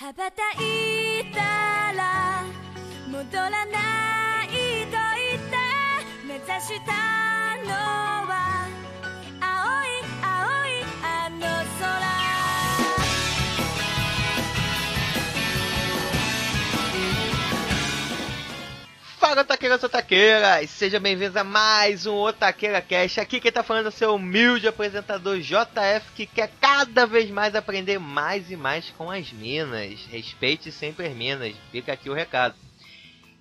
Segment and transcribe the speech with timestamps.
[0.00, 1.40] 羽ばたいた
[1.92, 2.44] ら
[3.10, 5.56] 戻らないと言って
[6.24, 6.92] 目指した
[7.66, 8.68] のは
[19.28, 20.70] Fala, Otaqueiras Otaqueiras!
[20.70, 23.20] Sejam bem-vindos a mais um Otaqueira Cast.
[23.20, 27.54] Aqui quem tá falando é o seu humilde apresentador JF, que quer cada vez mais
[27.54, 30.00] aprender mais e mais com as minas.
[30.10, 32.54] Respeite sempre as minas, fica aqui o recado.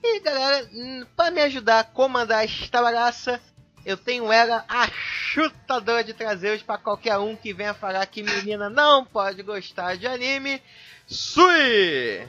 [0.04, 3.40] E galera, hum, para me ajudar a comandar esta bagaça,
[3.86, 8.70] eu tenho ela, a chutadora de traseiros para qualquer um que venha falar que menina
[8.70, 10.62] não pode gostar de anime.
[11.08, 12.28] Sui!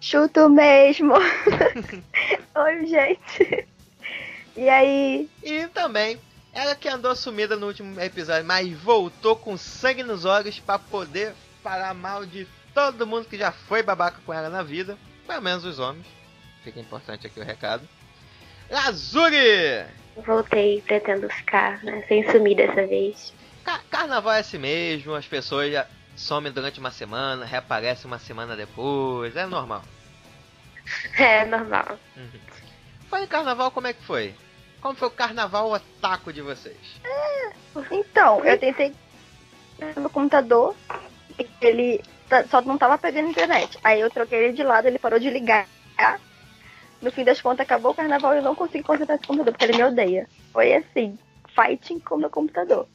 [0.00, 1.12] Chuto mesmo.
[2.54, 3.66] Oi, gente.
[4.56, 5.28] E aí?
[5.42, 6.20] E também,
[6.52, 11.32] ela que andou sumida no último episódio, mas voltou com sangue nos olhos para poder
[11.62, 15.64] falar mal de todo mundo que já foi babaca com ela na vida, pelo menos
[15.64, 16.06] os homens.
[16.62, 17.88] Fica importante aqui o recado.
[18.70, 19.84] Lazuri!
[20.26, 22.02] Voltei, pretendo ficar, né?
[22.08, 23.32] Sem sumir dessa vez.
[23.64, 28.56] Ca- carnaval é assim mesmo, as pessoas já somem durante uma semana, reaparecem uma semana
[28.56, 29.82] depois, é normal.
[31.18, 31.98] É normal.
[33.08, 34.34] Foi em carnaval, como é que foi?
[34.80, 36.76] Como foi o carnaval otaku de vocês?
[37.90, 38.94] Então, eu tentei
[39.96, 40.74] no computador,
[41.60, 43.78] ele tá- só não tava pegando internet.
[43.82, 45.66] Aí eu troquei ele de lado, ele parou de ligar.
[47.00, 49.64] No fim das contas, acabou o carnaval e eu não consegui concentrar esse computador, porque
[49.64, 50.28] ele me odeia.
[50.52, 51.16] Foi assim,
[51.54, 52.88] fighting com o meu computador.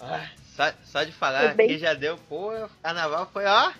[0.00, 2.50] Ah, só, só de falar bem- que já deu, pô,
[2.82, 3.72] carnaval foi, ó.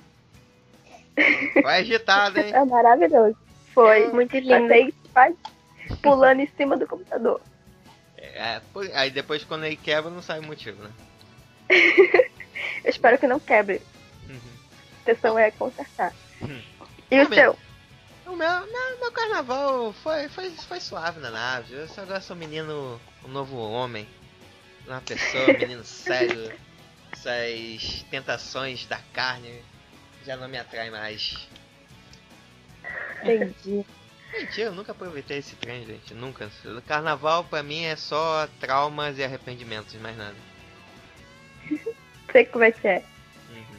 [1.52, 2.52] Foi agitado, hein?
[2.52, 3.36] É maravilhoso.
[3.72, 4.94] Foi muito lindo.
[5.12, 5.36] Quase
[6.02, 7.40] pulando em cima do computador.
[8.18, 8.60] É,
[8.94, 10.90] aí depois quando ele quebra não sabe o motivo, né?
[12.84, 13.80] Eu espero que não quebre.
[14.28, 14.36] Uhum.
[14.36, 16.12] A intenção é consertar.
[16.42, 16.60] Hum.
[17.10, 17.58] E o Tá seu?
[18.26, 21.74] O meu, meu, meu carnaval foi, foi, foi suave na nave.
[21.74, 24.08] Eu só agora sou um menino, um novo homem.
[24.86, 26.52] Uma pessoa, um menino sério.
[27.12, 29.62] Essas tentações da carne
[30.24, 31.48] já não me atraem mais.
[33.22, 33.84] Entendi.
[34.32, 36.12] Mentira, eu nunca aproveitei esse trem, gente.
[36.12, 36.50] Nunca.
[36.88, 40.34] Carnaval pra mim é só traumas e arrependimentos, mais nada.
[42.32, 43.04] Sei como é que é.
[43.50, 43.76] Uhum.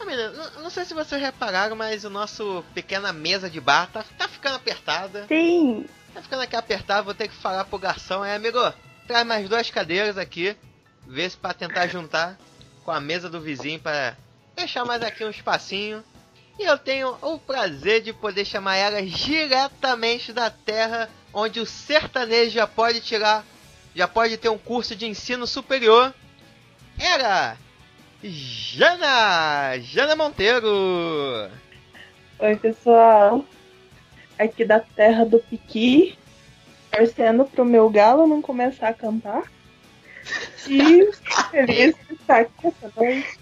[0.00, 3.86] Ah, menina, não, não sei se vocês repararam, mas o nosso pequena mesa de bar
[3.92, 5.26] tá, tá ficando apertada.
[5.28, 5.86] Sim.
[6.14, 8.24] Tá ficando aqui apertado, vou ter que falar pro garçom.
[8.24, 8.58] É, amigo,
[9.06, 10.56] traz mais duas cadeiras aqui.
[11.06, 12.38] Vê se pra tentar juntar
[12.82, 14.16] com a mesa do vizinho para
[14.56, 16.02] deixar mais aqui um espacinho.
[16.58, 22.52] E eu tenho o prazer de poder chamar elas diretamente da terra onde o sertanejo
[22.52, 23.44] já pode tirar,
[23.94, 26.14] já pode ter um curso de ensino superior.
[26.98, 27.58] Era
[28.24, 29.78] Jana!
[29.80, 31.50] Jana Monteiro!
[32.38, 33.44] Oi, pessoal.
[34.38, 36.16] Aqui da terra do Piqui,
[36.90, 39.44] torcendo pro meu galo não começar a cantar.
[40.66, 41.12] E
[41.50, 43.38] feliz de estar aqui essa noite.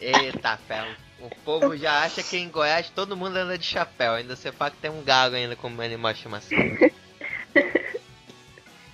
[0.00, 0.94] Eita, ferro.
[1.20, 4.14] O povo já acha que em Goiás todo mundo anda de chapéu.
[4.14, 6.58] Ainda você fala que tem um galo ainda como animal de estimação.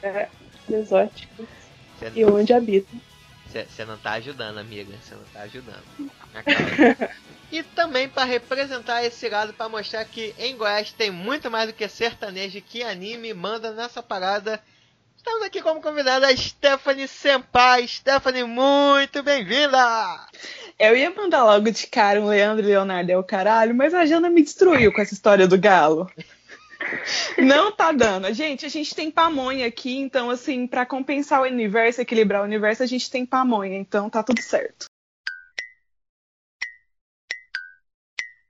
[0.02, 0.28] É,
[0.70, 1.46] exóticos.
[1.98, 3.00] Você E onde habitam.
[3.46, 4.94] Você não tá ajudando, amiga.
[5.00, 5.82] Você não tá ajudando.
[7.50, 11.72] E também para representar esse lado, para mostrar que em Goiás tem muito mais do
[11.72, 14.60] que sertanejo que anime manda nessa parada.
[15.26, 17.88] Estamos aqui como convidada a Stephanie Senpai.
[17.88, 19.78] Stephanie, muito bem-vinda!
[20.78, 24.04] Eu ia mandar logo de cara um Leandro e Leonardo é o caralho, mas a
[24.04, 26.10] Jana me destruiu com essa história do galo.
[27.38, 28.30] Não tá dando.
[28.34, 32.82] Gente, a gente tem pamonha aqui, então, assim, pra compensar o universo, equilibrar o universo,
[32.82, 34.84] a gente tem pamonha, então tá tudo certo.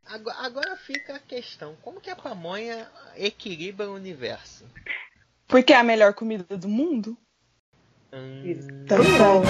[0.05, 4.65] Agora fica a questão: como que a pamonha equilibra o universo?
[5.47, 7.17] Porque é a melhor comida do mundo?
[8.13, 9.43] Hum, Tá bom.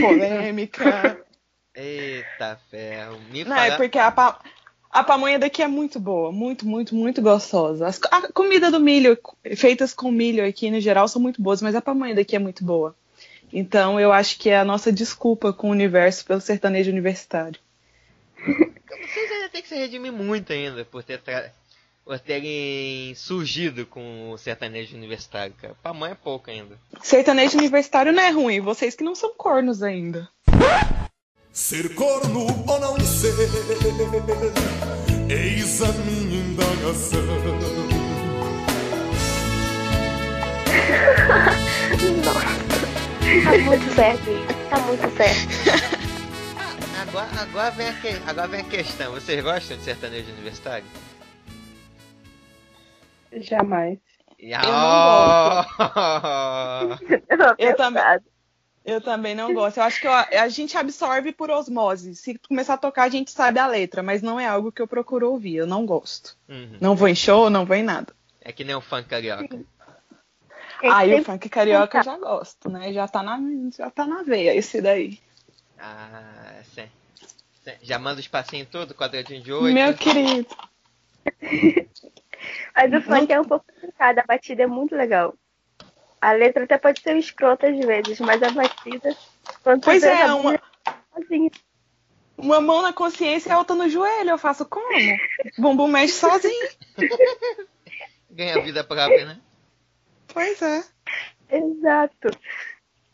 [0.00, 1.18] Polêmica.
[1.74, 3.18] Eita ferro.
[3.30, 3.66] Me Não, fala.
[3.66, 4.40] é porque a, pa-
[4.90, 6.32] a pamonha daqui é muito boa.
[6.32, 7.86] Muito, muito, muito gostosa.
[7.86, 9.18] As- a comida do milho,
[9.56, 12.64] feitas com milho aqui no geral, são muito boas, mas a pamonha daqui é muito
[12.64, 12.94] boa.
[13.52, 17.60] Então eu acho que é a nossa desculpa com o universo pelo sertanejo universitário.
[18.44, 21.52] Vocês ainda tem que se redimir muito ainda por ter tra-
[22.06, 25.74] por terem surgido com o sertanejo universitário, cara.
[25.82, 26.78] Pamonha é pouco ainda.
[27.02, 30.28] Sertanejo universitário não é ruim, vocês que não são cornos ainda.
[31.50, 33.34] Ser corno ou não ser,
[35.28, 37.26] eis a minha indagação.
[42.24, 42.76] Nossa.
[43.42, 44.68] Tá muito certo.
[44.70, 45.48] Tá muito certo.
[47.00, 49.12] agora, agora, vem a que, agora vem a questão.
[49.12, 50.86] Vocês gostam de sertanejo universitário?
[53.36, 53.98] Jamais.
[54.38, 54.44] Oh!
[57.58, 58.02] Eu também.
[58.84, 59.78] Eu também não gosto.
[59.78, 62.14] Eu acho que eu- a gente absorve por osmose.
[62.14, 64.86] Se começar a tocar, a gente sabe a letra, mas não é algo que eu
[64.86, 65.56] procuro ouvir.
[65.56, 66.36] Eu não gosto.
[66.48, 66.78] Uhum.
[66.80, 68.14] Não vou em show, não vou em nada.
[68.40, 69.58] É que nem o funk carioca.
[70.82, 72.92] Aí o sempre funk carioca eu já gosto, né?
[72.92, 73.40] Já tá na,
[73.76, 75.18] já tá na veia esse daí.
[75.78, 76.86] Ah, sim.
[77.64, 77.72] Sim.
[77.82, 79.74] Já manda os passinhos tudo, quadradinho de oito.
[79.74, 80.46] Meu querido.
[82.74, 85.34] Mas o funk é um pouco complicado, a batida é muito legal.
[86.20, 89.16] A letra até pode ser escrota às vezes, mas a batida.
[89.62, 90.60] Quando Pois você é, tá uma,
[91.14, 91.50] sozinho.
[92.36, 94.30] uma mão na consciência e a outra no joelho.
[94.30, 94.88] Eu faço como?
[95.58, 96.68] Bumbum mexe sozinho.
[98.30, 99.40] Ganha vida própria, né?
[100.28, 100.84] Pois é.
[101.50, 102.30] Exato.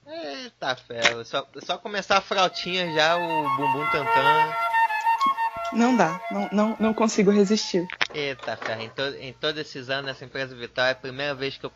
[0.06, 1.24] Eita fela.
[1.24, 4.52] Só, só começar a frautinha já, o bumbum tantã.
[5.72, 6.20] Não dá.
[6.30, 7.86] Não, não, não consigo resistir.
[8.14, 11.56] Eita ferro, em, to- em todos esses anos nessa empresa Vital é a primeira vez
[11.56, 11.72] que eu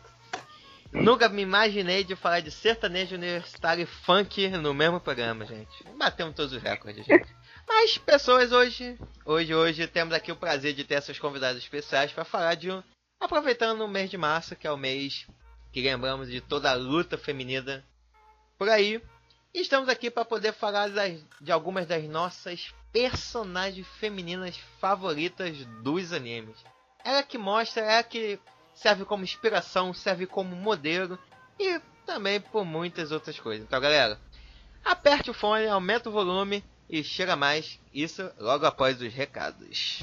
[0.91, 5.71] nunca me imaginei de falar de sertanejo universitário e funk no mesmo programa, gente.
[5.97, 7.27] Batemos todos os recordes, gente.
[7.67, 12.23] Mas pessoas hoje, hoje, hoje temos aqui o prazer de ter essas convidadas especiais para
[12.23, 12.81] falar de um,
[13.19, 15.25] aproveitando o mês de março, que é o mês
[15.73, 17.83] que lembramos de toda a luta feminina
[18.57, 19.01] por aí.
[19.53, 26.13] E estamos aqui para poder falar das- de algumas das nossas personagens femininas favoritas dos
[26.13, 26.57] animes.
[27.03, 28.39] Ela que mostra, ela que
[28.73, 31.17] serve como inspiração, serve como modelo
[31.59, 33.65] e também por muitas outras coisas.
[33.65, 34.19] Então, galera,
[34.83, 37.79] aperte o fone, aumenta o volume e chega mais.
[37.93, 40.01] Isso logo após os recados.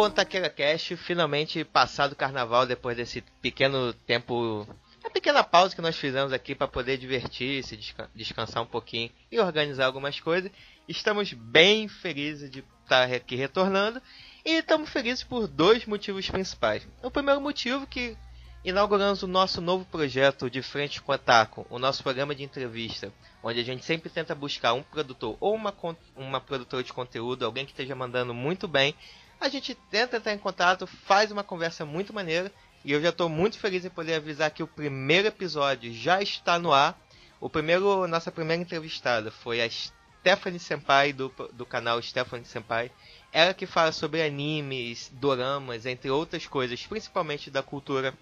[0.00, 4.66] Com o Taquera Cash, finalmente passado o carnaval, depois desse pequeno tempo,
[5.04, 9.10] a pequena pausa que nós fizemos aqui para poder divertir, se desca- descansar um pouquinho
[9.30, 10.50] e organizar algumas coisas.
[10.88, 14.00] Estamos bem felizes de estar aqui retornando
[14.42, 16.88] e estamos felizes por dois motivos principais.
[17.02, 18.16] O primeiro motivo que
[18.64, 23.12] inauguramos o nosso novo projeto de frente com o Taco, o nosso programa de entrevista,
[23.42, 25.74] onde a gente sempre tenta buscar um produtor ou uma,
[26.16, 28.94] uma produtora de conteúdo, alguém que esteja mandando muito bem.
[29.40, 32.52] A gente tenta entrar em contato, faz uma conversa muito maneira
[32.84, 36.58] e eu já estou muito feliz em poder avisar que o primeiro episódio já está
[36.58, 37.00] no ar.
[37.40, 42.92] O primeiro, nossa primeira entrevistada foi a Stephanie Senpai do, do canal Stephanie Senpai.
[43.32, 48.12] Ela que fala sobre animes, doramas, entre outras coisas, principalmente da cultura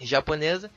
[0.00, 0.68] japonesa.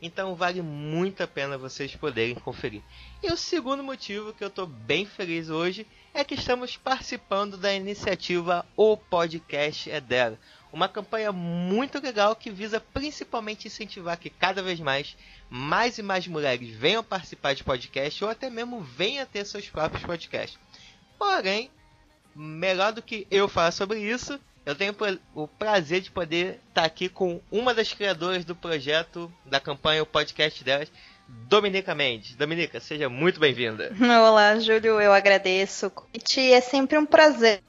[0.00, 2.82] Então vale muito a pena vocês poderem conferir.
[3.22, 7.74] E o segundo motivo que eu estou bem feliz hoje é que estamos participando da
[7.74, 10.38] iniciativa O Podcast é Dela.
[10.72, 15.16] Uma campanha muito legal que visa principalmente incentivar que cada vez mais,
[15.50, 20.04] mais e mais mulheres venham participar de podcast ou até mesmo venham ter seus próprios
[20.04, 20.58] podcasts.
[21.18, 21.70] Porém,
[22.36, 24.94] melhor do que eu falar sobre isso, eu tenho
[25.34, 30.06] o prazer de poder estar aqui com uma das criadoras do projeto, da campanha, o
[30.06, 30.92] podcast delas,
[31.26, 32.34] Dominica Mendes.
[32.36, 33.90] Dominica, seja muito bem-vinda.
[33.98, 36.52] Olá, Júlio, eu agradeço convite.
[36.52, 37.60] É sempre um prazer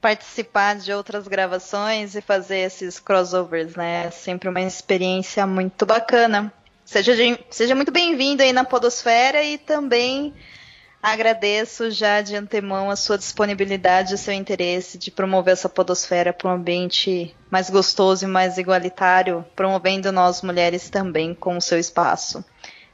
[0.00, 4.06] participar de outras gravações e fazer esses crossovers, né?
[4.06, 6.52] É sempre uma experiência muito bacana.
[6.84, 10.32] Seja, de- seja muito bem-vindo aí na Podosfera e também
[11.12, 16.48] agradeço já de antemão a sua disponibilidade e seu interesse de promover essa Podosfera para
[16.48, 22.44] um ambiente mais gostoso e mais igualitário, promovendo nós mulheres também com o seu espaço.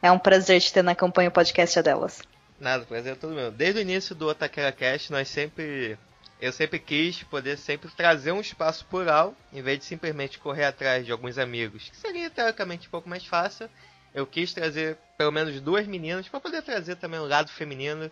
[0.02, 2.20] É um prazer te ter na campanha o podcast é delas.
[2.60, 3.50] Nada, prazer é todo meu.
[3.50, 5.96] Desde o início do Otaquera Cast, nós sempre.
[6.38, 11.06] Eu sempre quis poder sempre trazer um espaço plural, em vez de simplesmente correr atrás
[11.06, 13.70] de alguns amigos, que seria teoricamente um pouco mais fácil.
[14.14, 18.10] Eu quis trazer pelo menos duas meninas para poder trazer também o lado feminino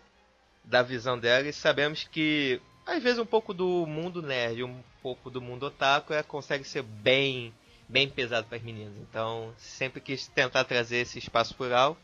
[0.65, 1.49] da visão dela.
[1.49, 6.13] E sabemos que às vezes um pouco do mundo nerd, um pouco do mundo otaku
[6.13, 7.55] é, consegue ser bem,
[7.89, 8.95] bem pesado para as meninas.
[9.09, 11.97] Então sempre quis tentar trazer esse espaço plural.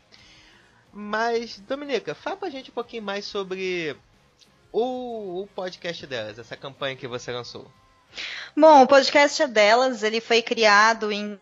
[0.93, 3.95] Mas, Dominica, fala pra gente um pouquinho mais sobre
[4.71, 7.71] o, o podcast delas, essa campanha que você lançou.
[8.55, 11.39] Bom, o podcast é delas, ele foi criado em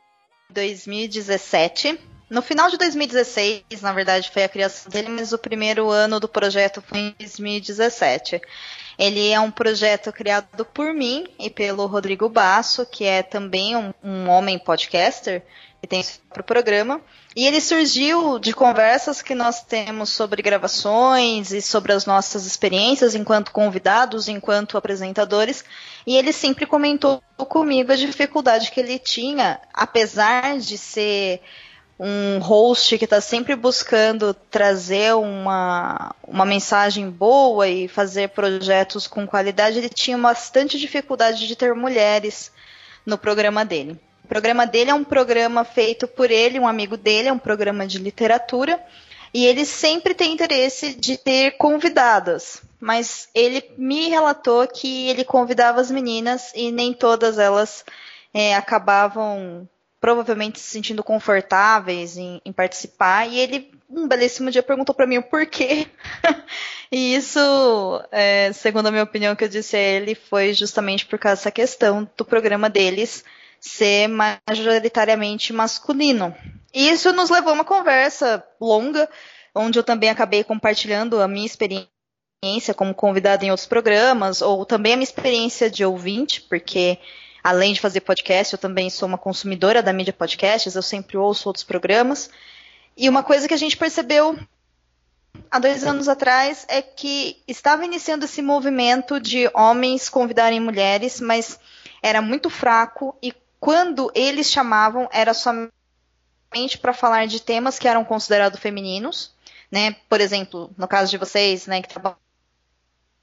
[0.49, 1.99] 2017.
[2.29, 6.27] No final de 2016, na verdade, foi a criação dele, mas o primeiro ano do
[6.27, 8.41] projeto foi em 2017.
[8.97, 13.93] Ele é um projeto criado por mim e pelo Rodrigo Basso, que é também um,
[14.03, 15.43] um homem podcaster.
[15.87, 16.99] tem para o programa.
[17.35, 23.13] E ele surgiu de conversas que nós temos sobre gravações e sobre as nossas experiências
[23.13, 25.63] enquanto convidados, enquanto apresentadores.
[26.07, 31.41] E ele sempre comentou comigo a dificuldade que ele tinha, apesar de ser
[31.99, 39.25] um host que está sempre buscando trazer uma, uma mensagem boa e fazer projetos com
[39.25, 42.51] qualidade, ele tinha bastante dificuldade de ter mulheres
[43.05, 43.97] no programa dele.
[44.25, 47.85] O programa dele é um programa feito por ele, um amigo dele, é um programa
[47.87, 48.83] de literatura,
[49.33, 52.61] e ele sempre tem interesse de ter convidadas.
[52.79, 57.85] Mas ele me relatou que ele convidava as meninas e nem todas elas
[58.33, 59.67] é, acabavam
[60.05, 63.27] provavelmente se sentindo confortáveis em, em, participar.
[63.27, 65.87] E ele, um belíssimo dia, perguntou para mim o porquê.
[66.91, 67.39] e isso,
[68.11, 71.49] é, segundo a minha opinião, que eu disse a ele, foi justamente por causa dessa
[71.49, 73.25] questão do programa deles
[73.59, 76.35] ser majoritariamente masculino.
[76.71, 79.09] E isso nos levou a uma conversa longa,
[79.55, 84.93] onde eu também acabei compartilhando a minha experiência como convidada em outros programas, ou também
[84.93, 86.99] a minha experiência de ouvinte, porque
[87.45, 91.47] além de fazer podcast, eu também sou uma consumidora da mídia podcasts, eu sempre ouço
[91.47, 92.27] outros programas.
[92.97, 94.35] E uma coisa que a gente percebeu
[95.51, 101.59] há dois anos atrás é que estava iniciando esse movimento de homens convidarem mulheres, mas
[102.01, 105.69] era muito fraco e quando eles chamavam era somente
[106.81, 109.31] para falar de temas que eram considerados femininos,
[109.69, 109.95] né?
[110.09, 112.17] Por exemplo, no caso de vocês, né, que trabalham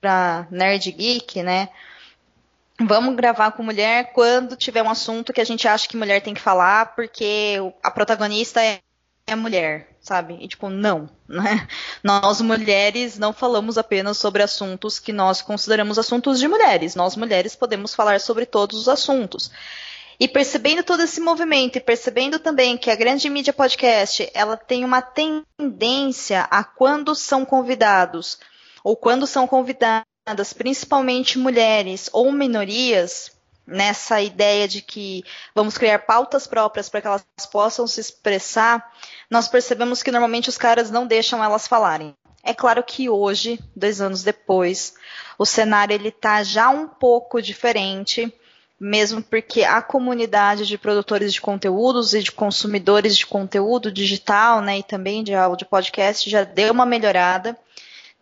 [0.01, 1.71] para Nerd Geek, né?
[2.87, 6.35] Vamos gravar com mulher quando tiver um assunto que a gente acha que mulher tem
[6.35, 8.81] que falar, porque a protagonista é,
[9.27, 10.39] é mulher, sabe?
[10.41, 11.67] E tipo, não, né?
[12.03, 16.95] Nós mulheres não falamos apenas sobre assuntos que nós consideramos assuntos de mulheres.
[16.95, 19.51] Nós mulheres podemos falar sobre todos os assuntos.
[20.21, 24.85] E percebendo todo esse movimento e percebendo também que a grande mídia podcast, ela tem
[24.85, 28.39] uma tendência a quando são convidados
[28.85, 30.12] ou quando são convidados
[30.57, 33.33] principalmente mulheres ou minorias,
[33.67, 35.25] nessa ideia de que
[35.55, 38.93] vamos criar pautas próprias para que elas possam se expressar,
[39.31, 42.15] nós percebemos que normalmente os caras não deixam elas falarem.
[42.43, 44.95] É claro que hoje, dois anos depois,
[45.39, 48.33] o cenário ele está já um pouco diferente,
[48.81, 54.79] mesmo porque a comunidade de produtores de conteúdos e de consumidores de conteúdo digital, né,
[54.79, 57.57] e também de áudio podcast já deu uma melhorada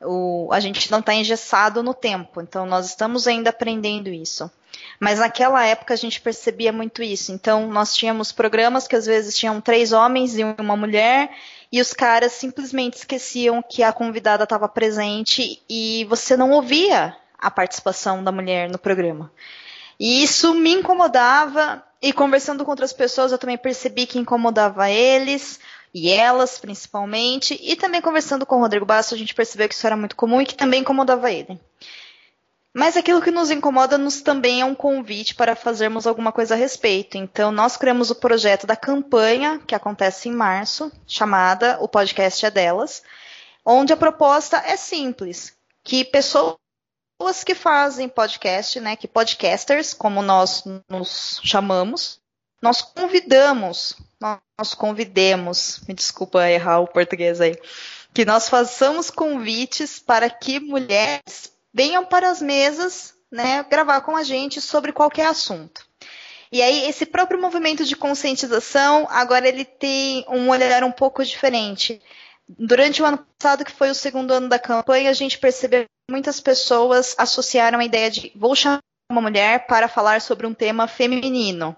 [0.03, 4.51] o, a gente não está engessado no tempo, então nós estamos ainda aprendendo isso.
[4.99, 7.33] Mas naquela época a gente percebia muito isso.
[7.33, 11.31] Então nós tínhamos programas que às vezes tinham três homens e uma mulher,
[11.73, 17.51] e os caras simplesmente esqueciam que a convidada estava presente e você não ouvia a
[17.51, 19.31] participação da mulher no programa.
[19.99, 25.61] E isso me incomodava, e conversando com outras pessoas eu também percebi que incomodava eles
[25.93, 29.87] e elas principalmente, e também conversando com o Rodrigo Basso, a gente percebeu que isso
[29.87, 31.59] era muito comum e que também incomodava ele.
[32.73, 36.57] Mas aquilo que nos incomoda nos também é um convite para fazermos alguma coisa a
[36.57, 37.19] respeito.
[37.19, 42.51] Então, nós criamos o projeto da campanha, que acontece em março, chamada O Podcast é
[42.51, 43.03] Delas,
[43.65, 46.57] onde a proposta é simples, que pessoas
[47.45, 52.20] que fazem podcast, né, que podcasters, como nós nos chamamos,
[52.63, 57.57] nós convidamos, nós convidemos, me desculpa errar o português aí,
[58.13, 64.23] que nós façamos convites para que mulheres venham para as mesas, né, gravar com a
[64.23, 65.89] gente sobre qualquer assunto.
[66.53, 72.03] E aí esse próprio movimento de conscientização, agora ele tem um olhar um pouco diferente.
[72.49, 76.13] Durante o ano passado, que foi o segundo ano da campanha, a gente percebeu que
[76.13, 80.89] muitas pessoas associaram a ideia de vou chamar uma mulher para falar sobre um tema
[80.89, 81.77] feminino.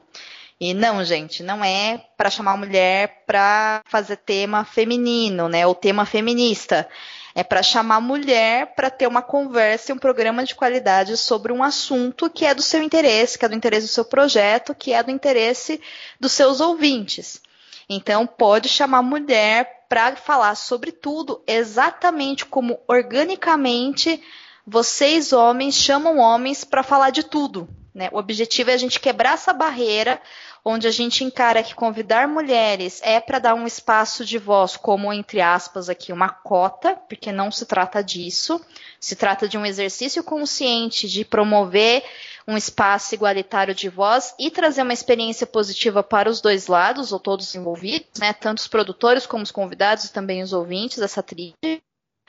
[0.64, 5.66] E não, gente, não é para chamar mulher para fazer tema feminino, né?
[5.66, 6.88] Ou tema feminista.
[7.34, 11.64] É para chamar mulher para ter uma conversa e um programa de qualidade sobre um
[11.64, 15.02] assunto que é do seu interesse, que é do interesse do seu projeto, que é
[15.02, 15.80] do interesse
[16.20, 17.42] dos seus ouvintes.
[17.88, 24.22] Então, pode chamar mulher para falar sobre tudo, exatamente como organicamente
[24.64, 27.68] vocês, homens, chamam homens para falar de tudo.
[27.94, 28.08] Né?
[28.12, 30.20] O objetivo é a gente quebrar essa barreira
[30.64, 35.12] onde a gente encara que convidar mulheres é para dar um espaço de voz, como
[35.12, 38.64] entre aspas aqui, uma cota, porque não se trata disso.
[39.00, 42.04] Se trata de um exercício consciente de promover
[42.46, 47.18] um espaço igualitário de voz e trazer uma experiência positiva para os dois lados, ou
[47.18, 48.32] todos envolvidos, né?
[48.32, 51.54] Tanto os produtores como os convidados e também os ouvintes dessa trilha.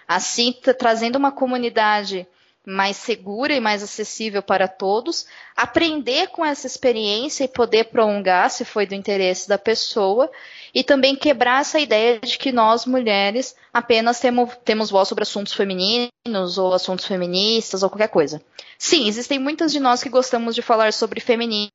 [0.08, 2.28] Assim, trazendo uma comunidade
[2.66, 8.64] mais segura e mais acessível para todos, aprender com essa experiência e poder prolongar, se
[8.64, 10.32] foi do interesse da pessoa,
[10.74, 15.54] e também quebrar essa ideia de que nós, mulheres, apenas temos, temos voz sobre assuntos
[15.54, 18.42] femininos ou assuntos feministas ou qualquer coisa.
[18.78, 21.72] Sim, existem muitas de nós que gostamos de falar sobre feminismo,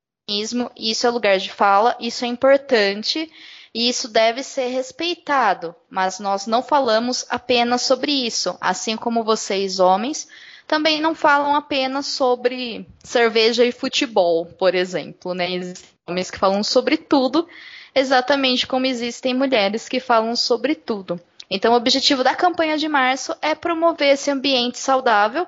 [0.76, 3.30] isso é lugar de fala, isso é importante,
[3.74, 9.78] e isso deve ser respeitado, mas nós não falamos apenas sobre isso, assim como vocês,
[9.78, 10.26] homens,
[10.68, 15.50] também não falam apenas sobre cerveja e futebol, por exemplo, né?
[15.50, 17.48] Existem homens que falam sobre tudo,
[17.94, 21.18] exatamente como existem mulheres que falam sobre tudo.
[21.50, 25.46] Então, o objetivo da campanha de março é promover esse ambiente saudável,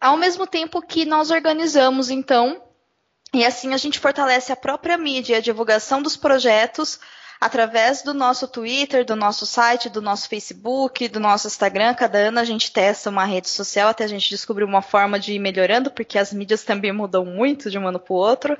[0.00, 2.60] ao mesmo tempo que nós organizamos, então,
[3.32, 6.98] e assim a gente fortalece a própria mídia e a divulgação dos projetos
[7.40, 11.94] através do nosso Twitter, do nosso site, do nosso Facebook, do nosso Instagram.
[11.94, 15.34] Cada ano a gente testa uma rede social até a gente descobrir uma forma de
[15.34, 18.58] ir melhorando, porque as mídias também mudam muito de um ano para o outro.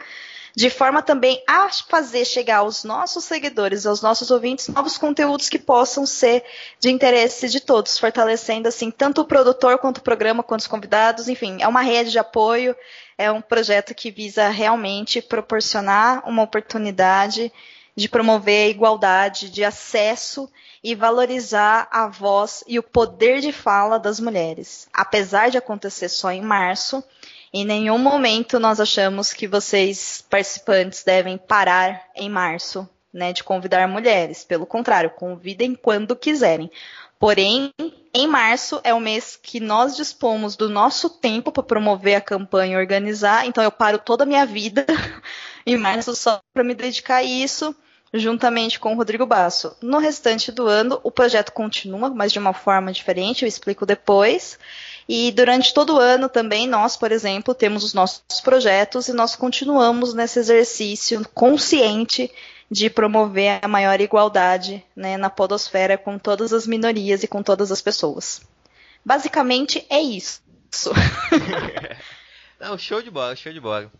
[0.56, 5.58] De forma também a fazer chegar aos nossos seguidores, aos nossos ouvintes, novos conteúdos que
[5.58, 6.44] possam ser
[6.80, 11.28] de interesse de todos, fortalecendo assim tanto o produtor quanto o programa, quanto os convidados,
[11.28, 12.75] enfim, é uma rede de apoio,
[13.16, 17.52] é um projeto que visa realmente proporcionar uma oportunidade
[17.99, 20.49] de promover a igualdade de acesso
[20.85, 24.88] e valorizar a voz e o poder de fala das mulheres.
[24.93, 27.02] Apesar de acontecer só em março,
[27.52, 33.88] em nenhum momento nós achamos que vocês, participantes, devem parar em março né, de convidar
[33.88, 34.45] mulheres.
[34.45, 36.71] Pelo contrário, convidem quando quiserem.
[37.19, 37.75] Porém,
[38.14, 42.75] em março é o mês que nós dispomos do nosso tempo para promover a campanha
[42.75, 43.45] e organizar.
[43.45, 44.87] Então, eu paro toda a minha vida
[45.67, 47.75] em março só para me dedicar a isso
[48.12, 49.77] juntamente com o Rodrigo Basso.
[49.83, 54.59] No restante do ano, o projeto continua, mas de uma forma diferente, eu explico depois.
[55.09, 59.35] E durante todo o ano também, nós, por exemplo, temos os nossos projetos e nós
[59.35, 62.31] continuamos nesse exercício consciente
[62.71, 67.73] de promover a maior igualdade né, na podosfera com todas as minorias e com todas
[67.73, 68.43] as pessoas.
[69.05, 70.42] Basicamente é isso.
[72.61, 73.90] Não, show de bola, show de bola.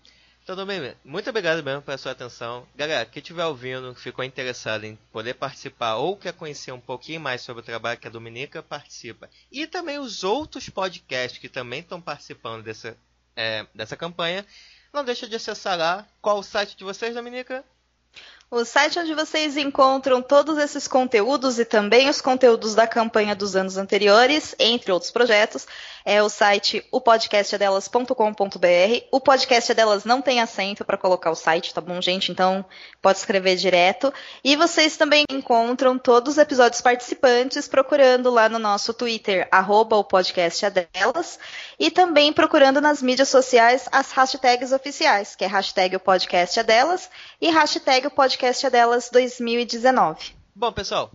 [0.51, 2.67] Então, bem, muito obrigado mesmo pela sua atenção.
[2.75, 7.43] Galera, quem estiver ouvindo, ficou interessado em poder participar ou quer conhecer um pouquinho mais
[7.43, 12.01] sobre o trabalho que a Dominica participa, e também os outros podcasts que também estão
[12.01, 12.97] participando dessa,
[13.37, 14.43] é, dessa campanha,
[14.91, 16.09] não deixa de acessar lá.
[16.23, 17.63] Qual o site de vocês, Dominica?
[18.51, 23.55] O site onde vocês encontram todos esses conteúdos e também os conteúdos da campanha dos
[23.55, 25.67] anos anteriores, entre outros projetos,
[26.09, 29.05] é o site opodcastadelas.com.br.
[29.13, 32.33] O podcast delas não tem acento para colocar o site, tá bom, gente?
[32.33, 32.65] Então
[33.03, 34.11] pode escrever direto.
[34.43, 40.05] E vocês também encontram todos os episódios participantes procurando lá no nosso Twitter, arroba o
[40.05, 41.39] podcast delas,
[41.79, 47.11] e também procurando nas mídias sociais as hashtags oficiais, que é hashtag o podcast delas
[47.39, 50.33] e hashtag o podcast delas 2019.
[50.57, 51.11] Bom, pessoal,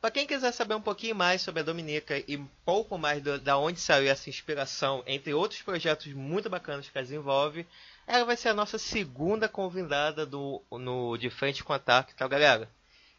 [0.00, 3.38] para quem quiser saber um pouquinho mais sobre a Dominica e um pouco mais do,
[3.38, 7.66] da onde saiu essa inspiração, entre outros projetos muito bacanas que ela desenvolve,
[8.06, 12.68] ela vai ser a nossa segunda convidada do, no De Frente com Ataque, tá galera?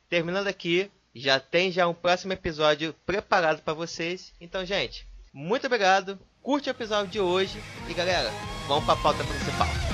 [0.10, 4.34] Terminando aqui, já tem já um próximo episódio preparado para vocês.
[4.39, 8.32] Então, gente, muito obrigado, curte o episódio de hoje e galera,
[8.68, 9.88] vamos para a pauta principal.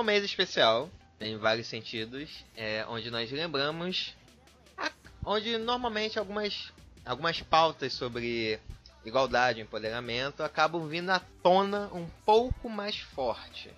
[0.00, 4.14] Um mês especial, em vários sentidos, é, onde nós lembramos,
[4.76, 4.90] a,
[5.24, 6.72] onde normalmente algumas,
[7.04, 8.58] algumas pautas sobre
[9.04, 13.70] igualdade empoderamento acabam vindo à tona um pouco mais forte.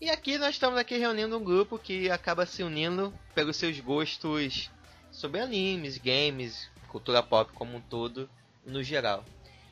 [0.00, 4.70] E aqui nós estamos aqui reunindo um grupo que acaba se unindo pelos seus gostos
[5.10, 8.30] sobre animes, games, cultura pop como um todo,
[8.64, 9.24] no geral.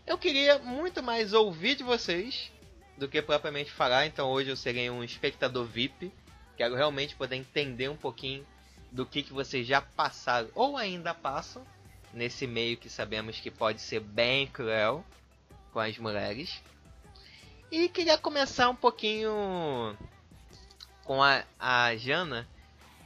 [0.05, 2.51] Eu queria muito mais ouvir de vocês
[2.97, 6.13] do que propriamente falar, então hoje eu serei um espectador VIP.
[6.57, 8.47] Quero realmente poder entender um pouquinho
[8.91, 11.67] do que, que vocês já passaram ou ainda passam
[12.13, 15.05] nesse meio que sabemos que pode ser bem cruel
[15.73, 16.63] com as mulheres.
[17.71, 19.95] E queria começar um pouquinho
[21.05, 22.49] com a, a Jana,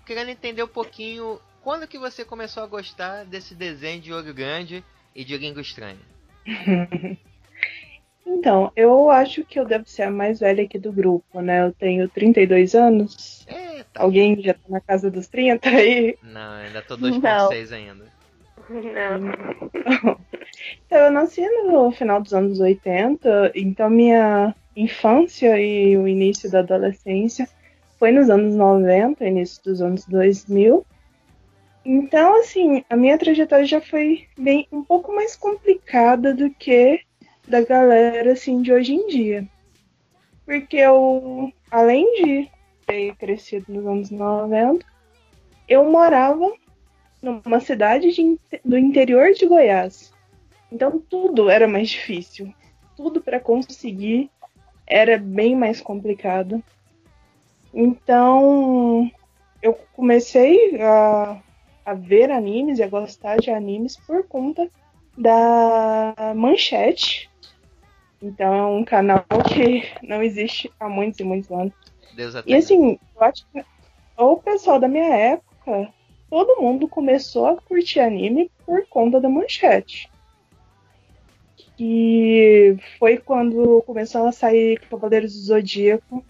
[0.07, 4.85] querendo entender um pouquinho quando que você começou a gostar desse desenho de olho grande
[5.14, 5.98] e de língua estranha.
[8.40, 11.62] Então, eu acho que eu devo ser a mais velha aqui do grupo, né?
[11.62, 13.46] Eu tenho 32 anos.
[13.46, 14.00] Eita.
[14.00, 16.16] Alguém já tá na casa dos 30 aí?
[16.22, 18.07] Não, ainda tô 2.6 ainda.
[18.70, 20.20] Não.
[20.87, 26.59] Então, eu nasci no final dos anos 80, então minha infância e o início da
[26.59, 27.48] adolescência
[27.98, 30.85] foi nos anos 90, início dos anos 2000.
[31.85, 37.00] Então, assim, a minha trajetória já foi bem um pouco mais complicada do que
[37.50, 39.46] da galera assim de hoje em dia.
[40.46, 42.50] Porque eu, além de
[42.86, 44.86] ter crescido nos anos 90,
[45.68, 46.52] eu morava
[47.20, 50.12] numa cidade de, do interior de Goiás.
[50.72, 52.54] Então tudo era mais difícil.
[52.96, 54.30] Tudo para conseguir
[54.86, 56.62] era bem mais complicado.
[57.74, 59.10] Então
[59.60, 61.40] eu comecei a,
[61.84, 64.68] a ver animes e a gostar de animes por conta
[65.16, 67.29] da Manchete.
[68.22, 71.72] Então é um canal que não existe há muitos e muitos anos.
[72.14, 73.64] Deus E assim, eu acho que
[74.16, 75.88] o pessoal da minha época,
[76.28, 80.11] todo mundo começou a curtir anime por conta da manchete.
[81.76, 86.22] Que foi quando começou a sair Cavaleiros do Zodíaco.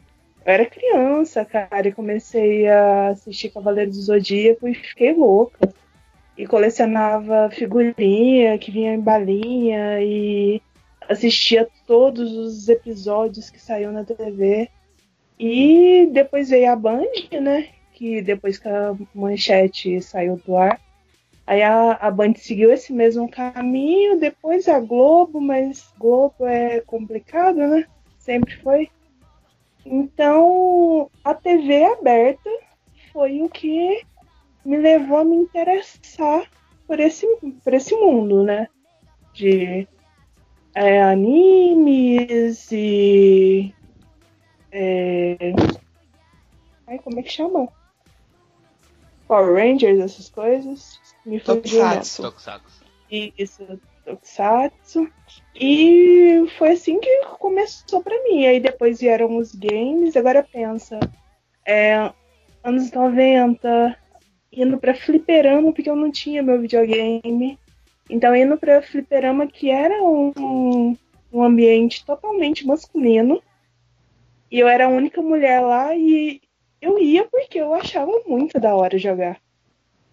[0.46, 5.72] Eu era criança, cara, e comecei a assistir Cavaleiros do Zodíaco e fiquei louca.
[6.38, 10.62] E colecionava figurinha que vinha em balinha e
[11.10, 14.70] assistia todos os episódios que saíam na TV.
[15.38, 17.04] E depois veio a Band,
[17.42, 17.68] né?
[17.92, 20.80] Que depois que a manchete saiu do ar.
[21.46, 27.56] Aí a, a Band seguiu esse mesmo caminho, depois a Globo, mas Globo é complicado,
[27.56, 27.86] né?
[28.18, 28.88] Sempre foi.
[29.84, 32.50] Então a TV aberta
[33.12, 34.02] foi o que
[34.64, 36.44] me levou a me interessar
[36.86, 37.26] por esse,
[37.64, 38.68] por esse mundo, né?
[39.32, 39.88] De
[40.74, 43.74] é, animes e
[44.72, 45.36] é...
[46.86, 47.68] Ai, como é que chama?
[49.26, 51.00] Power Rangers, essas coisas.
[51.24, 51.40] Me.
[51.40, 52.22] Tokusatsu.
[52.22, 52.84] Tokusatsu.
[53.10, 55.08] Isso, Tokusatsu.
[55.54, 58.46] E foi assim que começou pra mim.
[58.46, 60.16] Aí depois vieram os games.
[60.16, 60.98] Agora pensa,
[61.66, 62.12] é,
[62.64, 63.96] anos 90,
[64.52, 67.58] indo pra fliperama, porque eu não tinha meu videogame.
[68.10, 70.96] Então indo pra fliperama, que era um,
[71.32, 73.42] um ambiente totalmente masculino.
[74.50, 76.40] E eu era a única mulher lá e
[76.80, 79.40] eu ia porque eu achava muito da hora jogar.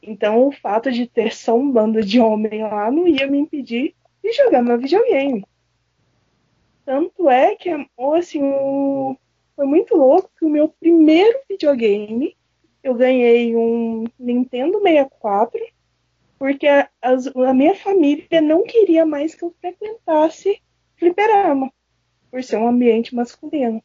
[0.01, 3.95] Então o fato de ter só um bando de homem lá não ia me impedir
[4.23, 5.43] de jogar meu videogame.
[6.85, 7.69] Tanto é que,
[8.15, 9.17] assim, o-
[9.55, 12.35] foi muito louco que o meu primeiro videogame
[12.83, 15.59] eu ganhei um Nintendo 64
[16.37, 20.61] porque a, a minha família não queria mais que eu frequentasse
[20.95, 21.71] fliperama
[22.29, 23.81] por ser um ambiente masculino.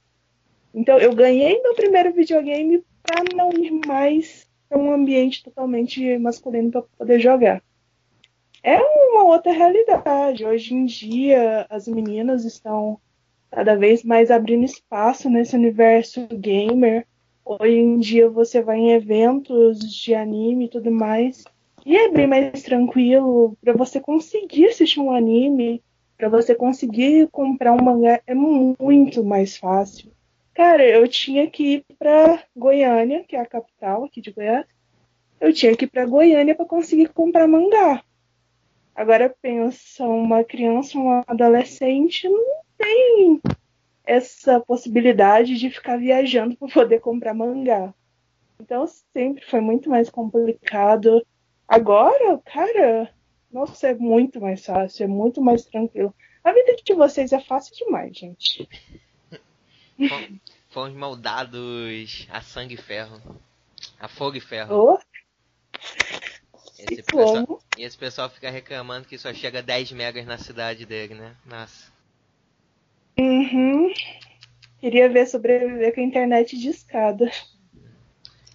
[0.75, 6.71] Então eu ganhei meu primeiro videogame para não ir mais para um ambiente totalmente masculino
[6.71, 7.63] para poder jogar.
[8.63, 10.45] É uma outra realidade.
[10.45, 12.99] Hoje em dia as meninas estão
[13.51, 17.07] cada vez mais abrindo espaço nesse universo gamer.
[17.45, 21.45] Hoje em dia você vai em eventos de anime e tudo mais.
[21.85, 25.83] E é bem mais tranquilo para você conseguir assistir um anime,
[26.17, 30.13] para você conseguir comprar um mangá, é muito mais fácil.
[30.55, 34.67] Cara, eu tinha que ir pra Goiânia, que é a capital aqui de Goiás.
[35.41, 38.05] Eu tinha que ir pra Goiânia para conseguir comprar mangá.
[38.95, 43.41] Agora pensa, uma criança, um adolescente não tem
[44.05, 47.93] essa possibilidade de ficar viajando para poder comprar mangá.
[48.61, 51.25] Então sempre foi muito mais complicado.
[51.69, 53.15] Agora, cara,
[53.51, 56.15] nossa, é muito mais fácil, é muito mais tranquilo.
[56.45, 58.69] A vida de vocês é fácil demais, gente.
[60.09, 60.39] Fom-
[60.71, 63.21] Fomos moldados a sangue e ferro.
[64.01, 64.75] A fogo e ferro.
[64.75, 64.99] Ô,
[66.79, 70.85] Esse e pessoal, e esse pessoal fica reclamando que só chega 10 megas na cidade
[70.87, 71.37] dele, né?
[71.45, 71.93] Nossa.
[73.19, 73.93] Uhum.
[74.81, 77.31] Queria ver sobreviver com a internet de escada.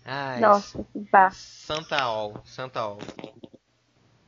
[0.09, 1.33] Ai, Nossa, que bar.
[1.33, 2.99] Santa Ol, Santa Ol.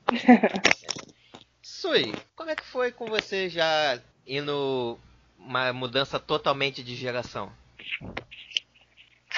[1.63, 4.99] Sui, como é que foi com você já indo
[5.37, 7.49] uma mudança totalmente de geração?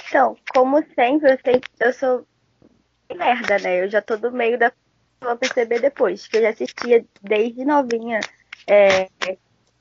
[0.08, 2.28] Então, como sempre, eu, sei, eu sou
[3.16, 3.84] merda, né?
[3.84, 4.72] Eu já tô do meio da.
[5.24, 8.20] Vou perceber depois, que eu já assistia desde novinha.
[8.68, 9.08] é,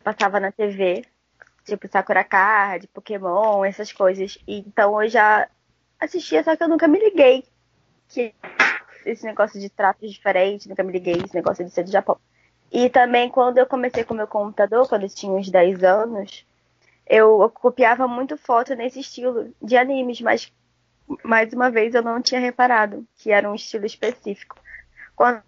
[0.05, 1.07] passava na TV,
[1.65, 4.37] tipo Sakura Card, Pokémon, essas coisas.
[4.47, 5.49] E, então eu já
[6.01, 7.45] assistia, só que eu nunca me liguei.
[8.09, 8.35] Que
[9.05, 12.19] esse negócio de trato diferente, nunca me liguei, esse negócio de ser do Japão.
[12.73, 16.47] E também quando eu comecei com meu computador, quando eu tinha uns 10 anos,
[17.07, 20.53] eu copiava muito foto nesse estilo de animes, mas
[21.25, 24.57] mais uma vez eu não tinha reparado que era um estilo específico.
[25.17, 25.43] Quando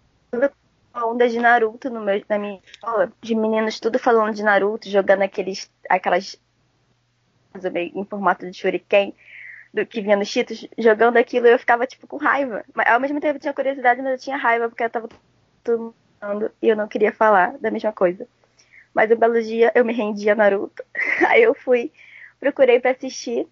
[0.93, 4.89] a onda de Naruto no meu, na minha escola, de meninos tudo falando de Naruto,
[4.89, 6.39] jogando aqueles, aquelas
[7.75, 9.15] em formato de shuriken,
[9.73, 12.63] do que vinha nos Cheetos, jogando aquilo, eu ficava, tipo, com raiva.
[12.73, 15.09] Mas ao mesmo tempo eu tinha curiosidade, mas eu tinha raiva, porque eu tava
[15.63, 18.27] todo mundo e eu não queria falar da mesma coisa.
[18.93, 20.83] Mas um belo dia eu me rendi a Naruto.
[21.27, 21.91] Aí eu fui,
[22.39, 23.47] procurei para assistir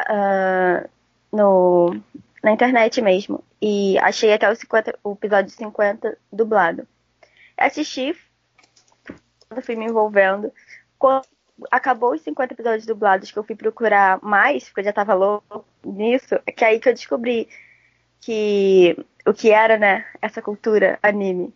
[0.00, 0.88] uh,
[1.32, 1.94] no,
[2.42, 3.44] na internet mesmo.
[3.60, 6.86] E achei até o, 50, o episódio 50 dublado.
[7.56, 8.16] Assisti,
[9.62, 10.52] fui me envolvendo.
[10.98, 11.24] Quando
[11.70, 15.64] acabou os 50 episódios dublados que eu fui procurar mais, porque eu já tava louco
[15.84, 17.48] nisso, é que aí que eu descobri
[18.20, 21.52] que o que era, né, essa cultura anime.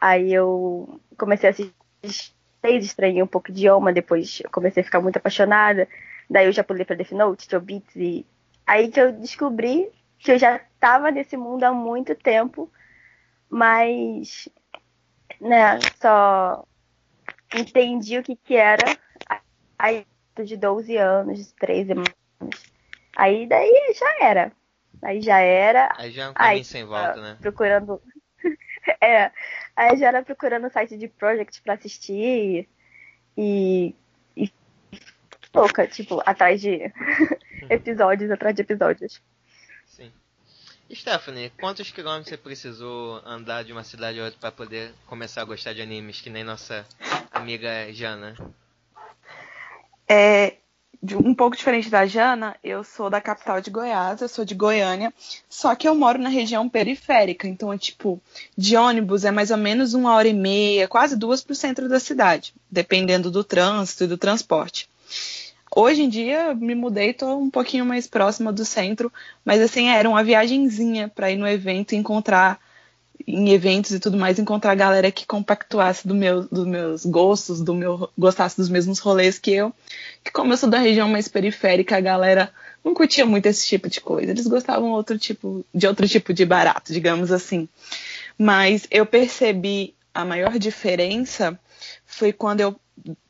[0.00, 5.00] Aí eu comecei a assistir, estranhei um pouco o idioma, depois eu comecei a ficar
[5.00, 5.88] muito apaixonada.
[6.28, 8.26] Daí eu já pulei pra Death Note, Beats e
[8.66, 12.70] aí que eu descobri que eu já estava nesse mundo há muito tempo,
[13.48, 14.48] mas
[15.40, 16.64] né, só
[17.54, 19.03] entendi o que que era
[19.84, 20.06] aí
[20.42, 22.08] de 12 anos, 13 anos.
[23.16, 24.52] Aí daí já era.
[25.02, 25.92] Aí já era.
[25.96, 27.36] Aí já é um caminho aí, sem volta, né?
[27.40, 28.00] Procurando.
[29.00, 29.30] é.
[29.76, 32.68] Aí já era procurando site de project pra assistir.
[33.36, 33.94] E.
[34.36, 34.52] E.
[35.54, 36.92] Louca, tipo, atrás de.
[37.68, 39.22] episódios atrás de episódios.
[39.86, 40.10] Sim.
[40.92, 45.44] Stephanie, quantos quilômetros você precisou andar de uma cidade a outra para poder começar a
[45.44, 46.86] gostar de animes, que nem nossa
[47.32, 48.34] amiga Jana?
[50.08, 50.54] É,
[51.12, 55.12] um pouco diferente da Jana, eu sou da capital de Goiás, eu sou de Goiânia,
[55.48, 58.20] só que eu moro na região periférica, então é tipo,
[58.56, 61.88] de ônibus é mais ou menos uma hora e meia, quase duas para o centro
[61.88, 64.88] da cidade, dependendo do trânsito e do transporte.
[65.76, 69.12] Hoje em dia me mudei, estou um pouquinho mais próxima do centro,
[69.44, 72.60] mas assim, era uma viagenzinha para ir no evento e encontrar
[73.26, 77.74] em eventos e tudo mais, encontrar galera que compactuasse do meu, dos meus gostos, do
[77.74, 79.72] meu gostasse dos mesmos rolês que eu.
[80.22, 82.52] Que como eu sou da região mais periférica, a galera
[82.84, 84.30] não curtia muito esse tipo de coisa.
[84.30, 87.68] Eles gostavam outro tipo, de outro tipo de barato, digamos assim.
[88.38, 91.58] Mas eu percebi a maior diferença
[92.06, 92.80] foi quando eu,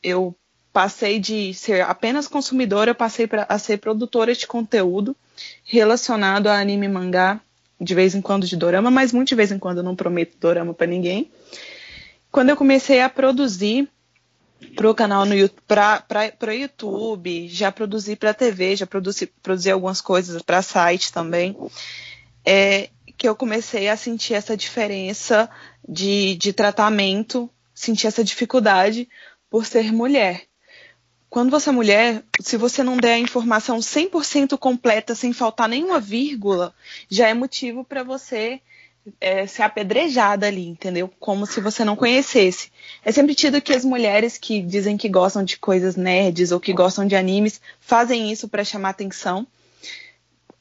[0.03, 0.35] eu
[0.73, 5.17] passei de ser apenas consumidora, eu passei pra, a ser produtora de conteúdo
[5.65, 7.41] relacionado a anime mangá
[7.81, 10.37] de vez em quando de dorama, mas muito de vez em quando eu não prometo
[10.39, 11.31] dorama para ninguém.
[12.31, 13.89] Quando eu comecei a produzir
[14.75, 15.35] para o canal no
[15.67, 21.57] para YouTube, já produzi para TV, já produzi, produzi algumas coisas para site também,
[22.45, 25.49] é que eu comecei a sentir essa diferença
[25.89, 29.09] de, de tratamento, sentir essa dificuldade
[29.49, 30.47] por ser mulher
[31.35, 35.99] quando você é mulher, se você não der a informação 100% completa, sem faltar nenhuma
[35.99, 36.73] vírgula,
[37.11, 38.61] já é motivo para você
[39.21, 41.11] é, ser apedrejada ali, entendeu?
[41.19, 42.71] Como se você não conhecesse.
[43.05, 46.73] É sempre tido que as mulheres que dizem que gostam de coisas nerds ou que
[46.73, 49.45] gostam de animes fazem isso para chamar atenção.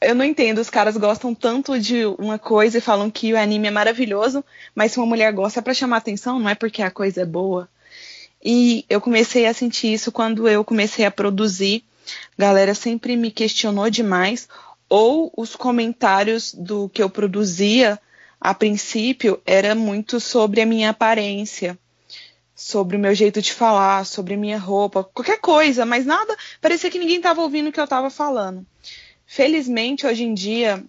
[0.01, 3.67] Eu não entendo, os caras gostam tanto de uma coisa e falam que o anime
[3.67, 6.89] é maravilhoso, mas se uma mulher gosta é para chamar atenção, não é porque a
[6.89, 7.69] coisa é boa.
[8.43, 11.83] E eu comecei a sentir isso quando eu comecei a produzir.
[12.37, 14.49] A galera sempre me questionou demais,
[14.89, 17.99] ou os comentários do que eu produzia
[18.43, 21.79] a princípio era muito sobre a minha aparência,
[22.53, 26.99] sobre o meu jeito de falar, sobre minha roupa, qualquer coisa, mas nada, parecia que
[26.99, 28.65] ninguém estava ouvindo o que eu estava falando.
[29.25, 30.83] Felizmente, hoje em dia,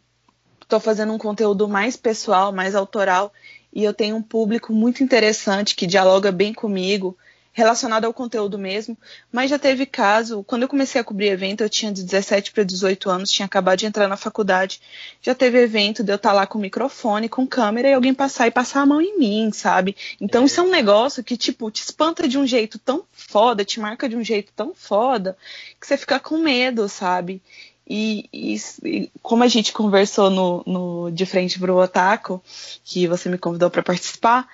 [0.60, 3.32] estou fazendo um conteúdo mais pessoal, mais autoral,
[3.72, 7.16] e eu tenho um público muito interessante que dialoga bem comigo,
[7.54, 8.98] relacionado ao conteúdo mesmo,
[9.30, 12.64] mas já teve caso, quando eu comecei a cobrir evento, eu tinha de 17 para
[12.64, 14.80] 18 anos, tinha acabado de entrar na faculdade,
[15.22, 18.48] já teve evento de eu estar tá lá com microfone, com câmera e alguém passar
[18.48, 19.96] e passar a mão em mim, sabe?
[20.20, 20.46] Então é.
[20.46, 24.08] isso é um negócio que, tipo, te espanta de um jeito tão foda, te marca
[24.08, 25.38] de um jeito tão foda,
[25.80, 27.40] que você fica com medo, sabe?
[27.86, 32.42] E, e, e, como a gente conversou no, no De Frente pro Otaku,
[32.82, 34.48] que você me convidou para participar,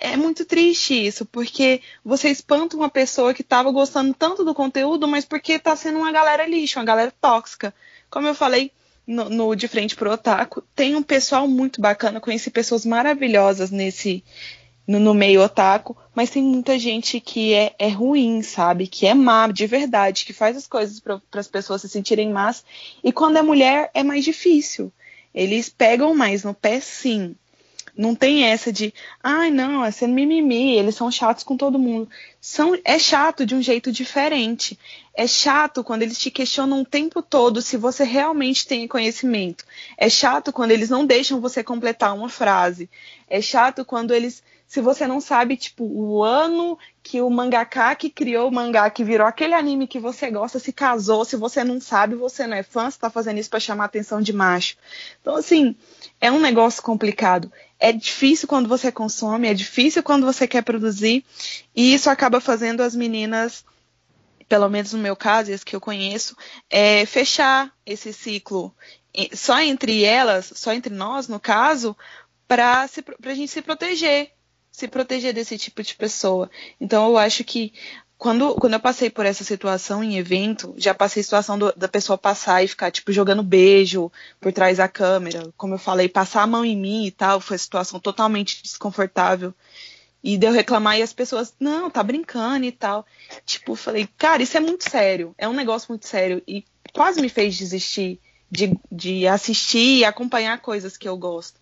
[0.00, 5.06] é muito triste isso, porque você espanta uma pessoa que estava gostando tanto do conteúdo,
[5.08, 7.74] mas porque está sendo uma galera lixo, uma galera tóxica.
[8.10, 8.70] Como eu falei
[9.06, 14.22] no, no De Frente pro Otaku, tem um pessoal muito bacana, conheci pessoas maravilhosas nesse
[14.86, 18.86] no, no meio otaku, mas tem muita gente que é, é ruim, sabe?
[18.86, 22.64] Que é má de verdade, que faz as coisas para as pessoas se sentirem más.
[23.02, 24.92] E quando é mulher, é mais difícil.
[25.34, 27.34] Eles pegam mais no pé, sim
[27.96, 32.08] Não tem essa de, ai não, é sendo mimimi, eles são chatos com todo mundo.
[32.40, 34.78] São, é chato de um jeito diferente.
[35.14, 39.64] É chato quando eles te questionam o tempo todo se você realmente tem conhecimento.
[39.96, 42.90] É chato quando eles não deixam você completar uma frase.
[43.28, 48.10] É chato quando eles se você não sabe, tipo, o ano que o mangaka que
[48.10, 51.80] criou o mangá, que virou aquele anime que você gosta, se casou, se você não
[51.80, 54.76] sabe, você não é fã, você tá fazendo isso para chamar a atenção de macho.
[55.20, 55.76] Então, assim,
[56.20, 57.50] é um negócio complicado.
[57.78, 61.24] É difícil quando você consome, é difícil quando você quer produzir,
[61.74, 63.64] e isso acaba fazendo as meninas,
[64.48, 66.36] pelo menos no meu caso, as que eu conheço,
[66.70, 68.74] é fechar esse ciclo.
[69.32, 71.96] Só entre elas, só entre nós, no caso,
[72.46, 72.88] para
[73.24, 74.30] a gente se proteger.
[74.70, 76.50] Se proteger desse tipo de pessoa.
[76.78, 77.72] Então eu acho que
[78.18, 81.86] quando, quando eu passei por essa situação em evento, já passei a situação do, da
[81.86, 85.52] pessoa passar e ficar, tipo, jogando beijo por trás da câmera.
[85.56, 89.54] Como eu falei, passar a mão em mim e tal, foi uma situação totalmente desconfortável.
[90.24, 93.06] E deu reclamar e as pessoas, não, tá brincando e tal.
[93.44, 95.34] Tipo, falei, cara, isso é muito sério.
[95.36, 96.42] É um negócio muito sério.
[96.48, 98.18] E quase me fez desistir
[98.50, 101.60] de, de assistir e acompanhar coisas que eu gosto.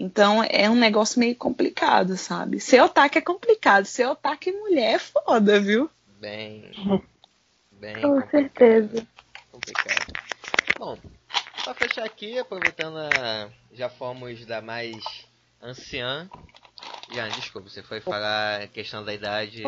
[0.00, 2.60] Então é um negócio meio complicado, sabe?
[2.60, 5.90] Ser otaku é complicado, ser otaku e mulher é foda, viu?
[6.20, 6.70] Bem.
[7.72, 7.94] Bem.
[7.94, 8.30] Com complicado.
[8.30, 9.08] certeza.
[9.50, 10.12] Complicado.
[10.78, 10.96] Bom,
[11.64, 13.48] pra fechar aqui, aproveitando a...
[13.72, 15.02] Já fomos da mais
[15.60, 16.30] anciã.
[17.12, 19.64] Já, desculpa, você foi falar a questão da idade.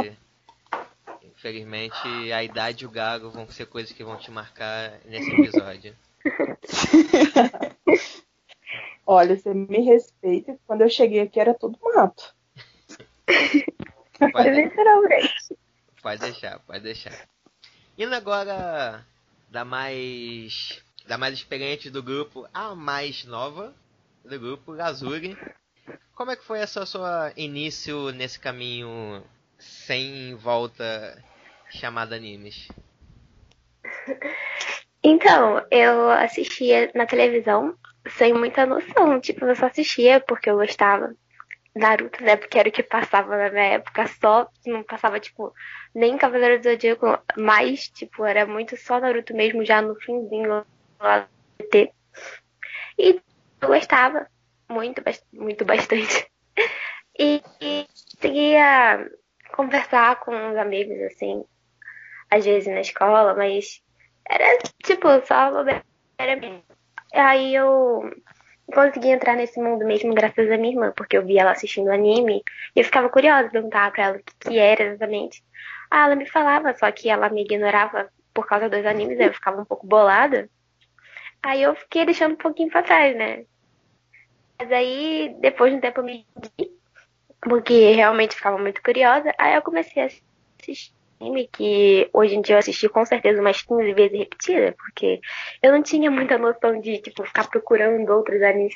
[1.25, 5.93] Infelizmente, a idade e o gago vão ser coisas que vão te marcar nesse episódio.
[9.13, 10.57] Olha, você me respeita.
[10.65, 12.33] Quando eu cheguei aqui era tudo mato.
[14.31, 15.59] Pode, Literalmente.
[16.01, 17.29] pode deixar, pode deixar.
[17.99, 19.05] Indo agora
[19.49, 23.75] da mais da mais experiente do grupo, a mais nova
[24.25, 25.37] do grupo, Lazuri.
[26.15, 29.25] Como é que foi essa sua início nesse caminho
[29.59, 31.21] sem volta
[31.69, 32.69] chamado animes?
[35.03, 37.75] Então, eu assistia na televisão
[38.09, 39.21] sem muita noção.
[39.21, 41.15] Tipo, eu só assistia porque eu gostava.
[41.75, 42.37] Naruto, né?
[42.37, 44.49] Porque era o que passava na minha época só.
[44.67, 45.55] Não passava, tipo,
[45.95, 50.65] nem Cavaleiro do Zodíaco, mas, tipo, era muito só Naruto mesmo, já no finzinho
[50.99, 51.93] lá do ET.
[52.99, 53.21] E
[53.61, 54.27] eu gostava
[54.69, 56.31] muito, muito bastante.
[57.19, 57.87] E, e
[58.19, 59.11] seguia
[59.55, 61.45] conversar com os amigos, assim,
[62.31, 63.83] às vezes na escola, mas
[64.29, 65.85] era, tipo, só bobeira
[66.19, 66.63] mesmo.
[67.13, 68.11] Aí eu
[68.73, 72.43] consegui entrar nesse mundo mesmo graças à minha irmã, porque eu via ela assistindo anime
[72.75, 75.43] e eu ficava curiosa, perguntava pra ela o que, que era exatamente.
[75.91, 79.35] Ah, ela me falava, só que ela me ignorava por causa dos animes, aí eu
[79.35, 80.49] ficava um pouco bolada.
[81.43, 83.45] Aí eu fiquei deixando um pouquinho pra trás, né?
[84.59, 86.27] Mas aí, depois de um tempo eu me
[87.41, 92.55] porque realmente ficava muito curiosa, aí eu comecei a assistir anime, que hoje em dia
[92.55, 95.21] eu assisti com certeza umas 15 vezes repetida, porque
[95.63, 98.75] eu não tinha muita noção de, tipo, ficar procurando outros animes.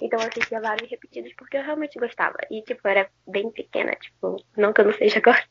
[0.00, 2.36] Então eu assistia vários repetidos porque eu realmente gostava.
[2.50, 5.42] E, tipo, eu era bem pequena, tipo, não que eu não seja agora.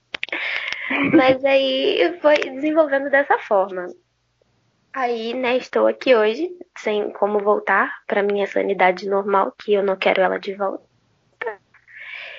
[1.13, 3.87] Mas aí foi desenvolvendo dessa forma.
[4.93, 9.95] Aí, né, estou aqui hoje, sem como voltar pra minha sanidade normal, que eu não
[9.95, 10.83] quero ela de volta.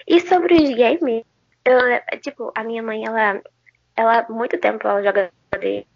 [0.07, 1.25] E sobre os games,
[1.65, 3.41] eu, tipo, a minha mãe, ela,
[3.97, 5.87] ela muito tempo ela joga desde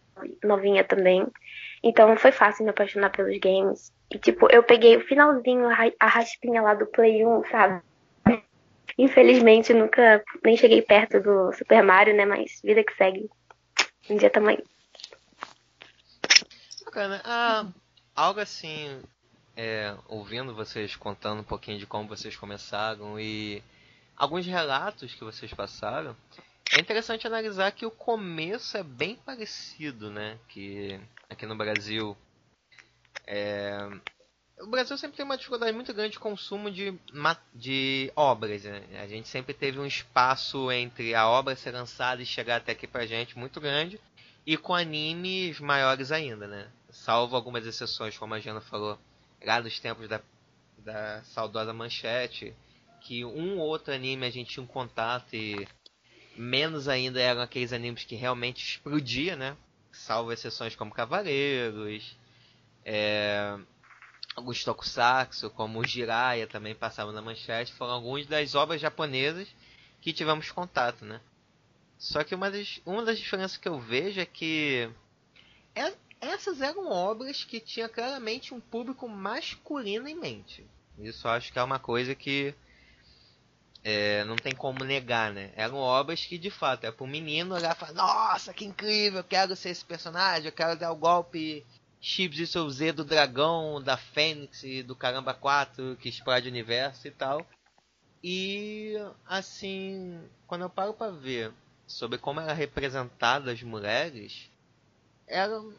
[0.42, 1.26] novinha também.
[1.82, 3.92] Então foi fácil me apaixonar pelos games.
[4.10, 7.82] E tipo, eu peguei o finalzinho, a raspinha lá do Play 1, sabe?
[8.98, 12.24] Infelizmente nunca nem cheguei perto do Super Mario, né?
[12.24, 13.28] Mas vida que segue.
[14.08, 14.58] Um dia também.
[16.84, 17.20] Bacana.
[17.24, 17.66] Ah,
[18.14, 19.02] algo assim,
[19.56, 23.62] é, ouvindo vocês contando um pouquinho de como vocês começaram e
[24.16, 26.16] alguns relatos que vocês passaram,
[26.72, 30.38] é interessante analisar que o começo é bem parecido, né?
[30.48, 32.16] Que aqui no Brasil,
[33.26, 33.78] é,
[34.60, 36.98] o Brasil sempre tem uma dificuldade muito grande de consumo de,
[37.54, 38.64] de obras.
[38.64, 38.82] Né?
[39.00, 42.86] A gente sempre teve um espaço entre a obra ser lançada e chegar até aqui
[42.86, 44.00] pra gente muito grande
[44.46, 46.68] e com animes maiores ainda, né?
[46.90, 48.98] Salvo algumas exceções, como a Jana falou,
[49.44, 50.20] lá nos tempos da,
[50.78, 52.54] da saudosa manchete,
[53.06, 55.66] que um ou outro anime a gente tinha um contato e
[56.36, 59.56] menos ainda eram aqueles animes que realmente explodia, né?
[59.92, 62.16] Salvo exceções como Cavaleiros,
[62.84, 63.56] é,
[64.34, 69.48] alguns tokusatsu, como Jiraiya também passavam na manchete, foram algumas das obras japonesas
[70.00, 71.20] que tivemos contato, né?
[71.96, 74.90] Só que uma das, uma das diferenças que eu vejo é que
[75.74, 80.66] é- essas eram obras que tinham claramente um público masculino em mente.
[80.98, 82.54] Isso acho que é uma coisa que
[83.88, 85.52] é, não tem como negar, né?
[85.54, 89.24] Eram obras que de fato é pro menino olhar e falar, nossa, que incrível, eu
[89.24, 91.64] quero ser esse personagem, eu quero dar o golpe
[92.00, 97.06] Chips e seu Z do dragão, da Fênix do Caramba 4 que explode o universo
[97.06, 97.46] e tal.
[98.24, 101.52] E assim, quando eu paro pra ver
[101.86, 104.50] sobre como era representada as mulheres,
[105.28, 105.72] eram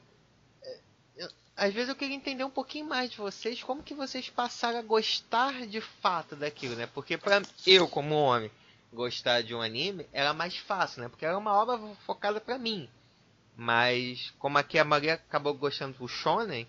[1.58, 4.84] às vezes eu queria entender um pouquinho mais de vocês, como que vocês passaram a
[4.84, 6.88] gostar de fato daquilo, né?
[6.94, 8.52] Porque para eu, como homem,
[8.94, 11.10] gostar de um anime era mais fácil, né?
[11.10, 12.88] Porque era uma obra focada para mim.
[13.56, 16.68] Mas como aqui a Maria acabou gostando do shonen,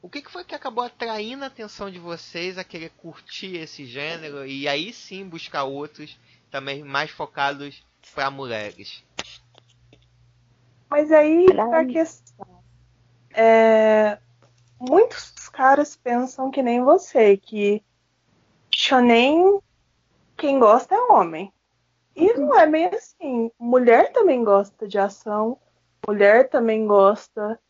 [0.00, 3.84] o que, que foi que acabou atraindo a atenção de vocês a querer curtir esse
[3.84, 6.18] gênero e aí sim buscar outros
[6.50, 7.84] também mais focados
[8.14, 9.04] para mulheres?
[10.88, 12.64] Mas aí a questão.
[13.32, 14.18] É,
[14.80, 17.82] muitos caras pensam que nem você, que
[18.74, 19.60] shonen
[20.36, 21.52] quem gosta é homem.
[22.16, 23.50] E não é bem assim.
[23.58, 25.58] Mulher também gosta de ação,
[26.06, 27.60] mulher também gosta.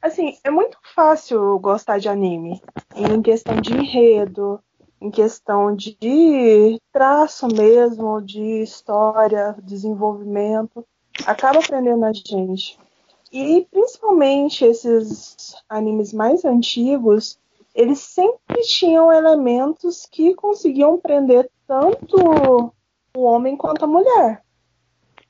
[0.00, 2.62] Assim, é muito fácil gostar de anime.
[2.94, 4.60] Em questão de enredo,
[5.00, 10.86] em questão de traço mesmo, de história, desenvolvimento.
[11.26, 12.78] Acaba aprendendo a gente.
[13.32, 17.38] E principalmente esses animes mais antigos,
[17.74, 22.72] eles sempre tinham elementos que conseguiam prender tanto
[23.16, 24.42] o homem quanto a mulher.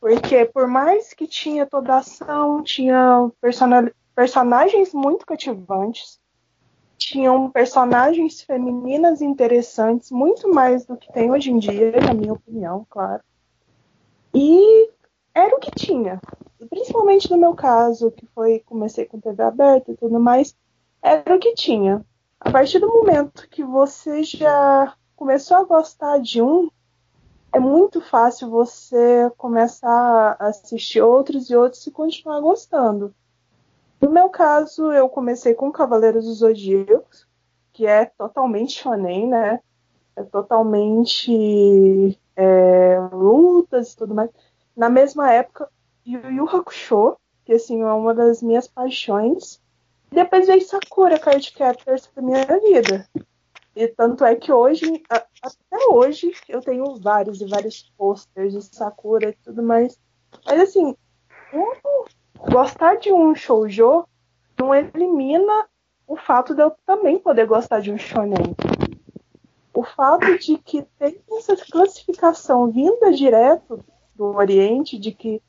[0.01, 3.31] Porque por mais que tinha toda a ação, tinha
[4.15, 6.19] personagens muito cativantes,
[6.97, 12.87] tinham personagens femininas interessantes, muito mais do que tem hoje em dia, na minha opinião,
[12.89, 13.23] claro.
[14.35, 14.89] E
[15.35, 16.19] era o que tinha
[16.69, 20.55] principalmente no meu caso, que foi comecei com TV aberta e tudo mais,
[21.03, 22.05] era o que tinha.
[22.41, 26.71] A partir do momento que você já começou a gostar de um,
[27.53, 33.15] é muito fácil você começar a assistir outros e outros e continuar gostando.
[34.01, 37.27] No meu caso, eu comecei com Cavaleiros dos Zodíacos,
[37.73, 39.61] que é totalmente shonen, né?
[40.17, 44.31] É totalmente é, lutas e tudo mais.
[44.75, 45.69] Na mesma época,
[46.11, 49.61] Yu Yu Hakusho, que assim é uma das minhas paixões.
[50.11, 53.09] E depois veio Sakura Card Captors pra minha vida.
[53.77, 59.29] E tanto é que hoje, até hoje, eu tenho vários e vários posters de Sakura
[59.31, 59.99] e tudo mais.
[60.45, 60.97] Mas assim,
[62.51, 64.05] gostar de um shoujo
[64.59, 65.69] não elimina
[66.07, 68.55] o fato de eu também poder gostar de um shonen.
[69.73, 73.79] O fato de que tem essa classificação vinda direto
[74.17, 75.41] do Oriente, de que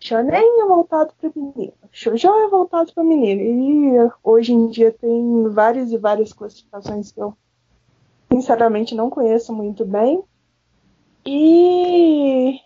[0.00, 3.40] Shonen é voltado para menino, Shoujo é voltado para menino.
[3.42, 7.36] E hoje em dia tem várias e várias classificações que eu
[8.32, 10.24] sinceramente não conheço muito bem.
[11.26, 12.58] E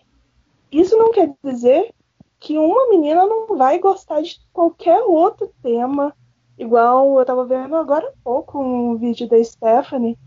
[0.71, 1.93] isso não quer dizer
[2.39, 6.15] que uma menina não vai gostar de qualquer outro tema.
[6.57, 10.17] Igual eu estava vendo agora há pouco um vídeo da Stephanie,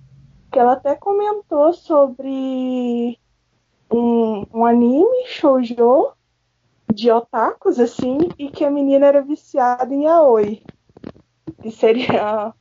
[0.53, 3.19] que ela até comentou sobre
[3.91, 6.13] um, um anime shoujo
[6.93, 10.63] de otakus, assim, e que a menina era viciada em yaoi.
[11.63, 12.53] Que seria,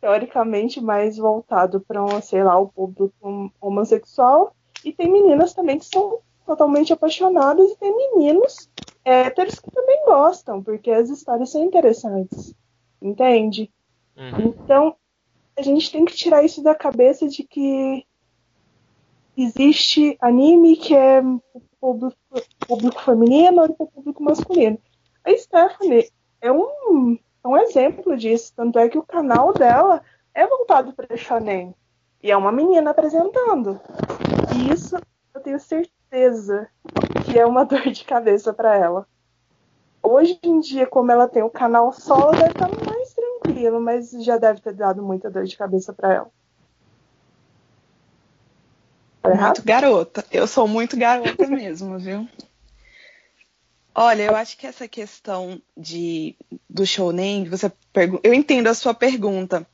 [0.00, 4.54] teoricamente, mais voltado para, um, sei lá, o público homossexual.
[4.84, 8.68] E tem meninas também que são totalmente apaixonadas e tem meninos
[9.04, 12.54] héteros que também gostam, porque as histórias são interessantes.
[13.00, 13.70] Entende?
[14.16, 14.54] Uhum.
[14.64, 14.96] Então,
[15.56, 18.06] a gente tem que tirar isso da cabeça de que
[19.36, 21.22] existe anime que é
[21.82, 22.16] público,
[22.68, 24.78] público feminino e para o público masculino.
[25.24, 26.08] A Stephanie
[26.40, 30.00] é um, é um exemplo disso, tanto é que o canal dela
[30.32, 31.74] é voltado para shonen.
[32.22, 33.80] E é uma menina apresentando.
[34.54, 34.96] E isso
[35.34, 36.68] eu tenho certeza
[37.24, 39.06] que é uma dor de cabeça para ela.
[40.00, 44.36] Hoje em dia, como ela tem o canal solo, deve estar mais tranquilo, mas já
[44.36, 46.30] deve ter dado muita dor de cabeça para ela.
[49.24, 50.24] Muito garota.
[50.30, 52.28] Eu sou muito garota mesmo, viu?
[53.94, 56.34] Olha, eu acho que essa questão de
[56.68, 57.70] do shounen, você
[58.22, 59.66] eu entendo a sua pergunta,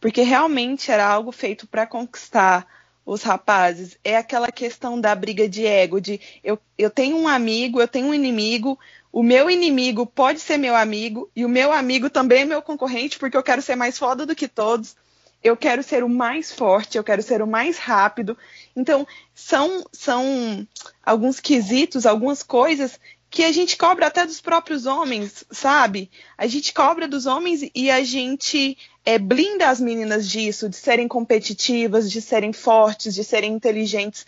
[0.00, 2.66] porque realmente era algo feito para conquistar
[3.04, 3.98] os rapazes.
[4.02, 8.06] É aquela questão da briga de ego, de eu, eu tenho um amigo, eu tenho
[8.06, 8.78] um inimigo,
[9.12, 13.18] o meu inimigo pode ser meu amigo e o meu amigo também é meu concorrente,
[13.18, 14.96] porque eu quero ser mais foda do que todos
[15.42, 18.36] eu quero ser o mais forte, eu quero ser o mais rápido.
[18.76, 20.68] Então, são, são
[21.02, 23.00] alguns quesitos, algumas coisas
[23.30, 26.10] que a gente cobra até dos próprios homens, sabe?
[26.38, 31.08] A gente cobra dos homens e a gente é, blinda as meninas disso, de serem
[31.08, 34.26] competitivas, de serem fortes, de serem inteligentes.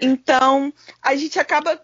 [0.00, 0.72] Então,
[1.02, 1.80] a gente acaba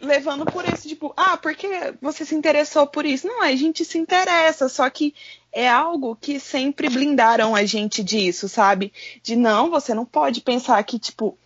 [0.00, 3.26] levando por esse tipo, ah, porque você se interessou por isso?
[3.26, 5.14] Não, a gente se interessa, só que
[5.52, 8.92] é algo que sempre blindaram a gente disso, sabe?
[9.22, 11.36] De não, você não pode pensar que, tipo,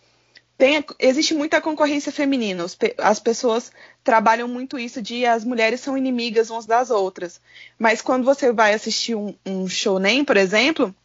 [0.57, 2.65] tem, existe muita concorrência feminina.
[2.97, 3.71] As pessoas
[4.03, 7.41] trabalham muito isso de as mulheres são inimigas umas das outras.
[7.77, 9.65] Mas quando você vai assistir um, um
[9.99, 10.95] nem por exemplo,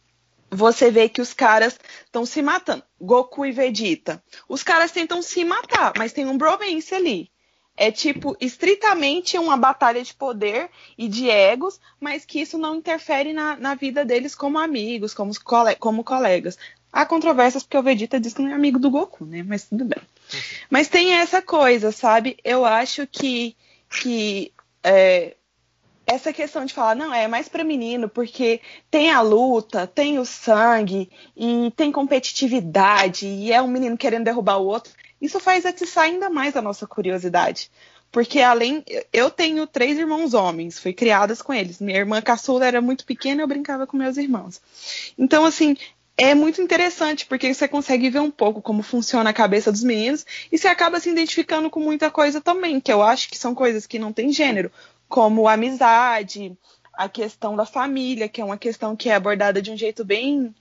[0.49, 2.83] você vê que os caras estão se matando.
[2.99, 4.23] Goku e Vegeta.
[4.47, 7.29] Os caras tentam se matar, mas tem um bromance ali.
[7.83, 13.33] É tipo, estritamente uma batalha de poder e de egos, mas que isso não interfere
[13.33, 15.31] na, na vida deles como amigos, como,
[15.79, 16.59] como colegas.
[16.93, 19.41] Há controvérsias porque o Vegeta diz que não é amigo do Goku, né?
[19.41, 19.97] Mas tudo bem.
[20.69, 22.37] Mas tem essa coisa, sabe?
[22.43, 23.55] Eu acho que,
[23.89, 24.53] que
[24.83, 25.35] é,
[26.05, 28.61] essa questão de falar, não, é mais para menino, porque
[28.91, 34.57] tem a luta, tem o sangue, e tem competitividade, e é um menino querendo derrubar
[34.57, 37.69] o outro, isso faz atiçar ainda mais a nossa curiosidade.
[38.11, 38.83] Porque além.
[39.13, 41.79] Eu tenho três irmãos homens, fui criadas com eles.
[41.79, 44.59] Minha irmã caçula era muito pequena eu brincava com meus irmãos.
[45.17, 45.77] Então, assim,
[46.17, 50.25] é muito interessante, porque você consegue ver um pouco como funciona a cabeça dos meninos
[50.51, 53.87] e você acaba se identificando com muita coisa também, que eu acho que são coisas
[53.87, 54.71] que não têm gênero,
[55.07, 56.55] como amizade,
[56.93, 60.53] a questão da família, que é uma questão que é abordada de um jeito bem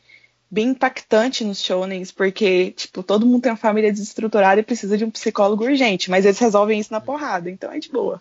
[0.51, 5.05] bem impactante nos shonens, porque, tipo, todo mundo tem uma família desestruturada e precisa de
[5.05, 8.21] um psicólogo urgente, mas eles resolvem isso na porrada, então é de boa.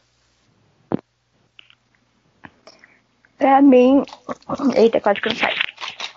[3.38, 4.04] Pra mim.
[4.76, 5.56] Eita, quase que eu saio.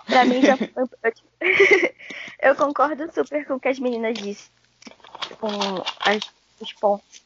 [0.05, 0.89] Pra mim, já, eu,
[2.49, 4.51] eu, concordo super com o que as meninas disseram,
[5.39, 5.49] com
[6.01, 6.19] as,
[6.59, 7.23] os pontos.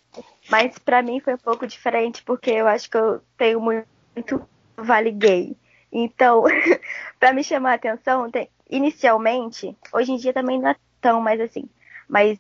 [0.50, 5.12] Mas pra mim foi um pouco diferente, porque eu acho que eu tenho muito vale
[5.12, 5.58] gay.
[5.92, 6.44] Então,
[7.20, 11.40] pra me chamar a atenção, tem, inicialmente, hoje em dia também não é tão mais
[11.40, 11.70] assim,
[12.08, 12.40] mas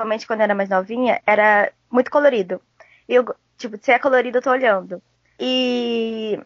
[0.00, 2.60] principalmente quando eu era mais novinha, era muito colorido.
[3.08, 3.24] E eu,
[3.58, 5.02] tipo, se é colorido, eu tô olhando.
[5.38, 6.38] E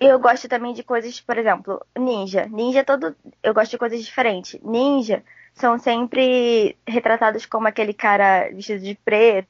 [0.00, 2.46] eu gosto também de coisas, por exemplo, ninja.
[2.46, 3.16] Ninja todo.
[3.42, 4.60] Eu gosto de coisas diferentes.
[4.62, 5.22] Ninja
[5.54, 9.48] são sempre retratados como aquele cara vestido de preto,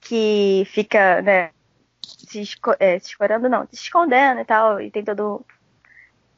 [0.00, 1.50] que fica, né,
[2.02, 5.44] se, esco é, se escorando, não, se escondendo e tal, e tem todo.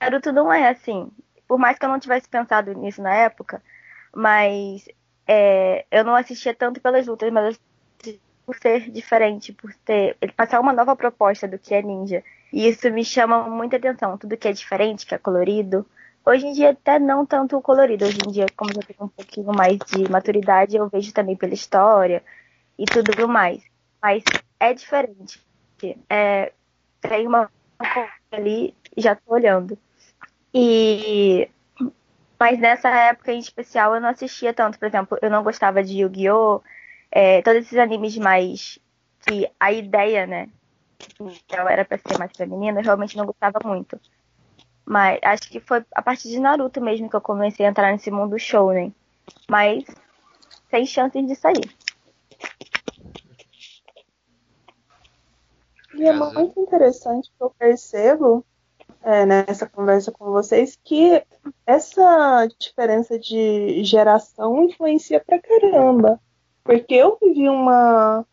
[0.00, 1.10] Naruto não é assim.
[1.46, 3.62] Por mais que eu não tivesse pensado nisso na época,
[4.14, 4.88] mas
[5.26, 7.60] é, eu não assistia tanto pelas lutas, mas
[8.46, 10.16] por ser diferente, por ter.
[10.20, 12.24] Ele passar uma nova proposta do que é ninja.
[12.52, 14.18] E isso me chama muita atenção.
[14.18, 15.86] Tudo que é diferente, que é colorido.
[16.24, 18.04] Hoje em dia até não tanto o colorido.
[18.04, 21.54] Hoje em dia, como eu tenho um pouquinho mais de maturidade, eu vejo também pela
[21.54, 22.22] história
[22.78, 23.62] e tudo mais.
[24.02, 24.24] Mas
[24.58, 25.40] é diferente.
[26.08, 26.52] É,
[27.00, 27.50] tem uma
[28.32, 29.78] ali já tô olhando.
[30.52, 31.48] E
[32.38, 36.00] mas nessa época em especial eu não assistia tanto, por exemplo, eu não gostava de
[36.00, 36.62] Yu-Gi-Oh!
[37.10, 38.78] É, todos esses animes mais
[39.20, 40.48] que a ideia, né,
[41.50, 44.00] ela era para ser mais feminina, eu realmente não gostava muito.
[44.86, 48.10] Mas acho que foi a partir de Naruto mesmo que eu comecei a entrar nesse
[48.10, 48.94] mundo shounen.
[49.48, 49.84] Mas
[50.70, 51.70] sem chances de sair.
[55.94, 58.44] E é muito interessante que eu percebo
[59.02, 61.22] é, nessa conversa com vocês que
[61.66, 66.20] essa diferença de geração influencia pra caramba.
[66.62, 68.24] Porque eu vivi uma,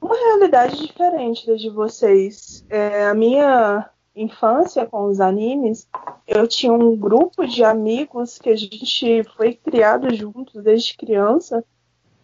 [0.00, 2.64] uma realidade diferente da de vocês.
[2.68, 5.88] É, a minha infância com os animes,
[6.26, 11.64] eu tinha um grupo de amigos que a gente foi criado juntos desde criança.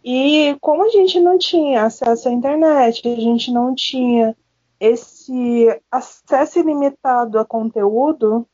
[0.02, 4.36] E como a gente não tinha acesso à internet, a gente não tinha
[4.80, 8.48] esse acesso ilimitado a conteúdo,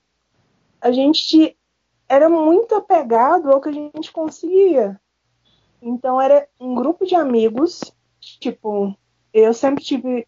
[0.80, 1.56] a gente
[2.08, 5.00] era muito apegado ao que a gente conseguia.
[5.80, 7.80] Então era um grupo de amigos,
[8.40, 8.92] tipo,
[9.32, 10.26] eu sempre tive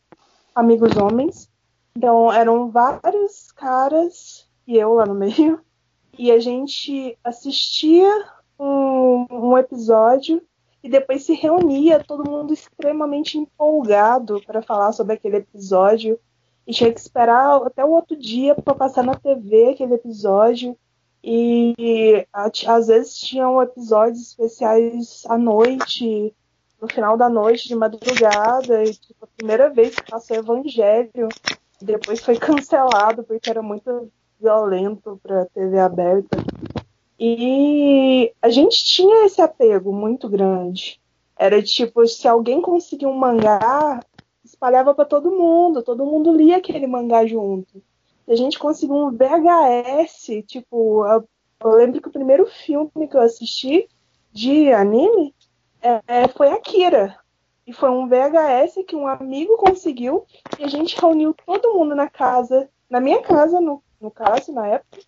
[0.55, 1.51] amigos homens,
[1.97, 5.61] então eram vários caras e eu lá no meio,
[6.17, 8.11] e a gente assistia
[8.59, 10.43] um, um episódio
[10.89, 16.19] e depois se reunia todo mundo extremamente empolgado para falar sobre aquele episódio
[16.67, 20.75] e tinha que esperar até o outro dia para passar na TV aquele episódio
[21.23, 22.27] e
[22.67, 26.35] às vezes tinham episódios especiais à noite
[26.81, 31.29] no final da noite, de madrugada, e tipo, a primeira vez que passou Evangelho,
[31.83, 34.11] depois foi cancelado porque era muito
[34.41, 36.39] violento para TV aberta.
[37.19, 41.01] E a gente tinha esse apego muito grande.
[41.37, 44.01] Era tipo, se alguém conseguia um mangá,
[44.45, 47.83] espalhava para todo mundo, todo mundo lia aquele mangá junto.
[48.25, 53.21] Se a gente conseguiu um VHS, tipo, eu, lembro que o primeiro filme que eu
[53.21, 53.89] assisti
[54.33, 55.35] de anime
[55.83, 57.19] é, é, foi Akira.
[57.67, 60.25] E foi um VHS que um amigo conseguiu
[60.59, 64.67] e a gente reuniu todo mundo na casa, na minha casa, no, no caso, na
[64.67, 64.99] época,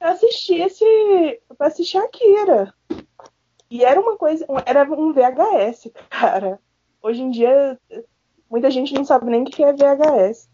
[0.00, 1.40] pra assistir esse.
[1.56, 2.74] pra assistir Akira.
[3.70, 4.44] E era uma coisa.
[4.66, 6.58] Era um VHS, cara.
[7.02, 7.78] Hoje em dia,
[8.50, 10.48] muita gente não sabe nem o que é VHS.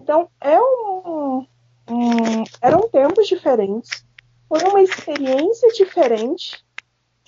[0.00, 1.46] Então, é um,
[1.88, 4.04] um, eram tempos diferentes.
[4.48, 6.64] Foi uma experiência diferente.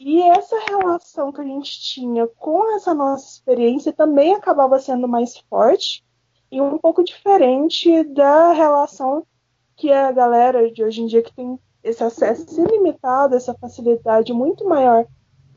[0.01, 5.39] E essa relação que a gente tinha com essa nossa experiência também acabava sendo mais
[5.49, 6.05] forte
[6.51, 9.25] e um pouco diferente da relação
[9.77, 14.65] que a galera de hoje em dia que tem esse acesso ilimitado, essa facilidade muito
[14.67, 15.07] maior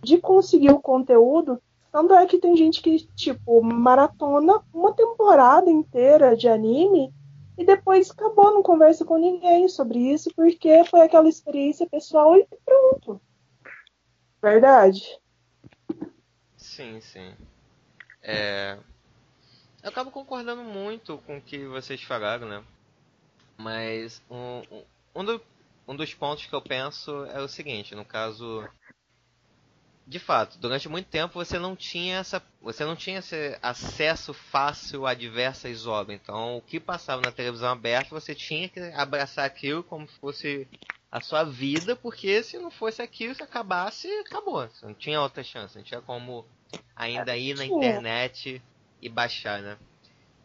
[0.04, 1.62] de conseguir o conteúdo.
[1.92, 7.14] Tanto é que tem gente que, tipo, maratona uma temporada inteira de anime
[7.58, 12.48] e depois acabou, não conversa com ninguém sobre isso, porque foi aquela experiência pessoal e
[12.64, 13.20] pronto.
[14.42, 15.20] Verdade.
[16.56, 17.34] Sim, sim.
[18.22, 18.78] É...
[19.82, 22.64] Eu acabo concordando muito com o que vocês falaram, né?
[23.58, 24.84] Mas um,
[25.16, 25.42] um, do,
[25.88, 28.68] um dos pontos que eu penso é o seguinte, no caso
[30.08, 35.06] de fato, durante muito tempo você não tinha essa, você não tinha esse acesso fácil
[35.06, 36.18] a diversas obras.
[36.22, 40.68] Então, o que passava na televisão aberta, você tinha que abraçar aquilo como se fosse
[41.12, 44.66] a sua vida, porque se não fosse aquilo, se acabasse, acabou.
[44.68, 46.46] Você não tinha outra chance, não tinha como
[46.96, 48.62] ainda ir na internet
[49.02, 49.78] e baixar, né?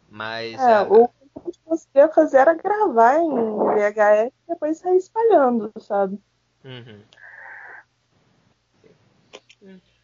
[0.09, 0.59] Mas.
[0.59, 0.81] É, é...
[0.81, 6.19] o a gente conseguia fazer era gravar em VHS e depois sair espalhando, sabe?
[6.63, 7.01] Uhum.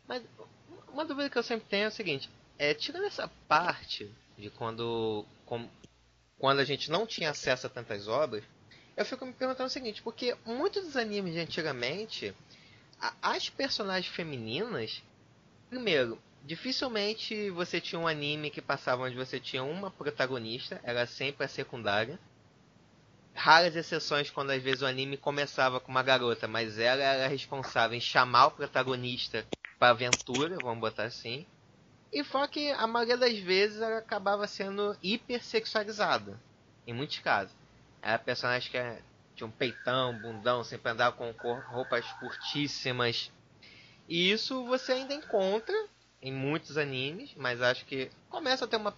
[0.08, 0.24] Mas
[0.92, 5.26] uma dúvida que eu sempre tenho é o seguinte: é, tirando essa parte de quando,
[5.46, 5.68] com,
[6.38, 8.44] quando a gente não tinha acesso a tantas obras,
[8.98, 12.36] eu fico me perguntando o seguinte: porque muitos dos animes de antigamente,
[13.00, 15.04] a, as personagens femininas,
[15.70, 21.46] primeiro, dificilmente você tinha um anime que passava onde você tinha uma protagonista, era sempre
[21.46, 22.20] a secundária.
[23.34, 27.98] Raras exceções quando às vezes o anime começava com uma garota, mas ela era responsável
[27.98, 29.46] em chamar o protagonista
[29.78, 31.46] para aventura, vamos botar assim.
[32.12, 36.40] E fora que a maioria das vezes ela acabava sendo hipersexualizada,
[36.86, 37.56] em muitos casos.
[38.02, 39.00] Era personagem que é,
[39.36, 43.32] tinha um peitão, bundão, sempre andava com roupas curtíssimas.
[44.08, 45.76] E isso você ainda encontra
[46.22, 48.94] em muitos animes, mas acho que começa a ter uma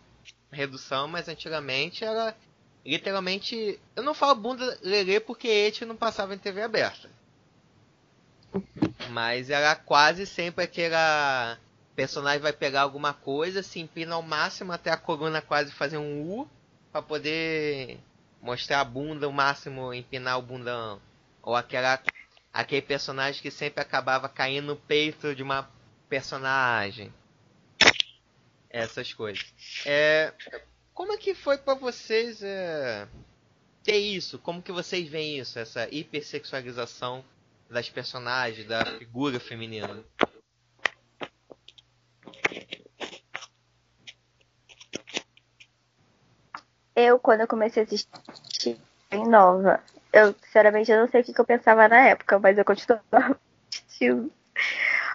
[0.52, 2.36] redução, mas antigamente era
[2.86, 3.80] literalmente.
[3.96, 7.10] Eu não falo bunda lelê porque ete não passava em TV aberta.
[9.10, 11.58] Mas era quase sempre aquela
[11.96, 16.22] personagem vai pegar alguma coisa, se empina ao máximo até a coluna quase fazer um
[16.22, 16.50] U
[16.92, 18.00] para poder
[18.42, 21.00] mostrar a bunda o máximo, empinar o bundão.
[21.42, 22.02] Ou aquela
[22.54, 25.70] aquele personagem que sempre acabava caindo no peito de uma
[26.12, 27.14] personagem.
[28.70, 29.46] Essas coisas.
[29.86, 30.34] É,
[30.94, 33.08] como é que foi para vocês é,
[33.82, 34.38] ter isso?
[34.38, 35.58] Como que vocês veem isso?
[35.58, 37.24] Essa hipersexualização
[37.70, 40.04] das personagens, da figura feminina.
[46.94, 48.78] Eu, quando eu comecei a assistir
[49.12, 49.82] em nova,
[50.12, 53.40] eu, sinceramente, eu não sei o que, eu pensava na época, mas eu continuava
[53.72, 54.41] assistindo.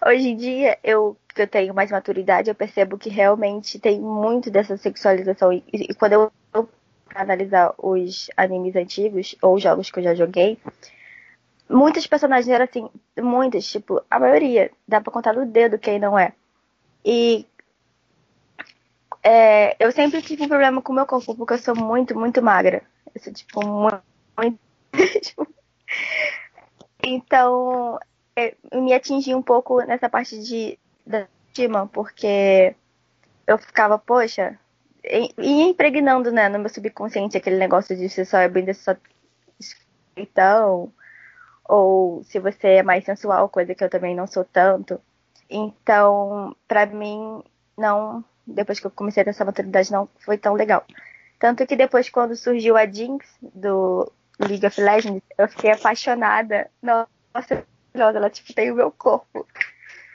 [0.04, 4.50] Hoje em dia, eu, que eu tenho mais maturidade, eu percebo que realmente tem muito
[4.50, 5.52] dessa sexualização.
[5.52, 6.12] E, e quando
[6.52, 6.68] eu,
[7.14, 10.58] analisar os animes antigos, ou jogos que eu já joguei,
[11.68, 16.18] muitas personagens eram assim, muitas, tipo, a maioria, dá pra contar no dedo quem não
[16.18, 16.32] é.
[17.04, 17.46] E
[19.22, 22.42] é, eu sempre tive um problema com o meu corpo, porque eu sou muito, muito
[22.42, 22.82] magra.
[23.14, 24.02] Eu sou, tipo, muito.
[25.38, 25.56] muito
[27.02, 27.98] então,
[28.74, 32.74] me atingi um pouco nessa parte de da estima, porque
[33.46, 34.58] eu ficava, poxa,
[35.04, 38.96] e, e impregnando, né, no meu subconsciente aquele negócio de ser só é bem só
[40.16, 40.92] então
[41.68, 45.00] ou se você é mais sensual, coisa que eu também não sou tanto.
[45.50, 47.42] Então, para mim,
[47.76, 50.84] não, depois que eu comecei a ter essa maturidade, não foi tão legal.
[51.38, 56.70] Tanto que depois, quando surgiu a Jinx do League of Legends, eu fiquei apaixonada.
[56.82, 57.66] Nossa,
[58.02, 59.46] ela tipo tem o meu corpo.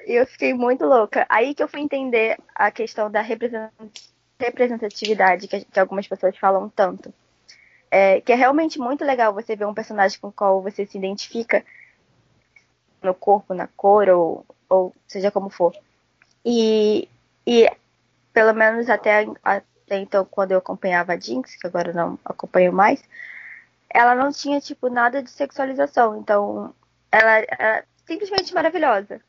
[0.06, 1.26] E eu fiquei muito louca.
[1.30, 7.14] Aí que eu fui entender a questão da representatividade que, que algumas pessoas falam tanto.
[7.90, 10.98] É, que é realmente muito legal você ver um personagem com o qual você se
[10.98, 11.64] identifica
[13.02, 15.76] no corpo, na cor, ou, ou seja como for.
[16.46, 17.10] E,
[17.46, 17.70] e
[18.34, 23.04] pelo menos até, até então, quando eu acompanhava a Jinx, que agora não acompanho mais,
[23.90, 26.18] ela não tinha, tipo, nada de sexualização.
[26.18, 26.74] Então,
[27.12, 29.22] ela era simplesmente maravilhosa.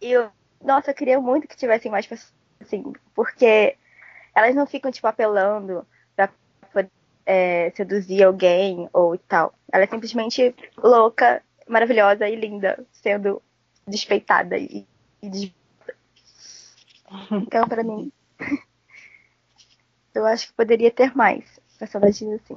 [0.00, 0.30] Eu,
[0.60, 3.76] nossa, eu queria muito que tivessem mais pessoas assim, porque
[4.34, 5.86] elas não ficam, tipo, apelando
[6.16, 6.30] pra
[6.72, 6.90] poder
[7.26, 9.54] é, seduzir alguém ou tal.
[9.72, 13.42] Ela é simplesmente louca, maravilhosa e linda, sendo
[13.86, 14.86] despeitada e,
[15.22, 15.52] e.
[17.30, 18.10] Então, pra mim,
[20.14, 21.44] eu acho que poderia ter mais
[21.78, 22.56] personagens assim.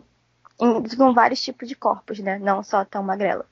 [0.60, 2.40] Em, com vários tipos de corpos, né?
[2.40, 3.46] Não só tão magrela.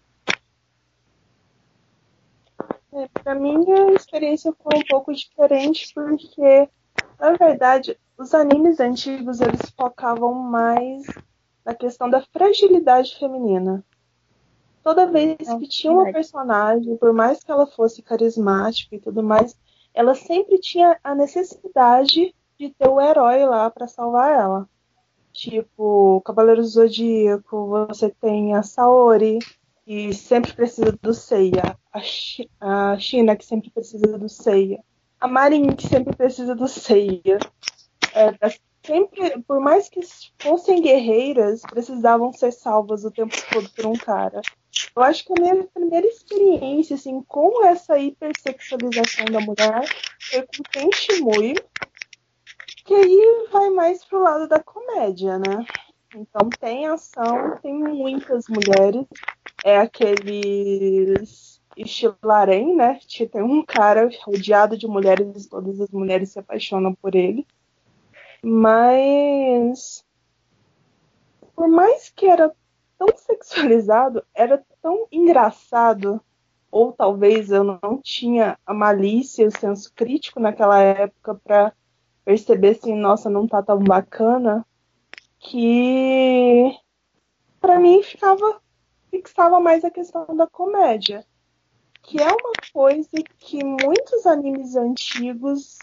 [3.03, 6.69] É, pra mim a experiência foi um pouco diferente porque,
[7.19, 11.05] na verdade, os animes antigos eles focavam mais
[11.65, 13.83] na questão da fragilidade feminina.
[14.81, 19.23] Toda vez É, que tinha uma personagem, por mais que ela fosse carismática e tudo
[19.23, 19.57] mais,
[19.93, 24.69] ela sempre tinha a necessidade de ter o herói lá pra salvar ela.
[25.31, 29.39] Tipo, Cavaleiro do Zodíaco, você tem a Saori,
[29.85, 34.79] que sempre precisa do Seiya, a, a China, que sempre precisa do Seiya,
[35.19, 37.39] a Marin, que sempre precisa do Seiya.
[38.13, 38.49] É,
[38.85, 40.01] sempre, por mais que
[40.37, 44.41] fossem guerreiras, precisavam ser salvas o tempo todo por um cara.
[44.95, 49.85] Eu acho que a minha primeira experiência assim, com essa hipersexualização da mulher
[50.19, 51.55] foi com Tenshimui,
[52.85, 55.65] que aí vai mais pro lado da comédia, né?
[56.15, 59.05] Então tem ação, tem muitas mulheres,
[59.63, 62.99] é aqueles estilarem, né?
[63.07, 67.47] Que Tem um cara rodeado de mulheres, todas as mulheres se apaixonam por ele.
[68.43, 70.05] Mas
[71.55, 72.51] por mais que era
[72.97, 76.21] tão sexualizado, era tão engraçado,
[76.71, 81.73] ou talvez eu não tinha a malícia, o senso crítico naquela época para
[82.25, 84.65] perceber assim, nossa, não tá tão bacana,
[85.39, 86.75] que
[87.59, 88.61] para mim ficava
[89.13, 91.23] fixava mais a questão da comédia,
[92.01, 93.07] que é uma coisa
[93.37, 95.77] que muitos animes antigos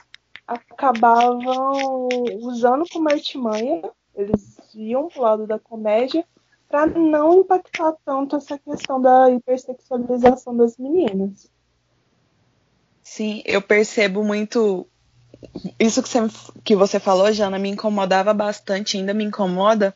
[0.45, 2.09] acabavam
[2.41, 6.27] usando como artimanha, eles iam pro lado da comédia
[6.69, 11.49] para não impactar tanto essa questão da hipersexualização das meninas.
[13.01, 14.87] Sim, eu percebo muito.
[15.79, 16.19] Isso que você,
[16.65, 19.95] que você falou, Jana, me incomodava bastante, ainda me incomoda,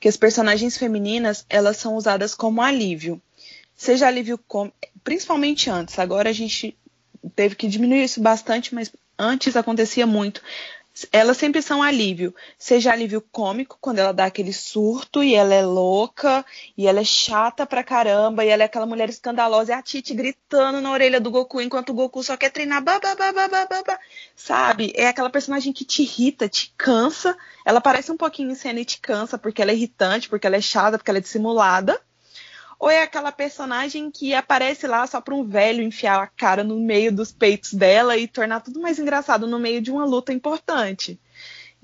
[0.00, 3.20] que as personagens femininas, elas são usadas como alívio.
[3.76, 4.38] Seja alívio,
[5.04, 6.76] principalmente antes, agora a gente
[7.34, 10.42] teve que diminuir isso bastante, mas antes acontecia muito.
[11.12, 15.62] Elas sempre são alívio, seja alívio cômico, quando ela dá aquele surto e ela é
[15.64, 16.44] louca,
[16.76, 20.14] e ela é chata pra caramba, e ela é aquela mulher escandalosa, e a Titi
[20.14, 23.48] gritando na orelha do Goku, enquanto o Goku só quer treinar, ba, ba, ba, ba,
[23.48, 23.98] ba, ba, ba.
[24.34, 24.92] sabe?
[24.96, 28.84] É aquela personagem que te irrita, te cansa, ela parece um pouquinho em cena e
[28.84, 32.00] te cansa, porque ela é irritante, porque ela é chata, porque ela é dissimulada,
[32.80, 36.80] ou é aquela personagem que aparece lá só para um velho enfiar a cara no
[36.80, 41.20] meio dos peitos dela e tornar tudo mais engraçado no meio de uma luta importante.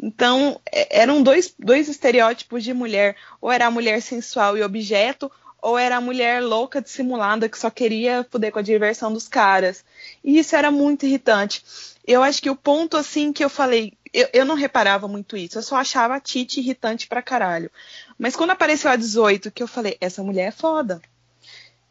[0.02, 3.14] Então, é- eram dois, dois estereótipos de mulher.
[3.42, 5.30] Ou era a mulher sensual e objeto,
[5.60, 9.84] ou era a mulher louca, dissimulada, que só queria poder com a diversão dos caras.
[10.24, 11.62] E isso era muito irritante.
[12.06, 15.58] Eu acho que o ponto, assim, que eu falei, eu, eu não reparava muito isso,
[15.58, 17.70] eu só achava a Titi irritante pra caralho.
[18.18, 21.00] Mas quando apareceu a 18, que eu falei, essa mulher é foda.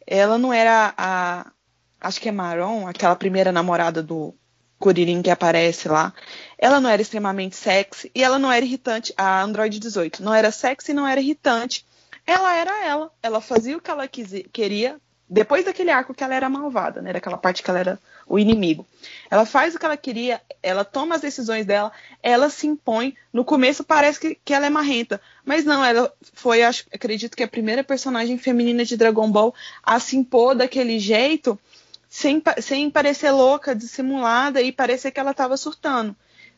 [0.06, 1.52] Ela não era a.
[2.00, 4.34] Acho que é Maron, aquela primeira namorada do
[4.78, 6.14] Kuririn que aparece lá.
[6.58, 9.14] Ela não era extremamente sexy e ela não era irritante.
[9.18, 11.86] A Android 18 não era sexy e não era irritante.
[12.28, 13.12] Ela era ela.
[13.24, 15.00] Ela fazia o que ela quisi- queria.
[15.28, 17.12] Depois daquele arco que ela era malvada, né?
[17.12, 18.86] Daquela parte que ela era o inimigo.
[19.30, 23.16] Ela faz o que ela queria, ela toma as decisões dela, ela se impõe.
[23.34, 27.44] No começo parece que, que ela é marrenta, mas não, ela foi, acho, acredito que
[27.44, 29.54] a primeira personagem feminina de Dragon Ball
[29.84, 31.60] a se impor daquele jeito,
[32.08, 36.16] sem, sem parecer louca, dissimulada e parecer que ela estava surtando.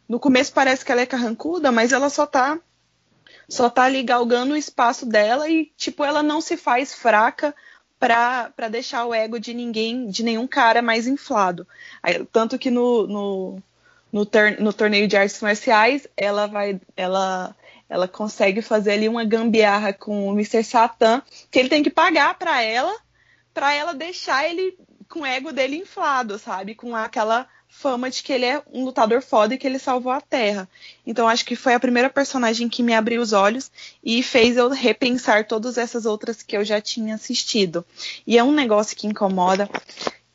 [0.09, 2.59] No começo parece que ela é carrancuda, mas ela só tá
[3.49, 7.55] só tá ali galgando o espaço dela e tipo ela não se faz fraca
[7.99, 11.67] para deixar o ego de ninguém, de nenhum cara mais inflado.
[12.31, 13.63] Tanto que no, no,
[14.11, 16.79] no, tor- no torneio de artes marciais, ela vai.
[16.95, 17.55] Ela,
[17.89, 20.63] ela consegue fazer ali uma gambiarra com o Mr.
[20.63, 22.95] Satan, que ele tem que pagar para ela,
[23.53, 24.77] para ela deixar ele
[25.09, 26.75] com o ego dele inflado, sabe?
[26.75, 30.21] Com aquela fama de que ele é um lutador foda e que ele salvou a
[30.21, 30.67] Terra.
[31.05, 33.71] Então acho que foi a primeira personagem que me abriu os olhos
[34.03, 37.85] e fez eu repensar todas essas outras que eu já tinha assistido.
[38.25, 39.69] E é um negócio que incomoda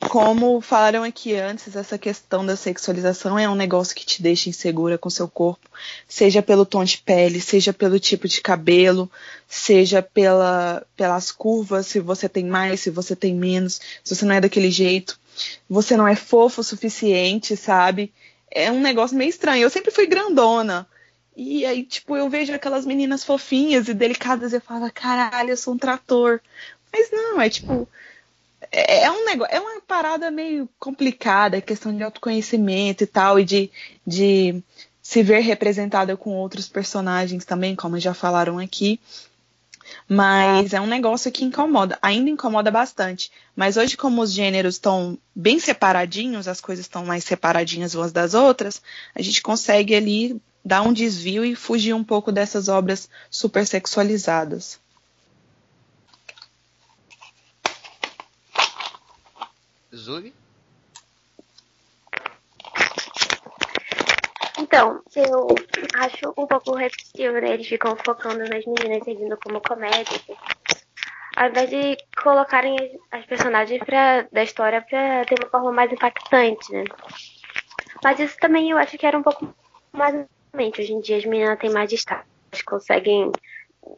[0.08, 4.98] como falaram aqui antes, essa questão da sexualização é um negócio que te deixa insegura
[4.98, 5.70] com seu corpo,
[6.08, 9.10] seja pelo tom de pele, seja pelo tipo de cabelo,
[9.48, 14.34] seja pela, pelas curvas, se você tem mais, se você tem menos, se você não
[14.34, 15.18] é daquele jeito,
[15.68, 18.12] você não é fofo o suficiente, sabe?
[18.50, 19.62] É um negócio meio estranho.
[19.62, 20.86] Eu sempre fui grandona.
[21.36, 25.56] E aí, tipo, eu vejo aquelas meninas fofinhas e delicadas e eu falo, caralho, eu
[25.56, 26.40] sou um trator.
[26.92, 27.88] Mas não, é tipo,
[28.70, 33.44] é, é um negócio, é uma parada meio complicada, questão de autoconhecimento e tal, e
[33.44, 33.70] de,
[34.06, 34.62] de
[35.00, 39.00] se ver representada com outros personagens também, como já falaram aqui.
[40.14, 43.32] Mas é um negócio que incomoda, ainda incomoda bastante.
[43.56, 48.34] Mas hoje, como os gêneros estão bem separadinhos, as coisas estão mais separadinhas umas das
[48.34, 48.82] outras,
[49.14, 54.78] a gente consegue ali dar um desvio e fugir um pouco dessas obras super sexualizadas.
[59.96, 60.34] Zuri?
[64.72, 65.48] Então, eu
[65.96, 67.52] acho um pouco repetitivo, né?
[67.52, 70.16] Eles ficam focando nas meninas seguindo como comédia.
[70.16, 70.34] Assim.
[71.36, 72.76] Ao invés de colocarem
[73.10, 76.84] as, as personagens pra, da história pra ter uma forma mais impactante, né?
[78.02, 79.54] Mas isso também eu acho que era um pouco
[79.92, 80.24] mais.
[80.54, 82.26] Hoje em dia as meninas têm mais destaque.
[82.50, 83.30] Elas conseguem.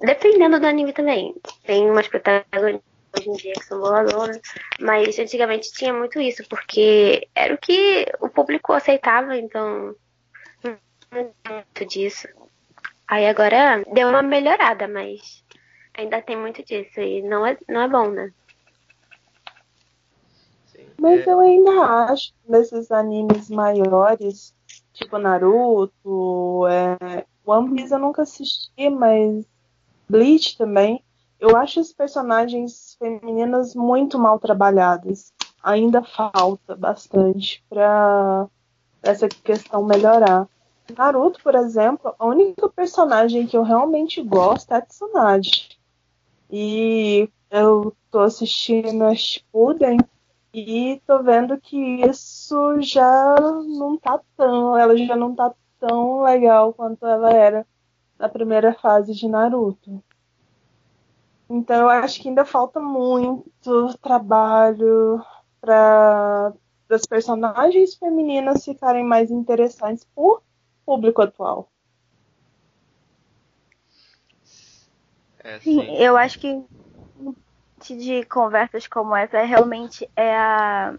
[0.01, 1.37] Dependendo do anime também.
[1.65, 2.83] Tem umas protagonistas
[3.17, 4.41] hoje em dia que são boladoras,
[4.81, 9.95] mas antigamente tinha muito isso, porque era o que o público aceitava, então
[11.15, 12.29] muito disso.
[13.07, 15.45] Aí agora deu uma melhorada, mas
[15.97, 18.33] ainda tem muito disso e não é, não é bom, né?
[20.99, 21.31] Mas é...
[21.31, 21.71] eu ainda
[22.11, 24.55] acho nesses animes maiores,
[24.93, 27.25] tipo Naruto, é...
[27.47, 29.45] One Piece eu nunca assisti, mas
[30.09, 31.05] Bleach também.
[31.39, 35.31] Eu acho os personagens femininas muito mal trabalhados.
[35.63, 38.47] Ainda falta bastante para
[39.03, 40.49] essa questão melhorar.
[40.93, 45.79] Naruto, por exemplo, a única personagem que eu realmente gosto é a Tsunade.
[46.51, 49.99] E eu tô assistindo a Shippuden
[50.53, 51.77] e tô vendo que
[52.07, 53.35] isso já
[53.79, 57.67] não tá tão, ela já não tá tão legal quanto ela era
[58.19, 60.03] na primeira fase de Naruto.
[61.49, 65.23] Então eu acho que ainda falta muito trabalho
[65.61, 66.53] para
[66.91, 70.43] as personagens femininas ficarem mais interessantes por
[70.85, 71.71] público atual.
[75.43, 75.81] É, sim.
[75.81, 76.65] sim, eu acho que
[77.97, 80.95] de conversas como essa realmente é a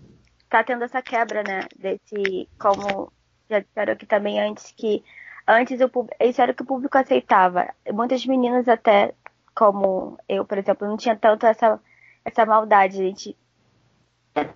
[0.50, 1.62] tá tendo essa quebra, né?
[1.76, 3.12] Desse como
[3.50, 5.04] já disseram aqui também antes que
[5.48, 5.90] antes o
[6.22, 7.74] isso era o que o público aceitava.
[7.92, 9.14] Muitas meninas até
[9.56, 11.82] como eu, por exemplo, não tinha tanto essa,
[12.24, 13.02] essa maldade.
[13.02, 13.38] A gente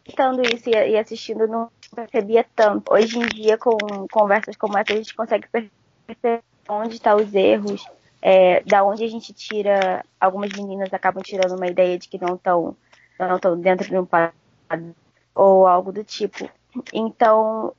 [0.03, 2.93] tentando isso e assistindo não percebia tanto.
[2.93, 3.77] Hoje em dia, com
[4.11, 7.85] conversas como essa, a gente consegue perceber onde estão tá os erros,
[8.21, 10.05] é, da onde a gente tira.
[10.19, 12.75] Algumas meninas acabam tirando uma ideia de que não estão
[13.19, 14.95] não estão dentro de um padrão
[15.35, 16.49] ou algo do tipo.
[16.93, 17.73] Então,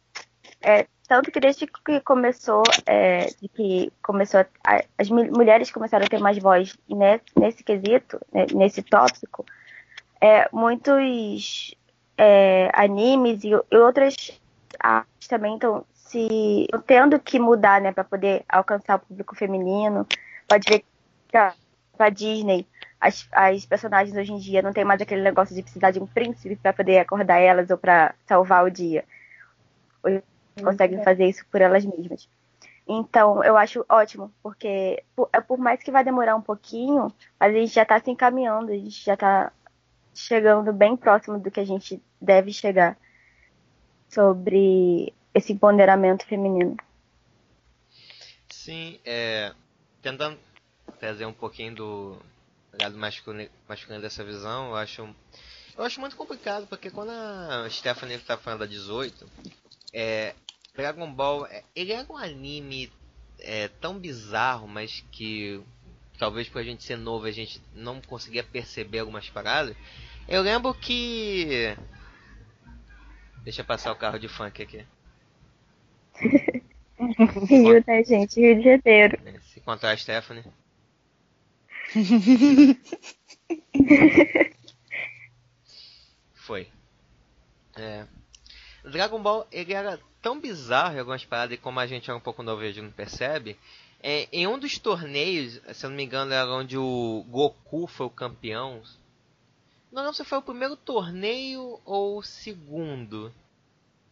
[0.61, 6.09] é, tanto que desde que começou, é, de que começou a, as mulheres começaram a
[6.09, 9.45] ter mais voz nesse, nesse quesito, né, nesse tópico,
[10.21, 11.75] é, muitos
[12.23, 14.39] é, animes e, e outras
[14.79, 20.07] artes também estão se tendo que mudar, né, para poder alcançar o público feminino.
[20.47, 20.85] Pode ver
[21.29, 22.67] que a Disney,
[23.01, 26.07] as, as personagens hoje em dia não tem mais aquele negócio de precisar de um
[26.07, 29.03] príncipe para poder acordar elas ou para salvar o dia.
[30.03, 30.23] Hoje
[30.63, 32.29] conseguem fazer isso por elas mesmas.
[32.87, 37.51] Então, eu acho ótimo, porque por, é por mais que vai demorar um pouquinho, a
[37.51, 39.53] gente já está se encaminhando, a gente já está
[40.15, 42.99] chegando bem próximo do que a gente deve chegar
[44.09, 46.77] sobre esse empoderamento feminino.
[48.49, 49.53] Sim, é,
[50.03, 50.39] tentando
[50.99, 52.19] trazer um pouquinho do
[52.81, 55.17] lado masculino, masculino dessa visão, eu acho,
[55.77, 59.27] eu acho muito complicado, porque quando a Stephanie está falando da 18,
[59.93, 60.35] é,
[60.75, 62.93] Dragon Ball, é, ele era um anime
[63.39, 65.63] é, tão bizarro, mas que
[66.21, 69.75] talvez por a gente ser novo a gente não conseguia perceber algumas paradas.
[70.29, 71.75] Eu lembro que.
[73.43, 74.85] Deixa passar o carro de funk aqui.
[77.49, 78.39] Rio, né, gente?
[78.39, 79.19] Rio de Janeiro.
[79.25, 80.45] É, se encontrar a Stephanie.
[86.35, 86.69] Foi.
[87.75, 88.07] É.
[88.85, 92.21] Dragon Ball, ele era tão bizarro em algumas paradas, e como a gente é um
[92.21, 93.57] pouco novo e a gente não percebe.
[94.03, 98.07] É, em um dos torneios, se eu não me engano, era onde o Goku foi
[98.07, 98.83] o campeão.
[99.93, 103.33] Não lembro se foi o primeiro torneio ou o segundo.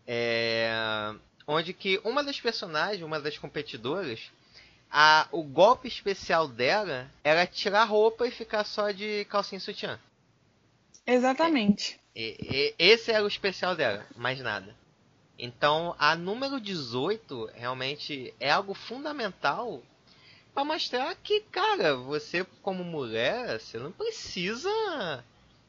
[0.06, 1.14] É,
[1.46, 4.30] onde que uma das personagens, uma das competidoras,
[4.90, 9.62] a, o golpe especial dela era tirar a roupa e ficar só de calcinha e
[9.62, 9.98] sutiã.
[11.06, 11.98] Exatamente.
[12.14, 14.74] E, e, esse era o especial dela, mais nada.
[15.38, 19.80] Então, a número 18 realmente é algo fundamental
[20.52, 25.24] para mostrar que, cara, você como mulher, você não precisa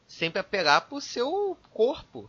[0.08, 2.28] sempre apelar pro seu corpo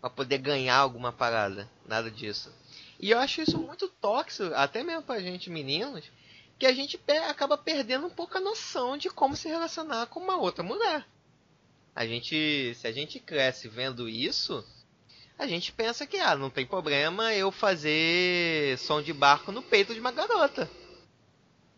[0.00, 2.52] para poder ganhar alguma parada, nada disso.
[2.98, 6.10] E eu acho isso muito tóxico, até mesmo pra gente meninos,
[6.58, 10.36] que a gente acaba perdendo um pouco a noção de como se relacionar com uma
[10.36, 11.06] outra mulher.
[11.94, 14.64] A gente, se a gente cresce vendo isso,
[15.38, 19.94] a gente pensa que ah, não tem problema eu fazer som de barco no peito
[19.94, 20.68] de uma garota.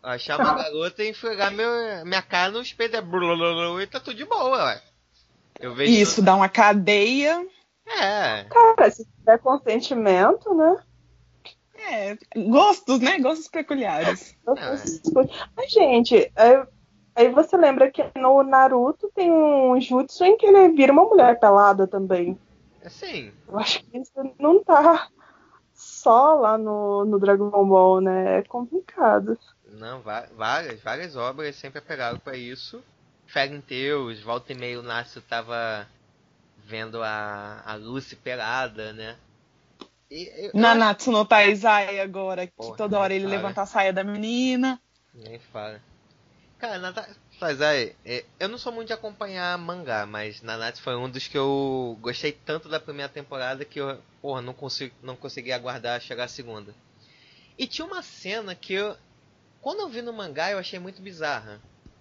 [0.02, 1.70] Achar uma garota e enfiar meu,
[2.04, 4.82] minha cara no espelho é e tá tudo de boa, ué.
[5.58, 5.92] Eu vejo...
[5.92, 7.46] Isso dá uma cadeia.
[7.86, 8.44] É.
[8.44, 10.76] Cara, se tiver consentimento, né?
[11.76, 12.16] É,
[12.48, 13.18] gostos, né?
[13.18, 14.36] Gostos peculiares.
[14.46, 14.76] É.
[15.56, 16.62] Mas, gente, aí,
[17.14, 21.38] aí você lembra que no Naruto tem um jutsu em que ele vira uma mulher
[21.38, 22.38] pelada também.
[22.84, 23.32] É sim.
[23.48, 25.08] Eu acho que isso não tá
[25.72, 28.40] só lá no, no Dragon Ball, né?
[28.40, 29.38] É complicado.
[29.66, 32.84] Não, várias, várias obras sempre pegaram para isso.
[33.26, 35.88] Fairy Teus, volta e meio o Nácio tava
[36.58, 39.16] vendo a, a Lucy pelada, né?
[40.10, 43.36] E, eu, Nanatsu no Taizai agora, Porra, que toda hora ele fala.
[43.36, 44.78] levanta a saia da menina.
[45.14, 45.80] Nem fala.
[46.58, 46.78] Cara,
[47.34, 51.28] Nanatsu Taizai, é, eu não sou muito de acompanhar mangá, mas Nanatsu foi um dos
[51.28, 56.00] que eu gostei tanto da primeira temporada que eu, porra, não, consigo, não consegui aguardar
[56.00, 56.74] chegar a segunda.
[57.58, 58.96] E tinha uma cena que eu,
[59.60, 61.60] quando eu vi no mangá, eu achei muito bizarra.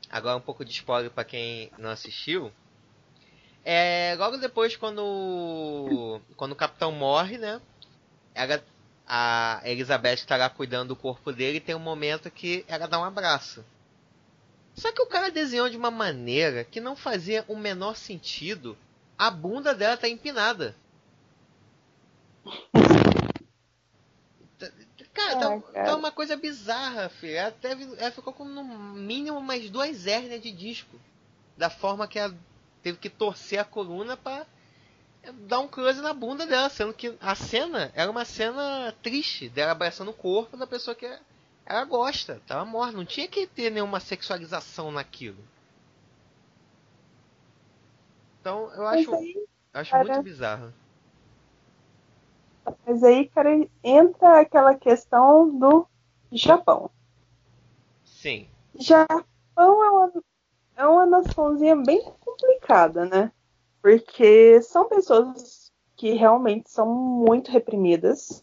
[0.10, 2.52] Agora um pouco de spoiler para quem não assistiu.
[3.66, 7.62] É, logo depois quando quando o capitão morre, né?
[8.36, 8.64] ela,
[9.08, 13.00] a Elizabeth está lá cuidando do corpo dele e tem um momento que ela dá
[13.00, 13.64] um abraço.
[14.76, 18.78] Só que o cara desenhou de uma maneira que não fazia o menor sentido.
[19.18, 20.76] A bunda dela tá empinada.
[25.14, 27.36] Cara, tá, tá, uma coisa bizarra, filho.
[27.36, 31.00] Ela, teve, ela ficou com no mínimo mais duas hérnias de disco.
[31.56, 32.36] Da forma que ela
[32.82, 34.46] teve que torcer a coluna para
[35.32, 39.72] dar um close na bunda dela, sendo que a cena era uma cena triste, dela
[39.72, 41.06] abraçando o corpo da pessoa que
[41.66, 45.38] ela gosta, tava morta, não tinha que ter nenhuma sexualização naquilo.
[48.40, 50.74] Então eu acho, aí, acho cara, muito bizarro.
[52.86, 53.50] Mas aí, cara,
[53.84, 55.88] entra aquela questão do
[56.32, 56.90] Japão.
[58.06, 58.48] Sim.
[58.76, 59.24] Japão
[59.58, 60.14] é uma,
[60.78, 63.32] é uma naçãozinha bem complicada, né?
[63.84, 68.42] porque são pessoas que realmente são muito reprimidas.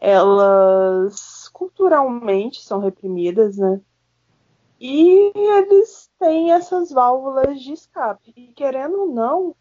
[0.00, 3.80] Elas culturalmente são reprimidas, né?
[4.80, 8.32] E eles têm essas válvulas de escape.
[8.36, 9.56] E querendo ou não,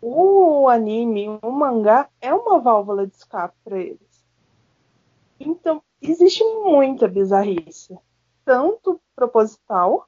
[0.00, 4.24] o anime, o mangá é uma válvula de escape para eles.
[5.40, 7.98] Então, existe muita bizarrice,
[8.44, 10.06] tanto proposital,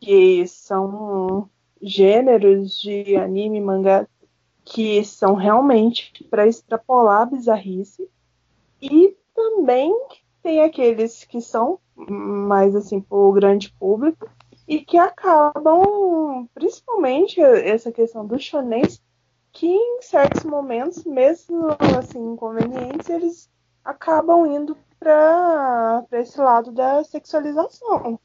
[0.00, 1.50] que são
[1.82, 4.08] gêneros de anime, mangá
[4.64, 8.08] que são realmente para extrapolar a bizarrice
[8.80, 9.94] e também
[10.46, 14.30] tem aqueles que são mais assim o grande público
[14.68, 18.84] e que acabam, principalmente essa questão dos shonen,
[19.50, 21.66] que em certos momentos, mesmo
[21.98, 23.50] assim inconvenientes, eles
[23.84, 28.16] acabam indo para esse lado da sexualização.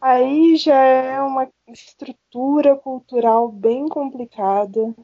[0.00, 4.94] Aí já é uma estrutura cultural bem complicada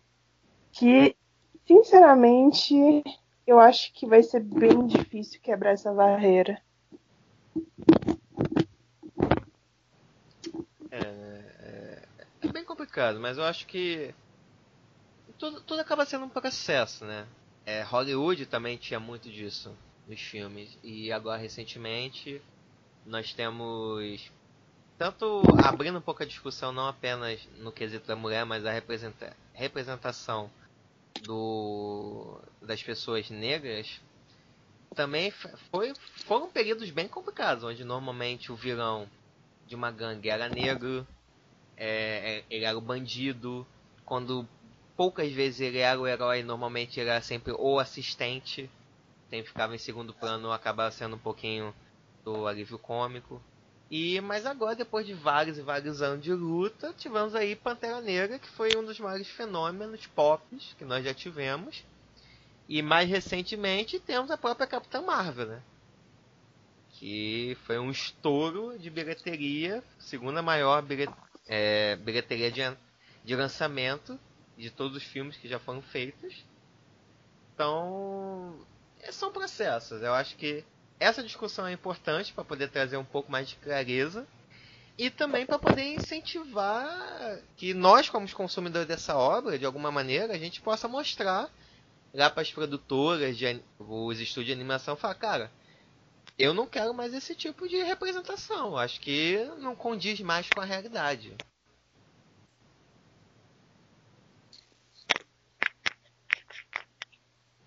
[0.73, 1.15] que,
[1.67, 3.05] sinceramente,
[3.47, 6.61] eu acho que vai ser bem difícil quebrar essa barreira.
[10.91, 12.03] É, é,
[12.43, 14.13] é bem complicado, mas eu acho que
[15.39, 17.27] tudo, tudo acaba sendo um processo, né?
[17.65, 19.77] É, Hollywood também tinha muito disso
[20.09, 22.41] nos filmes e agora recentemente
[23.05, 24.31] nós temos
[24.99, 29.37] tanto abrindo um pouco a discussão não apenas no quesito da mulher, mas a representa
[29.53, 30.51] representação
[31.23, 34.01] do, das pessoas negras,
[34.95, 35.31] também
[35.71, 35.93] foi,
[36.25, 39.09] foram períodos bem complicados, onde normalmente o vilão
[39.67, 41.07] de uma gangue era negro,
[41.77, 43.67] é, é, ele era o bandido,
[44.05, 44.49] quando
[44.97, 48.71] poucas vezes ele era o herói, normalmente era sempre o assistente,
[49.29, 51.75] sempre ficava em segundo plano, acabava sendo um pouquinho
[52.25, 53.43] do alívio cômico.
[53.91, 58.39] E mas agora, depois de vários e vários anos de luta, tivemos aí Pantera Negra,
[58.39, 60.43] que foi um dos maiores fenômenos pop
[60.77, 61.85] que nós já tivemos.
[62.69, 65.63] E mais recentemente temos a própria Capitã Marvel, né?
[66.91, 71.13] Que foi um estouro de bilheteria, segunda maior bilhet
[71.47, 72.63] é, bilheteria de,
[73.25, 74.19] de lançamento
[74.57, 76.45] de todos os filmes que já foram feitos.
[77.55, 78.67] Então,
[79.11, 80.03] são processos.
[80.03, 80.65] Eu acho que
[80.99, 84.27] essa discussão é importante para poder trazer um pouco mais de clareza
[84.99, 90.39] e também para poder incentivar que nós, como consumidores dessa obra, de alguma maneira, a
[90.39, 91.51] gente possa mostrar
[92.15, 95.53] lá para as produtoras, de, os estúdios de animação, falar, cara,
[96.39, 98.77] eu não quero mais esse tipo de representação.
[98.77, 101.35] Acho que não condiz mais com a realidade.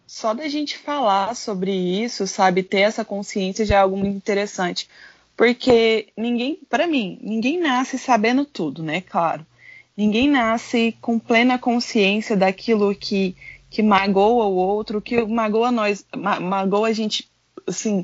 [0.10, 4.90] Só da gente falar sobre isso, sabe, ter essa consciência já é algo muito interessante.
[5.38, 9.02] Porque ninguém, para mim, ninguém nasce sabendo tudo, né?
[9.02, 9.46] Claro.
[9.96, 13.36] Ninguém nasce com plena consciência daquilo que,
[13.70, 17.30] que magoa o outro, que magoa nós, ma magoa a gente,
[17.68, 18.04] assim,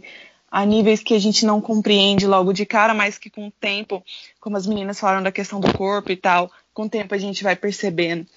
[0.51, 4.03] a níveis que a gente não compreende logo de cara, mas que com o tempo,
[4.39, 7.43] como as meninas falaram da questão do corpo e tal, com o tempo a gente
[7.43, 8.27] vai percebendo.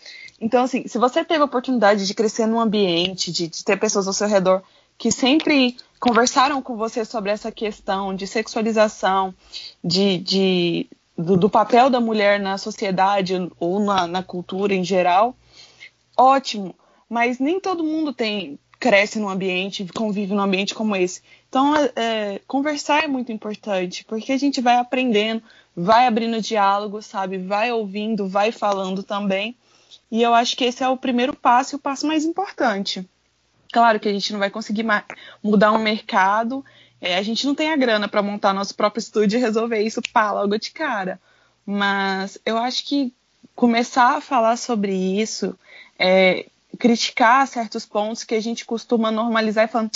[0.41, 4.07] Então, assim, se você teve a oportunidade de crescer num ambiente, de, de ter pessoas
[4.07, 4.63] ao seu redor
[4.97, 9.35] que sempre conversaram com você sobre essa questão de sexualização,
[9.83, 10.87] de, de
[11.17, 15.37] do, do, papel da mulher na sociedade ou na, na, cultura em geral,
[16.17, 16.75] ótimo.
[17.09, 21.21] Mas nem todo mundo tem cresce num ambiente, convive num ambiente como esse.
[21.49, 25.43] Então, é, é conversar é muito importante, porque a gente vai aprendendo,
[25.75, 27.39] vai abrindo diálogo, sabe?
[27.39, 29.57] Vai ouvindo, vai falando também.
[30.11, 33.09] E eu acho que esse é o primeiro passo e o passo mais importante.
[33.73, 34.85] Claro que a gente não vai conseguir
[35.43, 36.65] mudar um mercado,
[37.01, 40.01] é, a gente não tem a grana para montar nosso próprio estúdio e resolver isso
[40.13, 41.21] pá, logo de cara.
[41.67, 43.13] Mas eu acho que
[43.55, 45.57] começar a falar sobre isso,
[45.99, 46.47] é,
[46.79, 49.91] criticar certos pontos que a gente costuma normalizar e falando,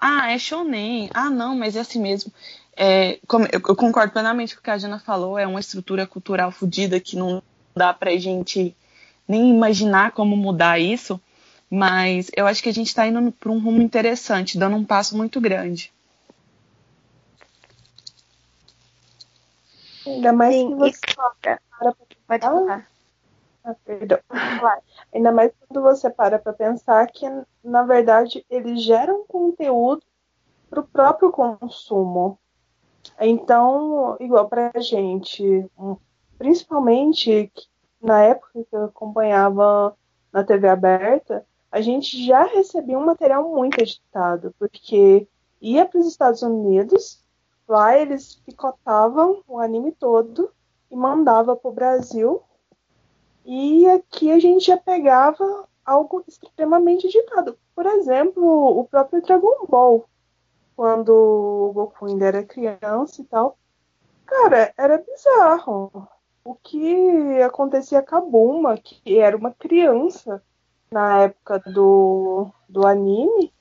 [0.00, 2.32] ah, é shonen, ah, não, mas é assim mesmo.
[2.76, 3.18] É,
[3.52, 7.16] eu, concordo plenamente com o que a Jana falou, é uma estrutura cultural fodida que
[7.16, 7.42] não
[7.74, 8.74] dá pra gente
[9.28, 11.20] nem imaginar como mudar isso,
[11.70, 15.16] mas eu acho que a gente está indo para um rumo interessante, dando um passo
[15.16, 15.92] muito grande.
[20.06, 21.00] Ainda mais Sim, que você
[21.78, 21.94] para.
[23.64, 24.18] Ah, perdão.
[25.14, 27.26] Ainda mais quando você para para pensar que,
[27.62, 30.02] na verdade, eles geram conteúdo
[30.70, 32.38] para o próprio consumo.
[33.20, 35.66] Então, igual para a gente,
[36.38, 37.52] principalmente
[38.00, 39.96] na época que eu acompanhava
[40.32, 45.28] na TV aberta, a gente já recebia um material muito editado, porque
[45.60, 47.22] ia para os Estados Unidos,
[47.66, 50.50] lá eles picotavam o anime todo
[50.90, 52.42] e mandava para o Brasil,
[53.44, 57.58] e aqui a gente já pegava algo extremamente editado.
[57.74, 60.08] Por exemplo, o próprio Dragon Ball,
[60.76, 63.56] quando o Goku ainda era criança e tal.
[64.26, 66.06] Cara, era bizarro
[66.48, 70.42] o que acontecia com a Bulma, que era uma criança
[70.90, 73.52] na época do, do anime,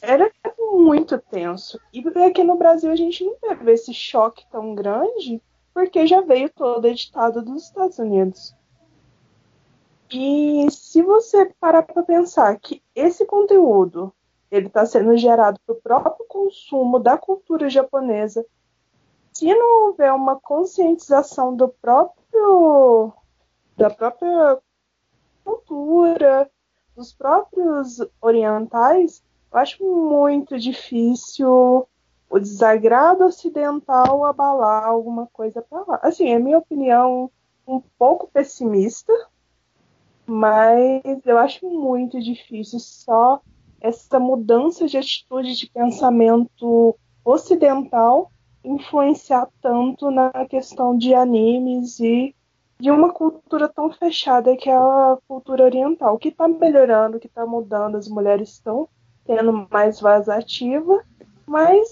[0.00, 1.80] era muito tenso.
[1.92, 5.42] E aqui no Brasil a gente não teve esse choque tão grande,
[5.74, 8.54] porque já veio todo editado dos Estados Unidos.
[10.12, 14.14] E se você parar para pensar que esse conteúdo
[14.48, 18.46] ele está sendo gerado para o próprio consumo da cultura japonesa
[19.38, 23.12] se não houver uma conscientização do próprio
[23.76, 24.58] da própria
[25.44, 26.50] cultura,
[26.96, 29.22] dos próprios orientais,
[29.52, 31.88] eu acho muito difícil
[32.28, 36.00] o desagrado ocidental abalar alguma coisa para lá.
[36.02, 37.30] Assim, é minha opinião
[37.64, 39.12] um pouco pessimista,
[40.26, 43.40] mas eu acho muito difícil só
[43.80, 48.32] essa mudança de atitude de pensamento ocidental
[48.68, 52.34] influenciar tanto na questão de animes e
[52.78, 57.46] de uma cultura tão fechada que é a cultura oriental, que está melhorando, que está
[57.46, 58.88] mudando, as mulheres estão
[59.24, 61.02] tendo mais voz ativa,
[61.46, 61.90] mas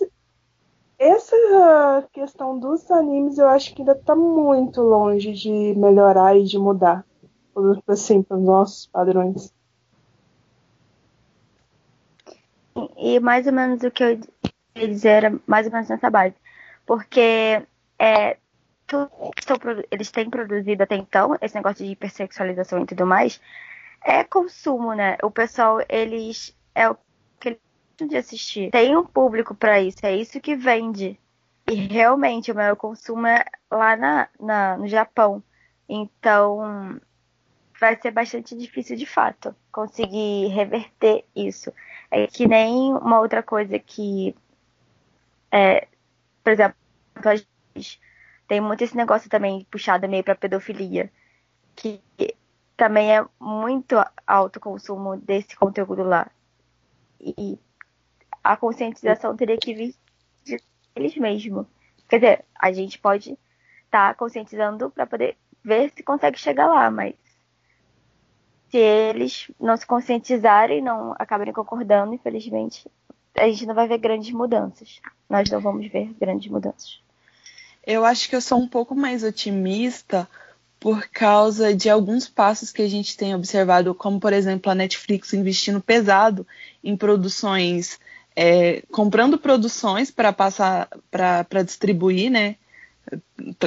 [0.99, 6.59] essa questão dos animes eu acho que ainda está muito longe de melhorar e de
[6.59, 7.05] mudar,
[7.89, 9.53] assim, para os nossos padrões.
[12.97, 14.21] E mais ou menos o que eu
[14.77, 16.35] ia dizer era mais ou menos nessa base
[16.87, 17.63] porque
[17.99, 18.37] é,
[19.91, 23.41] eles têm produzido até então, esse negócio de hipersexualização e tudo mais,
[24.05, 25.17] é consumo, né?
[25.23, 26.57] O pessoal, eles.
[26.75, 26.97] É o
[27.41, 27.61] que eles
[28.09, 28.71] de assistir.
[28.71, 31.19] Tem um público para isso, é isso que vende.
[31.69, 35.43] E realmente o maior consumo é lá na, na, no Japão.
[35.89, 37.01] Então
[37.81, 41.73] vai ser bastante difícil de fato conseguir reverter isso.
[42.11, 44.35] É que nem uma outra coisa que,
[45.51, 45.89] é,
[46.47, 46.77] por exemplo,
[48.47, 51.11] tem muito esse negócio também puxado meio para pedofilia,
[51.75, 52.01] que
[52.77, 56.31] também é muito alto consumo desse conteúdo lá.
[57.21, 57.59] E
[58.45, 59.97] a conscientização teria que vir
[60.95, 61.67] deles mesmo.
[62.09, 63.33] Quer dizer, a gente pode
[63.87, 67.17] estar tá conscientizando para poder ver se consegue chegar lá, mas
[68.69, 72.89] se eles não se conscientizarem, não acabarem concordando, infelizmente,
[73.39, 75.01] a gente não vai ver grandes mudanças.
[75.29, 77.01] Nós não vamos ver grandes mudanças.
[77.87, 80.29] Eu acho que eu sou um pouco mais otimista
[80.79, 85.33] por causa de alguns passos que a gente tem observado, como por exemplo a Netflix
[85.33, 86.47] investindo pesado
[86.83, 87.99] em produções,
[88.35, 92.57] é, comprando produções para passar para distribuir, né?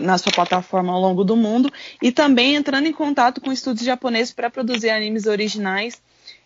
[0.01, 1.71] na sua plataforma ao longo do mundo
[2.01, 6.01] e também entrando em contato com estúdios japoneses para produzir animes originais.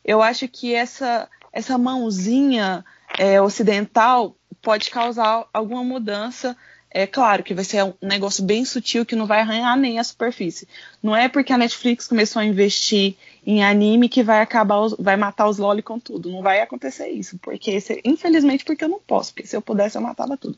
[0.06, 2.86] Eu acho que essa, essa mãozinha
[3.18, 6.56] é, ocidental pode causar alguma mudança.
[6.90, 10.04] É claro que vai ser um negócio bem sutil que não vai arranhar nem a
[10.04, 10.68] superfície.
[11.02, 13.16] Não é porque a Netflix começou a investir
[13.46, 16.32] em anime que vai acabar, os, vai matar os loli com tudo.
[16.32, 20.02] Não vai acontecer isso, porque infelizmente porque eu não posso, porque se eu pudesse eu
[20.02, 20.58] matava tudo.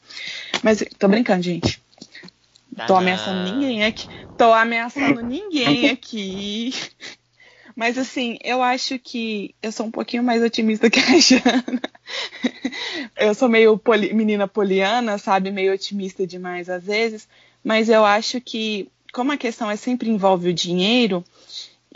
[0.61, 1.81] Mas tô brincando, gente.
[2.85, 4.07] Tô ameaçando ninguém aqui.
[4.37, 6.73] Tô ameaçando ninguém aqui.
[7.75, 11.81] Mas assim, eu acho que eu sou um pouquinho mais otimista que a Jana.
[13.17, 15.51] Eu sou meio poli menina poliana, sabe?
[15.51, 17.27] Meio otimista demais às vezes.
[17.63, 21.23] Mas eu acho que, como a questão é sempre envolve o dinheiro,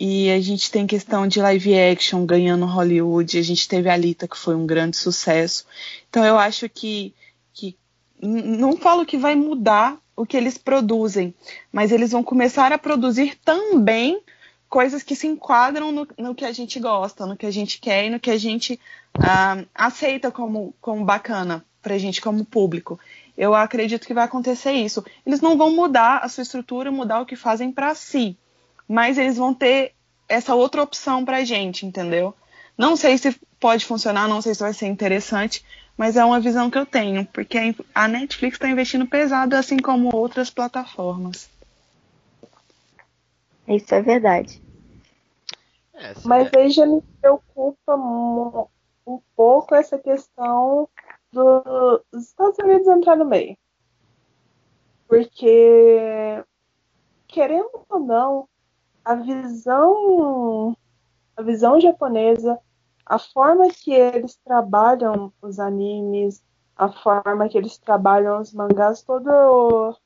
[0.01, 4.30] e a gente tem questão de live action ganhando Hollywood, a gente teve a Alita,
[4.30, 5.65] que foi um grande sucesso.
[6.10, 7.14] Então eu acho que,
[7.53, 7.76] que
[8.22, 11.34] não falo que vai mudar o que eles produzem,
[11.69, 14.22] mas eles vão começar a produzir também
[14.70, 18.06] coisas que se enquadram no, no que a gente gosta, no que a gente quer
[18.06, 18.80] e no que a gente
[19.18, 23.00] uh, aceita como, como bacana a gente como público.
[23.38, 25.04] Eu acredito que vai acontecer isso.
[25.26, 28.38] Eles não vão mudar a sua estrutura, mudar o que fazem para si,
[28.88, 29.94] mas eles vão ter
[30.28, 32.36] essa outra opção para a gente, entendeu?
[32.78, 35.66] Não sei se pode funcionar, não sei se vai ser interessante,
[35.98, 40.16] mas é uma visão que eu tenho, porque a Netflix está investindo pesado, assim como
[40.16, 41.50] outras plataformas.
[43.70, 44.62] Isso é verdade.
[45.94, 50.90] É, mas aí já me preocupa um pouco essa questão
[51.32, 53.58] dos Estados Unidos entrar no meio.
[55.08, 56.44] Porque,
[57.28, 58.50] querendo ou não,
[59.04, 60.76] a visão,
[61.36, 62.60] a visão japonesa
[63.10, 66.44] a forma que eles trabalham os animes,
[66.78, 69.98] a forma que eles trabalham os mangás, toda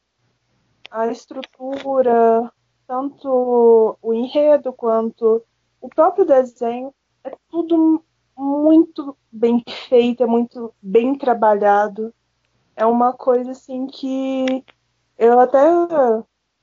[0.89, 2.49] a estrutura,
[2.93, 5.43] tanto o enredo quanto
[5.81, 6.93] o próprio desenho,
[7.23, 8.03] é tudo
[8.37, 12.13] muito bem feito, é muito bem trabalhado.
[12.75, 14.63] É uma coisa assim que
[15.17, 15.59] eu até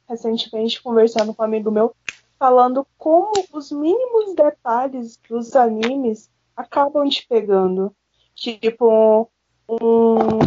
[0.08, 1.92] recentemente conversando com um amigo meu,
[2.38, 7.92] falando como os mínimos detalhes dos animes acabam te pegando.
[8.36, 9.28] Tipo,
[9.68, 10.38] um,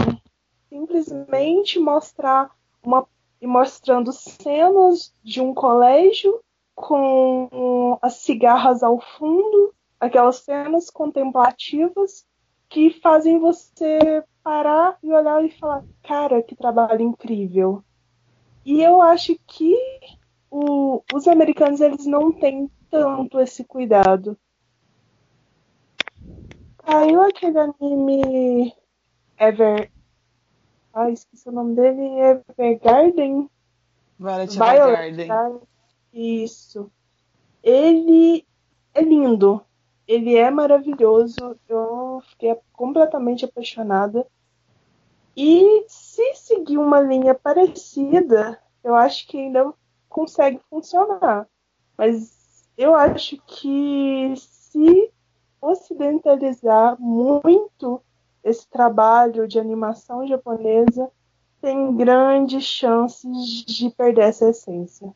[0.70, 2.52] simplesmente mostrar
[2.82, 3.06] uma
[3.44, 6.40] e mostrando cenas de um colégio
[6.74, 12.26] com as cigarras ao fundo, aquelas cenas contemplativas
[12.70, 17.84] que fazem você parar e olhar e falar: cara, que trabalho incrível.
[18.66, 19.78] E eu acho que
[20.50, 24.38] o, os americanos eles não têm tanto esse cuidado.
[26.78, 28.74] Caiu aquele anime
[29.38, 29.93] Ever.
[30.94, 32.02] Ah, esqueci o nome dele.
[32.20, 33.50] Evergarden.
[34.20, 35.62] Violet Evergarden.
[36.14, 36.92] Isso.
[37.64, 38.46] Ele
[38.94, 39.66] é lindo.
[40.08, 41.58] Ele é maravilhoso.
[41.68, 44.28] Eu fiquei completamente apaixonada.
[45.36, 49.74] E se seguir uma linha parecida, eu acho que ainda
[50.08, 51.48] consegue funcionar.
[51.98, 55.12] Mas eu acho que se
[55.60, 58.02] ocidentalizar muito
[58.44, 61.10] esse trabalho de animação japonesa,
[61.62, 65.14] tem grandes chances de perder essa essência.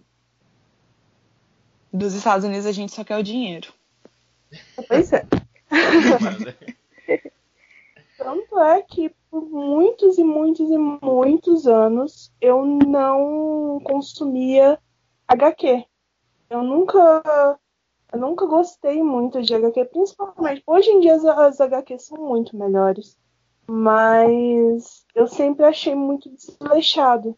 [1.91, 3.73] Dos Estados Unidos a gente só quer o dinheiro.
[4.87, 5.25] Pois é.
[8.17, 14.79] Tanto é que por muitos e muitos e muitos anos eu não consumia
[15.27, 15.85] HQ.
[16.49, 17.59] Eu nunca
[18.11, 20.63] eu nunca gostei muito de HQ, principalmente.
[20.65, 23.17] Hoje em dia as, as HQs são muito melhores.
[23.67, 27.38] mas eu sempre achei muito desleixado.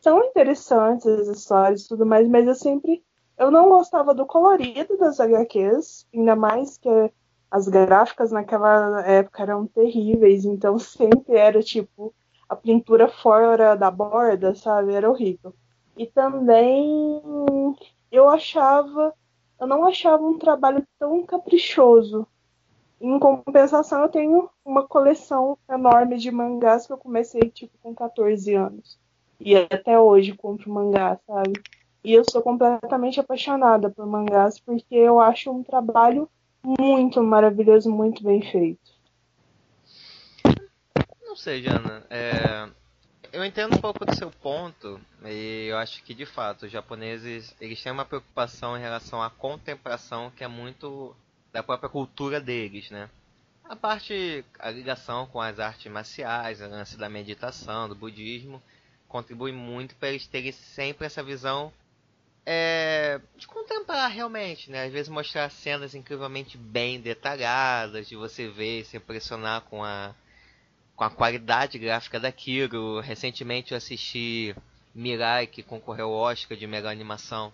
[0.00, 3.02] São interessantes as histórias e tudo mais, mas eu sempre
[3.38, 6.88] eu não gostava do colorido das HQs, ainda mais que
[7.50, 12.14] as gráficas naquela época eram terríveis, então sempre era tipo
[12.48, 14.94] a pintura fora da borda, sabe?
[14.94, 15.54] Era horrível.
[15.96, 17.22] E também
[18.10, 19.14] eu achava,
[19.58, 22.26] eu não achava um trabalho tão caprichoso.
[23.00, 28.54] Em compensação, eu tenho uma coleção enorme de mangás que eu comecei tipo com 14
[28.54, 28.98] anos.
[29.38, 31.60] E até hoje compro mangá, sabe?
[32.02, 36.28] E eu sou completamente apaixonada por mangás porque eu acho um trabalho
[36.62, 38.96] muito maravilhoso, muito bem feito.
[41.24, 42.04] Não sei, Jana.
[42.08, 42.68] É...
[43.36, 47.54] Eu entendo um pouco do seu ponto e eu acho que de fato os japoneses
[47.60, 51.14] eles têm uma preocupação em relação à contemplação que é muito
[51.52, 53.10] da própria cultura deles, né?
[53.62, 58.62] A parte, a ligação com as artes marciais, a lance da meditação, do budismo,
[59.06, 61.70] contribui muito para eles terem sempre essa visão
[62.46, 64.84] é, de contemplar realmente, né?
[64.84, 70.14] Às vezes mostrar cenas incrivelmente bem detalhadas, de você ver e se impressionar com a,
[70.96, 73.00] com a qualidade gráfica daquilo.
[73.00, 74.56] Recentemente eu assisti
[74.94, 77.52] Mirai, que concorreu ao Oscar de melhor animação.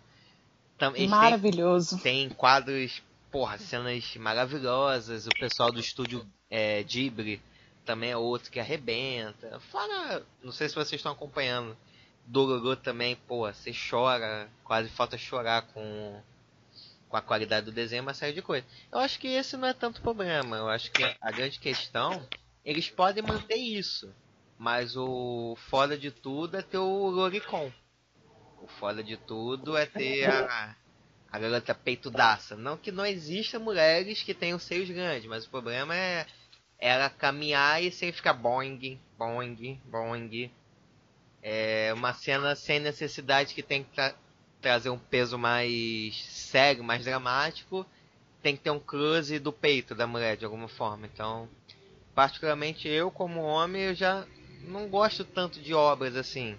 [1.09, 1.99] Maravilhoso.
[1.99, 3.03] Tem, tem quadros
[3.33, 5.27] porra, cenas maravilhosas.
[5.27, 7.43] O pessoal do estúdio é, Ghibli
[7.85, 9.59] também é outro que arrebenta.
[9.71, 11.77] Fora, não sei se vocês estão acompanhando.
[12.25, 16.21] Dororo também, pô, você chora, quase falta chorar com,
[17.09, 18.69] com a qualidade do desenho, uma série de coisas.
[18.93, 20.57] Eu acho que esse não é tanto problema.
[20.57, 22.25] Eu acho que a grande questão,
[22.65, 24.13] eles podem manter isso.
[24.59, 27.73] Mas o foda de tudo é ter o Loricon.
[28.61, 30.77] O foda de tudo é ter a,
[31.33, 32.57] a garota peitudaça.
[32.57, 36.27] Não que não exista mulheres que tenham seios grandes, mas o problema é
[36.79, 40.51] ela caminhar e sem ficar boing, boing, boing.
[41.43, 44.15] É uma cena sem necessidade que tem que tra
[44.61, 47.85] trazer um peso mais sério, mais dramático.
[48.41, 51.07] Tem que ter um close do peito da mulher de alguma forma.
[51.07, 51.49] Então,
[52.15, 54.27] particularmente eu como homem, eu já
[54.63, 56.57] não gosto tanto de obras assim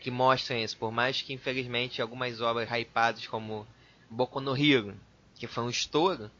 [0.00, 3.66] que mostram isso, por mais que infelizmente algumas obras hypadas como
[4.08, 4.94] Boku no Hero,
[5.34, 6.30] que foi um estouro,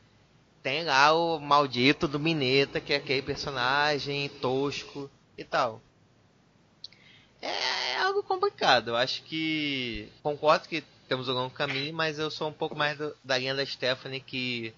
[0.62, 5.80] tem lá o maldito do Mineta, que é aquele personagem tosco e tal.
[7.40, 8.88] É, é algo complicado.
[8.88, 10.08] Eu acho que.
[10.22, 13.54] Concordo que temos um longo caminho, mas eu sou um pouco mais do, da linha
[13.54, 14.74] da Stephanie que.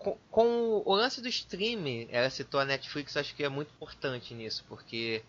[0.00, 4.32] Com, com, o lance do stream, ela citou a Netflix, acho que é muito importante
[4.34, 5.22] nisso, porque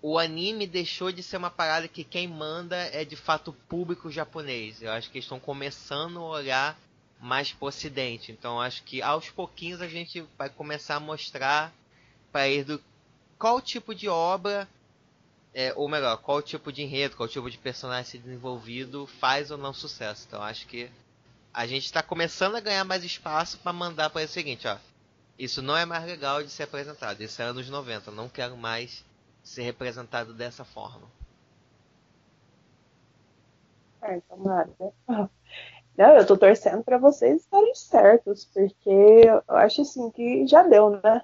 [0.00, 4.10] o anime deixou de ser uma parada que quem manda é de fato o público
[4.10, 4.80] japonês.
[4.80, 6.78] Eu acho que eles estão começando a olhar
[7.20, 8.30] mais pro ocidente.
[8.30, 11.72] Então acho que aos pouquinhos a gente vai começar a mostrar
[12.30, 12.82] para eles do
[13.36, 14.68] qual tipo de obra,
[15.52, 19.72] é, ou melhor, qual tipo de enredo, qual tipo de personagem desenvolvido faz ou não
[19.72, 20.24] sucesso.
[20.28, 20.88] Então acho que
[21.58, 24.76] a gente está começando a ganhar mais espaço para mandar para o seguinte, ó.
[25.36, 27.20] Isso não é mais legal de ser apresentado.
[27.20, 28.12] Isso é anos 90.
[28.12, 29.04] Não quero mais
[29.42, 31.08] ser representado dessa forma.
[34.02, 34.70] É, tomara.
[35.98, 40.90] Não, eu tô torcendo para vocês estarem certos, porque eu acho assim que já deu,
[40.90, 41.22] né?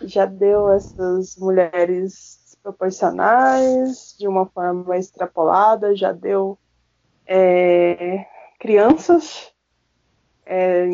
[0.00, 6.58] Já deu essas mulheres proporcionais de uma forma extrapolada, já deu
[7.24, 8.26] é,
[8.64, 9.52] crianças
[10.46, 10.86] é,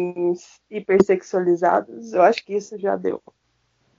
[0.68, 2.12] hipersexualizadas.
[2.12, 3.22] Eu acho que isso já deu.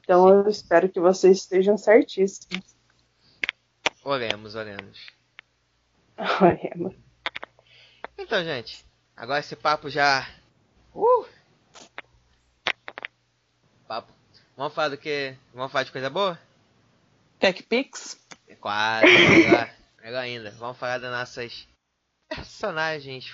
[0.02, 2.76] Então eu espero que vocês estejam certíssimos.
[4.04, 5.08] Oremos, oremos.
[6.42, 6.94] Oremos.
[8.18, 8.86] Então, gente,
[9.16, 10.28] agora esse papo já.
[10.94, 11.26] Uh!
[13.88, 14.12] Papo.
[14.58, 15.34] Vamos falar do que?
[15.54, 16.38] Vamos falar de coisa boa?
[17.40, 18.20] TechPix?
[18.50, 19.74] É quase, melhor,
[20.04, 20.52] melhor ainda.
[20.52, 21.66] Vamos falar das nossas
[22.28, 23.34] personagens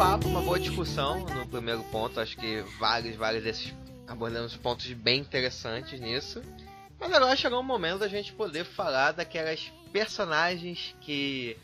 [0.00, 2.18] papo, uma boa discussão no primeiro ponto.
[2.18, 3.74] Acho que vários, vários desses
[4.08, 6.42] abordamos pontos bem interessantes nisso.
[6.98, 11.54] Mas agora chegou o momento da gente poder falar daquelas personagens que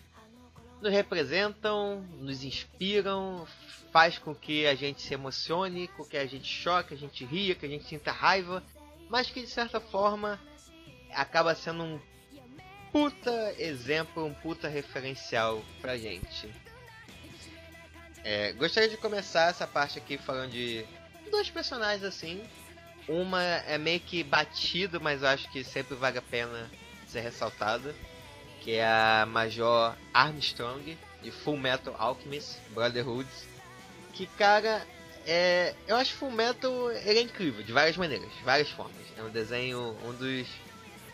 [0.82, 3.46] nos representam, nos inspiram,
[3.90, 7.54] faz com que a gente se emocione, com que a gente choque, a gente ria,
[7.54, 8.62] que a gente sinta raiva,
[9.08, 10.38] mas que de certa forma
[11.10, 11.98] acaba sendo um
[12.92, 16.65] puta exemplo, um puta referencial pra gente.
[18.28, 20.84] É, gostaria de começar essa parte aqui falando de
[21.30, 22.42] dois personagens assim.
[23.06, 26.68] Uma é meio que batido, mas eu acho que sempre vale a pena
[27.06, 27.94] ser ressaltada.
[28.62, 33.28] Que é a Major Armstrong, de Full Metal Alchemist Brotherhood.
[34.12, 34.84] Que, cara,
[35.24, 39.06] é, eu acho Full Metal ele é incrível, de várias maneiras, de várias formas.
[39.16, 40.48] É um desenho, um dos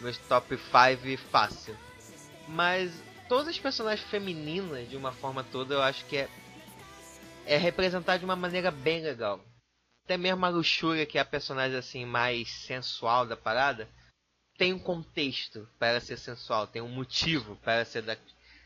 [0.01, 1.77] meus top 5 fácil.
[2.49, 2.91] Mas
[3.29, 6.29] todas as personagens femininas, de uma forma toda, eu acho que é,
[7.47, 9.41] é representar de uma maneira bem legal.
[10.05, 13.89] Até mesmo a luxúria, que é a personagem assim mais sensual da parada,
[14.57, 18.17] tem um contexto para ser sensual, tem um motivo para ser da,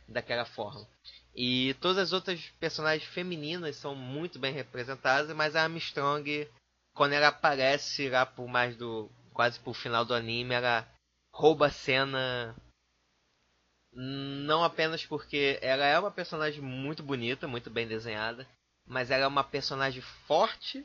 [0.09, 0.87] daquela forma.
[1.35, 6.49] E todas as outras personagens femininas são muito bem representadas, mas a Armstrong,
[6.95, 10.89] quando ela aparece lá por mais do quase por final do anime, ela
[11.31, 12.57] rouba a cena
[13.93, 18.47] não apenas porque ela é uma personagem muito bonita, muito bem desenhada,
[18.87, 20.85] mas ela é uma personagem forte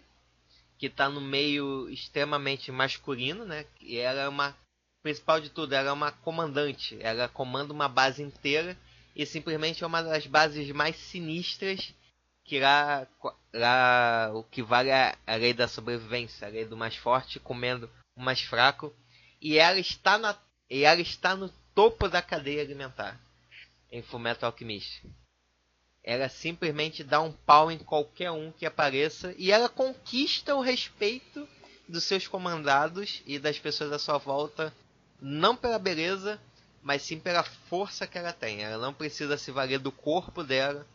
[0.77, 3.65] que está no meio extremamente masculino, né?
[3.79, 4.57] E ela é uma
[5.03, 8.77] principal de tudo, ela é uma comandante, ela comanda uma base inteira
[9.15, 11.93] e simplesmente é uma das bases mais sinistras
[12.43, 13.07] que lá,
[13.53, 17.89] lá o que vale é a lei da sobrevivência, a lei do mais forte comendo
[18.15, 18.93] o mais fraco
[19.39, 20.37] e ela está na
[20.69, 23.19] e ela está no topo da cadeia alimentar
[23.91, 25.03] em Fullmetal Alchemist.
[26.03, 31.47] Ela simplesmente dá um pau em qualquer um que apareça e ela conquista o respeito
[31.87, 34.73] dos seus comandados e das pessoas à sua volta,
[35.21, 36.41] não pela beleza,
[36.81, 38.63] mas sim pela força que ela tem.
[38.63, 40.87] Ela não precisa se valer do corpo dela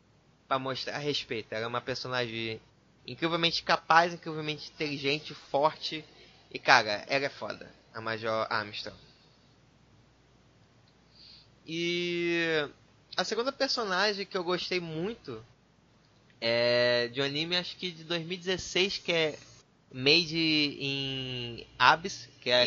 [0.48, 1.52] para mostrar respeito.
[1.52, 2.60] Ela é uma personagem
[3.06, 6.04] incrivelmente capaz, incrivelmente inteligente, forte
[6.50, 8.96] e cara, ela é foda, a Major Armstrong.
[11.66, 12.68] E
[13.16, 15.42] a segunda personagem que eu gostei muito
[16.40, 19.38] é de um anime, acho que de 2016, que é
[19.92, 22.66] Made in Abyss, que é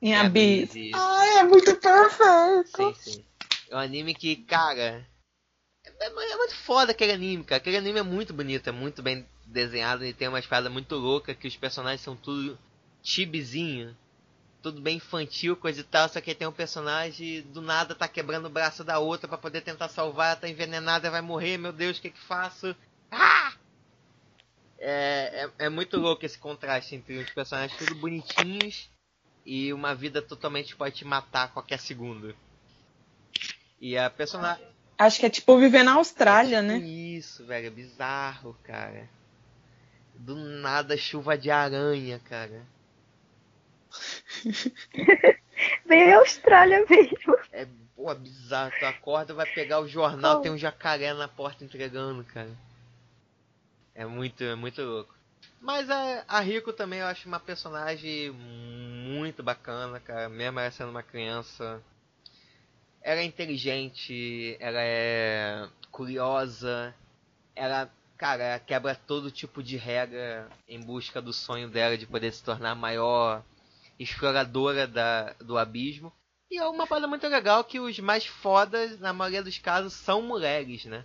[0.00, 0.70] Em É Abyss.
[0.70, 0.92] Abyss.
[0.94, 2.76] Ai, é muito perfeito.
[2.76, 3.24] Sim, sim.
[3.68, 5.06] É um anime que, cara.
[5.84, 7.60] É, é muito foda aquele anime, cara.
[7.60, 11.34] Aquele anime é muito bonito, é muito bem desenhado e tem uma espada muito louca
[11.34, 12.58] que os personagens são tudo
[13.02, 13.96] chibizinho.
[14.62, 18.46] Tudo bem infantil, coisa e tal, só que tem um personagem do nada tá quebrando
[18.46, 21.96] o braço da outra pra poder tentar salvar, ela tá envenenada, vai morrer, meu Deus,
[21.96, 22.76] o que que faço?
[23.10, 23.54] Ah!
[24.78, 28.90] É, é, é muito louco esse contraste entre os personagens tudo bonitinhos
[29.44, 32.34] e uma vida totalmente pode te matar a qualquer segundo.
[33.80, 34.66] E a personagem.
[34.98, 36.76] Acho que é tipo viver na Austrália, né?
[36.78, 39.08] Isso, velho, é bizarro, cara.
[40.14, 42.66] Do nada chuva de aranha, cara.
[45.86, 47.36] Bem Austrália mesmo.
[47.52, 48.72] É pô, bizarro.
[48.78, 52.50] Tu acorda, vai pegar o jornal, tem um jacaré na porta entregando, cara.
[53.94, 55.14] É muito, é muito louco.
[55.60, 60.28] Mas a, a Rico também eu acho uma personagem muito bacana, cara.
[60.28, 61.82] Mesmo ela sendo uma criança.
[63.02, 66.94] Ela é inteligente, ela é curiosa,
[67.56, 72.30] ela, cara, ela quebra todo tipo de regra em busca do sonho dela de poder
[72.30, 73.42] se tornar a maior
[74.00, 76.12] exploradora da, do abismo.
[76.50, 80.22] E é uma coisa muito legal que os mais fodas, na maioria dos casos, são
[80.22, 81.04] mulheres, né?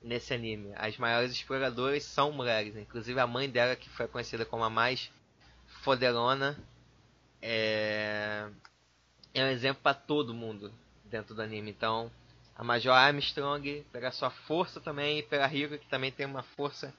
[0.00, 0.72] Nesse anime.
[0.76, 2.74] As maiores exploradoras são mulheres.
[2.74, 2.82] né?
[2.82, 5.10] Inclusive a mãe dela, que foi conhecida como a mais
[5.82, 6.56] foderona,
[7.42, 8.48] é,
[9.34, 10.72] é um exemplo para todo mundo
[11.04, 11.70] dentro do anime.
[11.70, 12.10] Então,
[12.54, 16.94] a Major Armstrong, pela sua força também, e pela Hiro, que também tem uma força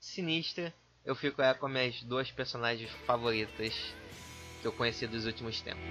[0.00, 0.72] sinistra,
[1.04, 3.74] eu fico ela com minhas duas personagens favoritas
[4.60, 5.82] que eu conheci dos últimos tempos.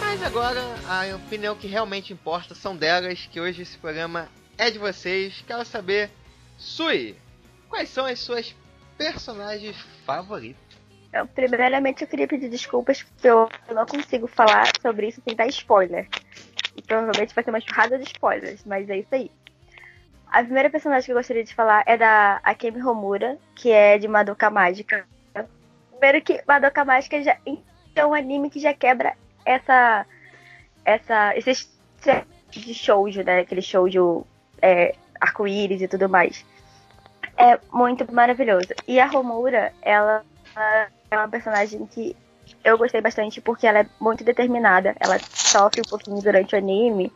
[0.00, 4.78] Mas agora a opinião que realmente importa são delas, que hoje esse programa é de
[4.78, 5.44] vocês.
[5.46, 6.10] Quero saber,
[6.56, 7.16] Sui,
[7.68, 8.54] quais são as suas
[8.96, 9.76] personagens
[10.06, 10.65] favoritas?
[11.16, 15.46] Então, primeiramente, eu queria pedir desculpas porque eu não consigo falar sobre isso sem dar
[15.46, 16.06] spoiler.
[16.76, 19.30] E provavelmente vai ter uma churrada de spoilers, mas é isso aí.
[20.26, 24.06] A primeira personagem que eu gostaria de falar é da Akemi Homura, que é de
[24.06, 25.06] Madoka Mágica.
[25.92, 27.38] Primeiro que Madoka Mágica já
[27.94, 30.04] é um anime que já quebra essa.
[30.84, 31.66] essa esse
[32.50, 33.40] de shoujo, né?
[33.40, 34.26] Aquele shoujo
[34.60, 36.44] é, arco-íris e tudo mais.
[37.38, 38.68] É muito maravilhoso.
[38.86, 40.22] E a Homura, ela
[41.10, 42.16] é uma personagem que
[42.64, 44.94] eu gostei bastante porque ela é muito determinada.
[45.00, 47.12] Ela sofre um pouquinho durante o anime,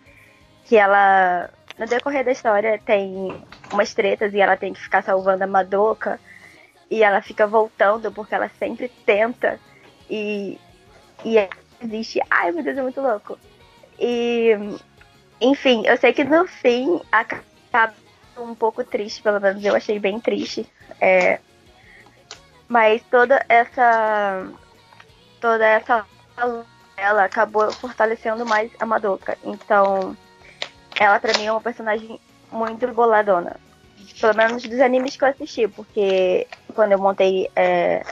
[0.65, 3.35] que ela no decorrer da história tem
[3.73, 6.21] umas tretas e ela tem que ficar salvando a Madoka
[6.91, 9.59] e ela fica voltando porque ela sempre tenta
[10.09, 10.59] e
[11.25, 11.37] e
[11.83, 12.21] existe.
[12.31, 13.39] Ai, meu Deus, é muito louco.
[13.99, 14.51] E
[15.41, 17.95] enfim, eu sei que no fim acaba
[18.39, 20.67] um pouco triste, pelo menos eu achei bem triste.
[21.01, 21.41] É,
[22.71, 24.47] mas toda essa
[25.41, 26.07] toda essa
[26.97, 29.37] ela acabou fortalecendo mais a Madoka.
[29.43, 30.17] Então,
[30.99, 32.21] ela pra mim é uma personagem
[32.53, 33.57] muito boladona.
[34.21, 38.05] Pelo menos dos animes que eu assisti, porque quando eu montei é,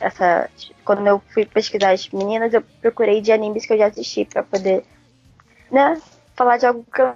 [0.00, 0.48] essa.
[0.84, 4.42] Quando eu fui pesquisar as meninas, eu procurei de animes que eu já assisti pra
[4.42, 4.82] poder,
[5.70, 6.00] né,
[6.34, 7.14] falar de algo que eu.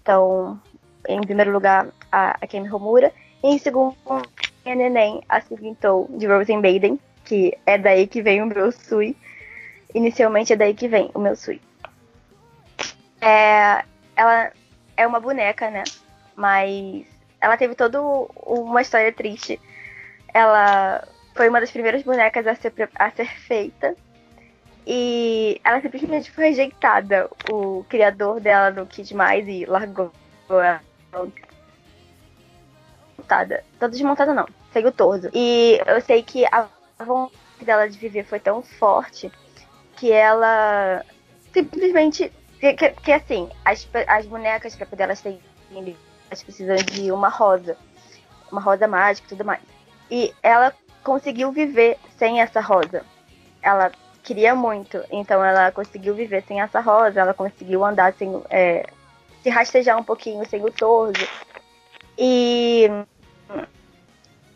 [0.00, 0.60] Então,
[1.08, 3.12] em primeiro lugar, a, a Kemi Homura.
[3.42, 3.96] E em segundo,
[4.72, 9.16] a Neném, a Sugintou, de Rosen Baden, que é daí que vem o meu Sui.
[9.94, 11.60] Inicialmente é daí que vem o meu Sui.
[13.20, 13.84] É,
[14.16, 14.52] ela
[14.96, 15.84] é uma boneca, né?
[16.34, 17.04] Mas
[17.40, 19.60] ela teve toda uma história triste.
[20.32, 23.94] Ela foi uma das primeiras bonecas a ser, a ser feita.
[24.86, 27.28] E ela simplesmente foi rejeitada.
[27.50, 30.10] O criador dela não quis mais e largou
[30.50, 30.80] ela.
[33.28, 33.64] Desmontada.
[33.78, 34.48] Toda desmontada não.
[34.72, 35.28] Saiu torso.
[35.34, 36.66] E eu sei que a
[36.98, 39.30] vontade dela de viver foi tão forte
[39.96, 41.04] que ela
[41.52, 45.40] simplesmente que, que, que, assim, as, as bonecas, para poder elas terem.
[45.70, 47.76] Elas precisam de uma rosa.
[48.50, 49.60] Uma rosa mágica e tudo mais.
[50.10, 50.72] E ela
[51.04, 53.04] conseguiu viver sem essa rosa.
[53.62, 53.92] Ela
[54.22, 58.42] queria muito, então ela conseguiu viver sem essa rosa, ela conseguiu andar sem.
[58.50, 58.86] É,
[59.42, 61.26] se rastejar um pouquinho sem o torso.
[62.18, 62.90] E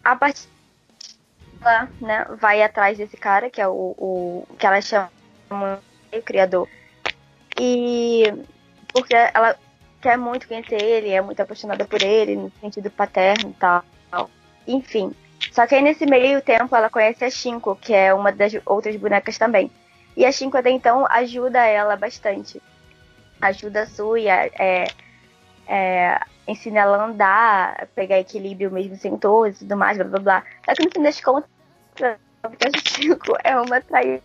[0.04, 0.48] a partir
[1.60, 5.10] ela né, vai atrás desse cara, que é o, o que ela chama
[6.12, 6.68] o criador
[7.58, 8.24] e
[8.92, 9.56] porque ela
[10.00, 13.84] quer muito conhecer ele, é muito apaixonada por ele, no sentido paterno e tal.
[14.66, 15.12] Enfim.
[15.50, 18.96] Só que aí nesse meio tempo ela conhece a Shinko, que é uma das outras
[18.96, 19.70] bonecas também.
[20.16, 22.60] E a Shinko até então ajuda ela bastante.
[23.40, 24.86] Ajuda a Suya, é,
[25.66, 30.44] é, ensina ela a andar, pegar equilíbrio mesmo sem e tudo mais, blá blá blá.
[30.64, 31.50] Só que no fim das contas,
[32.00, 32.48] a
[32.88, 34.22] Shinko é uma traída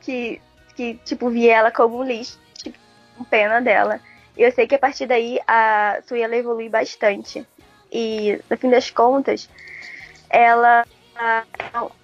[0.00, 0.40] que
[0.74, 2.78] que, tipo, via ela como um lixo, tipo,
[3.16, 4.00] com pena dela.
[4.36, 7.46] E eu sei que a partir daí a Sui ela evolui bastante.
[7.92, 9.48] E, no fim das contas,
[10.28, 10.84] ela
[11.16, 11.42] é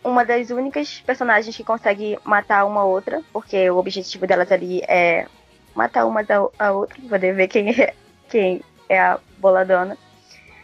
[0.05, 5.27] uma das únicas personagens que consegue matar uma outra, porque o objetivo delas ali é
[5.75, 6.25] matar uma
[6.59, 7.95] a outra, poder ver quem é,
[8.31, 9.99] quem é a boladona.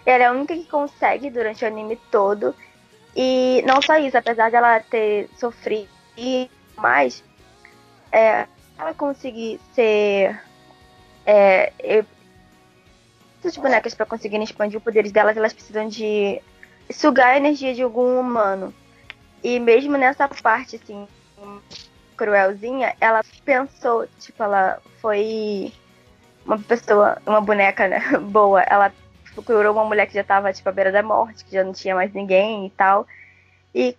[0.05, 2.55] Ela é a única que consegue durante o anime todo.
[3.15, 5.89] E não só isso, apesar dela ter sofrido
[6.77, 7.25] mais,
[8.13, 8.47] é,
[8.79, 10.41] ela conseguir ser.
[11.25, 11.73] É,
[13.41, 16.41] essas bonecas, para conseguirem expandir os poderes delas, elas precisam de
[16.91, 18.73] sugar a energia de algum humano.
[19.43, 21.07] E mesmo nessa parte, assim,
[22.17, 25.73] cruelzinha, ela pensou, tipo, ela foi
[26.47, 28.01] uma pessoa, uma boneca, né,
[28.31, 28.63] boa.
[28.63, 28.93] Ela
[29.35, 31.95] procurou uma mulher que já tava, tipo, à beira da morte, que já não tinha
[31.95, 33.07] mais ninguém e tal.
[33.75, 33.97] E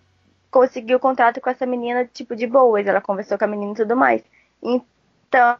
[0.50, 2.86] conseguiu contato com essa menina, tipo, de boas.
[2.86, 4.22] Ela conversou com a menina e tudo mais.
[4.62, 5.56] Então,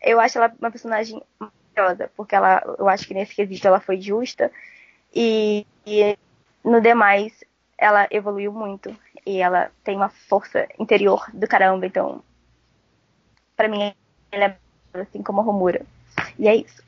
[0.00, 4.00] eu acho ela uma personagem maravilhosa, porque ela, eu acho que nesse quesito ela foi
[4.00, 4.50] justa.
[5.14, 6.18] E, e
[6.64, 7.32] no demais,
[7.78, 8.94] ela evoluiu muito.
[9.24, 11.86] E ela tem uma força interior do caramba.
[11.86, 12.22] Então,
[13.56, 13.94] para mim,
[14.30, 15.86] ela é assim como a Romura.
[16.38, 16.82] E é isso.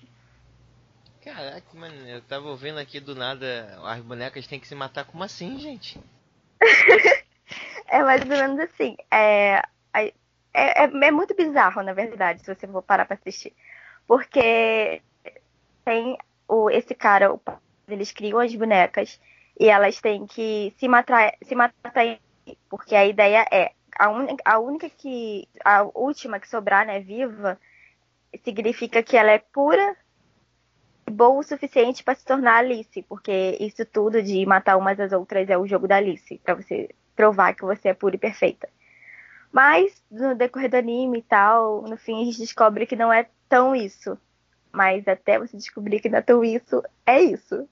[1.22, 5.24] Caraca, mano, eu tava ouvindo aqui do nada, as bonecas têm que se matar como
[5.24, 6.00] assim, gente?
[7.86, 8.96] É mais ou menos assim.
[9.10, 9.62] É,
[9.94, 10.12] é,
[10.52, 13.52] é, é, muito bizarro, na verdade, se você for parar pra assistir.
[14.06, 15.02] Porque
[15.84, 16.18] tem
[16.48, 17.40] o, esse cara, o,
[17.86, 19.20] eles criam as bonecas
[19.58, 21.92] e elas têm que se matar, se matar
[22.68, 27.58] porque a ideia é a, un, a única que a última que sobrar, né, viva,
[28.42, 29.96] significa que ela é pura
[31.10, 35.48] boa o suficiente para se tornar Alice, porque isso tudo de matar umas às outras
[35.48, 38.68] é o jogo da Alice, para você provar que você é pura e perfeita.
[39.52, 43.28] Mas, no decorrer do anime e tal, no fim a gente descobre que não é
[43.48, 44.18] tão isso.
[44.72, 47.68] Mas até você descobrir que não é tão isso, é isso.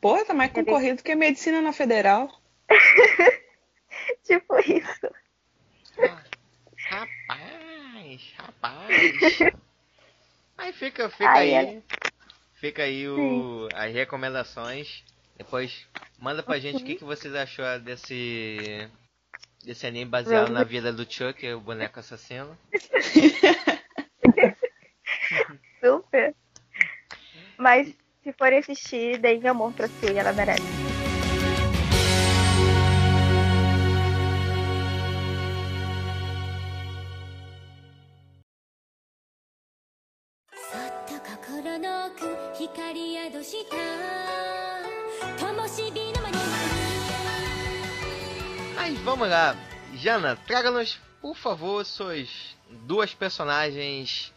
[0.00, 2.30] Pô, tá mais concorrido que a medicina na federal.
[4.24, 5.08] tipo isso.
[6.88, 7.53] rapaz,
[8.36, 8.88] rapaz.
[10.56, 11.76] Aí fica, fica Ai, aí.
[11.76, 11.82] É...
[12.54, 15.02] Fica aí o, as recomendações.
[15.36, 15.86] Depois
[16.18, 18.88] Manda pra gente o que, que vocês achou desse
[19.66, 22.56] Esse anime baseado na vida do Chuck, o boneco assassino.
[25.84, 26.34] Super.
[27.58, 30.83] Mas se for assistir, meu amor pra Sui, ela merece.
[48.76, 49.56] Mas vamos lá.
[49.94, 52.56] Jana, traga-nos, por favor, suas
[52.86, 54.32] duas personagens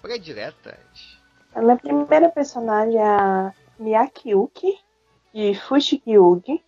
[0.00, 1.18] prediletas.
[1.54, 4.78] A minha primeira personagem é a Miyaki Yuki,
[5.34, 6.62] de Fushigi Yugi.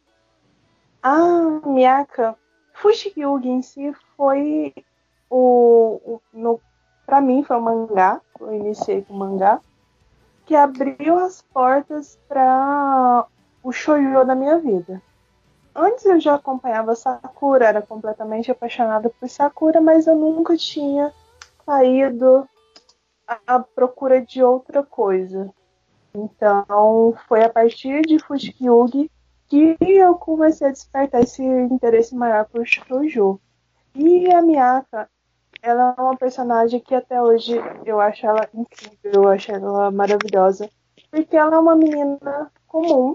[1.01, 1.17] A
[1.65, 2.37] Miyaka,
[2.75, 4.75] Fushigi Yugi em si foi
[5.29, 6.61] o, o no,
[7.07, 9.61] pra mim foi o mangá, eu iniciei com o mangá,
[10.51, 13.25] que abriu as portas para
[13.63, 15.01] o shoujo da minha vida.
[15.73, 21.15] Antes eu já acompanhava Sakura, era completamente apaixonada por Sakura, mas eu nunca tinha
[21.65, 22.49] saído
[23.47, 25.55] à procura de outra coisa.
[26.13, 29.09] Então, foi a partir de Fushigi
[29.47, 33.39] que eu comecei a despertar esse interesse maior por shoujo.
[33.95, 35.09] E a Miyaka,
[35.63, 37.55] ela é uma personagem que até hoje
[37.85, 40.71] eu acho ela incrível, eu acho ela maravilhosa,
[41.11, 43.15] porque ela é uma menina comum,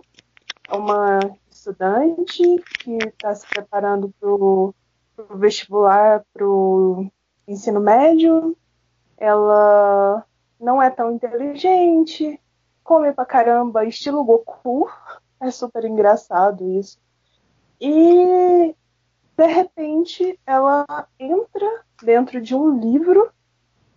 [0.70, 2.44] uma estudante
[2.80, 4.74] que está se preparando para o
[5.36, 7.10] vestibular, para o
[7.48, 8.56] ensino médio.
[9.18, 10.26] Ela
[10.60, 12.40] não é tão inteligente,
[12.84, 14.90] come pra caramba, estilo Goku.
[15.40, 17.00] É super engraçado isso.
[17.80, 18.76] E
[19.38, 20.86] de repente ela
[21.20, 23.32] entra dentro de um livro,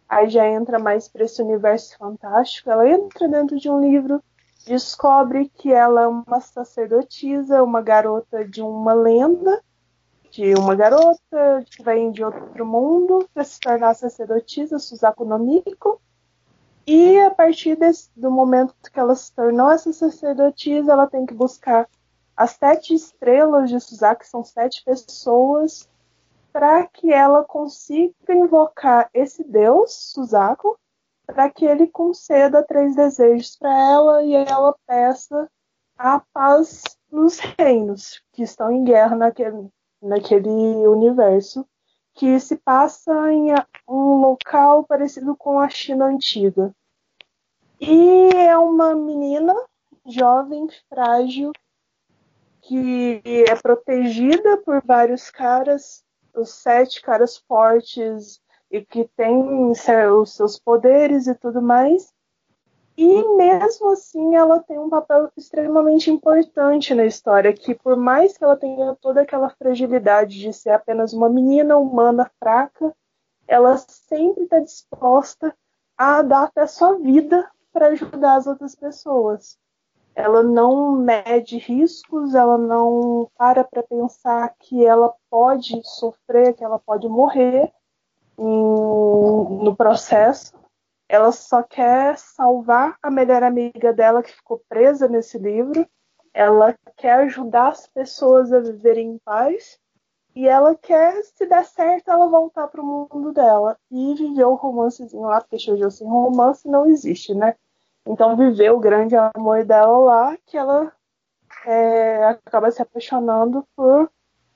[0.09, 2.71] aí já entra mais para esse universo fantástico.
[2.71, 4.23] Ela entra dentro de um livro
[4.69, 9.63] descobre que ela é uma sacerdotisa, uma garota de uma lenda,
[10.31, 16.01] de uma garota que vem de outro mundo para se tornar sacerdotisa, Suzaku no Miko.
[16.87, 21.35] E a partir desse, do momento que ela se tornou essa sacerdotisa, ela tem que
[21.35, 21.89] buscar
[22.39, 25.89] as sete estrelas de Suzaku, são sete pessoas,
[26.53, 30.79] para que ela consiga invocar esse deus, Suzaku,
[31.27, 35.51] para que ele conceda três desejos para ela e ela peça
[35.99, 39.69] a paz nos reinos que estão em guerra naquele,
[40.01, 41.67] naquele universo
[42.15, 43.53] que se passa em
[43.89, 46.73] um local parecido com a China antiga.
[47.81, 49.57] E é uma menina
[50.07, 51.53] jovem, frágil,
[52.69, 56.05] que é protegida por vários caras,
[56.35, 59.81] os sete caras fortes e que tem os
[60.35, 62.13] seus poderes e tudo mais.
[62.95, 68.45] E mesmo assim ela tem um papel extremamente importante na história, que por mais que
[68.45, 72.95] ela tenha toda aquela fragilidade de ser apenas uma menina humana fraca,
[73.47, 75.57] ela sempre está disposta
[75.97, 79.57] a dar até sua vida para ajudar as outras pessoas.
[80.19, 86.77] Ela não mede riscos, ela não para para pensar que ela pode sofrer, que ela
[86.77, 87.73] pode morrer,
[88.37, 90.53] no processo.
[91.09, 95.89] Ela só quer salvar a melhor amiga dela que ficou presa nesse livro.
[96.35, 99.79] Ela quer ajudar as pessoas a viverem em paz.
[100.35, 104.55] E ela quer, se der certo, ela voltar para o mundo dela e viver o
[104.55, 107.55] romancezinho lá, porque Shoujo sem romance não existe, né?
[108.09, 110.91] Então viver o grande amor dela lá, que ela
[111.67, 114.11] é, acaba se apaixonando por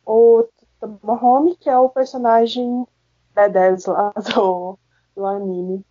[0.06, 0.48] o
[0.80, 2.86] Tomohome, que é o personagem
[3.36, 4.78] B10 lá do,
[5.14, 5.84] do anime.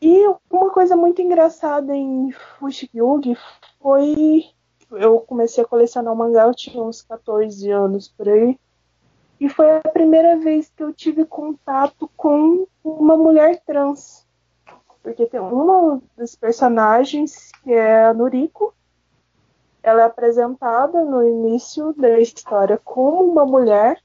[0.00, 3.36] E uma coisa muito engraçada em Fushigi
[3.82, 4.44] foi.
[4.92, 8.56] Eu comecei a colecionar mangá, eu tinha uns 14 anos por aí.
[9.40, 14.27] E foi a primeira vez que eu tive contato com uma mulher trans.
[15.02, 18.74] Porque tem uma dos personagens, que é a Noriko,
[19.82, 24.02] ela é apresentada no início da história como uma mulher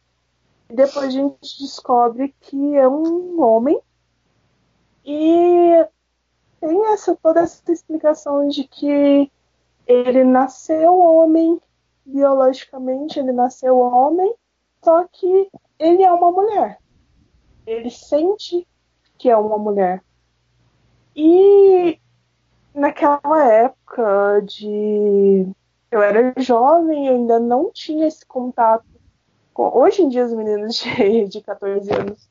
[0.69, 3.79] e depois a gente descobre que é um homem.
[5.05, 5.85] E
[6.59, 9.31] tem essa, toda essa explicação de que
[9.85, 11.61] ele nasceu homem,
[12.05, 14.33] biologicamente ele nasceu homem,
[14.81, 16.79] só que ele é uma mulher.
[17.67, 18.67] Ele sente
[19.17, 20.03] que é uma mulher.
[21.15, 21.99] E
[22.73, 25.47] naquela época de
[25.91, 28.85] eu era jovem, ainda não tinha esse contato
[29.55, 32.29] Hoje em dia, os meninos de, de 14 anos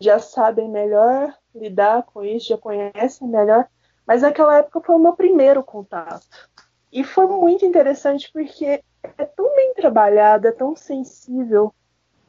[0.00, 3.68] já sabem melhor lidar com isso, já conhecem melhor,
[4.06, 6.26] mas naquela época foi o meu primeiro contato.
[6.90, 11.72] E foi muito interessante porque é tão bem trabalhado, é tão sensível,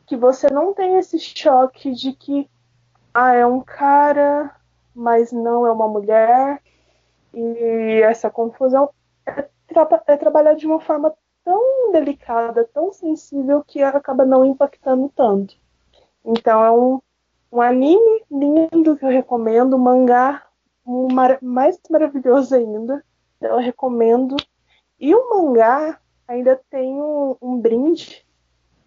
[0.06, 2.50] que você não tem esse choque de que
[3.14, 4.54] ah, é um cara,
[4.96, 6.62] mas não é uma mulher.
[7.34, 8.90] E essa confusão
[9.26, 11.14] é, tra é trabalhada de uma forma
[11.44, 15.56] tão delicada, tão sensível, que acaba não impactando tanto.
[16.24, 17.02] Então é um,
[17.52, 20.44] um anime lindo que eu recomendo, um mangá
[20.86, 23.04] um mar mais maravilhoso ainda.
[23.40, 24.36] Eu recomendo.
[25.00, 28.26] E o mangá ainda tem um, um brinde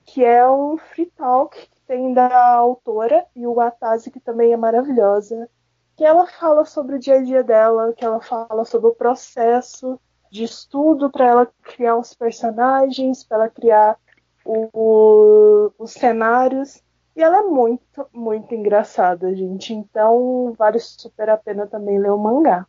[0.04, 4.56] que é um free talk que tem da autora e o Atase, que também é
[4.56, 5.48] maravilhosa.
[5.96, 9.98] Que ela fala sobre o dia a dia dela, que ela fala sobre o processo
[10.30, 13.98] de estudo para ela criar os personagens, para ela criar
[14.44, 16.82] o, o, os cenários.
[17.16, 19.72] E ela é muito, muito engraçada, gente.
[19.72, 22.66] Então vale super a pena também ler o mangá.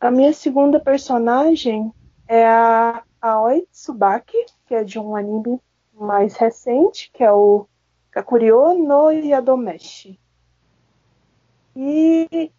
[0.00, 1.92] A minha segunda personagem
[2.28, 5.60] é a Aoi Tsubaki, que é de um anime
[5.92, 7.66] mais recente, que é o
[8.10, 10.20] Kakurio no Yadomeshi.
[11.76, 12.50] E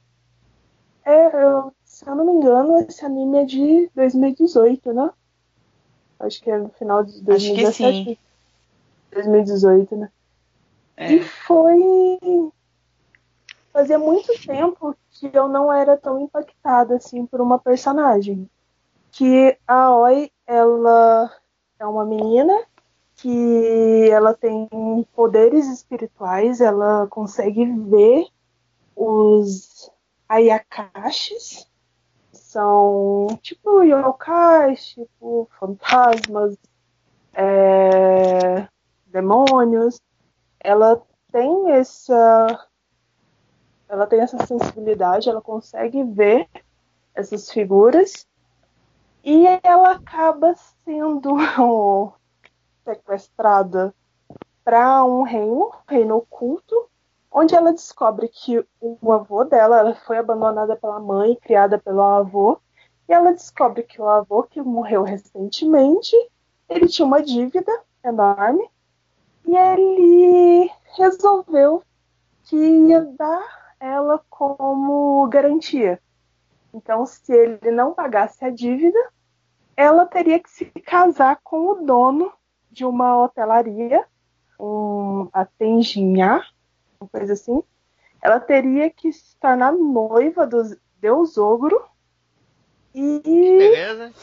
[1.04, 5.10] é, eu, se eu não me engano, esse anime é de 2018, né?
[6.20, 8.20] Acho que é no final de 2017.
[9.12, 10.12] 2018, né?
[10.96, 11.14] É.
[11.14, 12.52] E foi.
[13.74, 18.48] Fazia muito tempo que eu não era tão impactada assim por uma personagem.
[19.12, 21.32] Que a Oi, ela
[21.80, 22.54] é uma menina
[23.16, 24.68] que ela tem
[25.16, 28.28] poderes espirituais, ela consegue ver
[28.98, 29.92] os
[30.28, 31.70] ayakashis,
[32.32, 36.58] são tipo yokais, tipo fantasmas,
[37.32, 38.68] é,
[39.06, 40.02] demônios.
[40.60, 41.02] Ela
[41.32, 42.68] tem essa
[43.88, 46.50] ela tem essa sensibilidade, ela consegue ver
[47.16, 48.28] essas figuras
[49.24, 51.36] e ela acaba sendo
[52.84, 53.94] sequestrada
[54.64, 56.90] para um reino, reino oculto,
[57.38, 62.60] onde ela descobre que o avô dela, ela foi abandonada pela mãe, criada pelo avô,
[63.08, 66.16] e ela descobre que o avô, que morreu recentemente,
[66.68, 67.72] ele tinha uma dívida
[68.04, 68.68] enorme,
[69.46, 71.84] e ele resolveu
[72.46, 76.02] que ia dar ela como garantia.
[76.74, 79.00] Então, se ele não pagasse a dívida,
[79.76, 82.34] ela teria que se casar com o dono
[82.72, 84.04] de uma hotelaria,
[84.60, 86.44] um Atenjinhá,
[87.00, 87.64] uma coisa assim.
[88.22, 91.84] Ela teria que se tornar noiva do Deus Ogro.
[92.94, 93.20] E.
[93.24, 94.14] Beleza.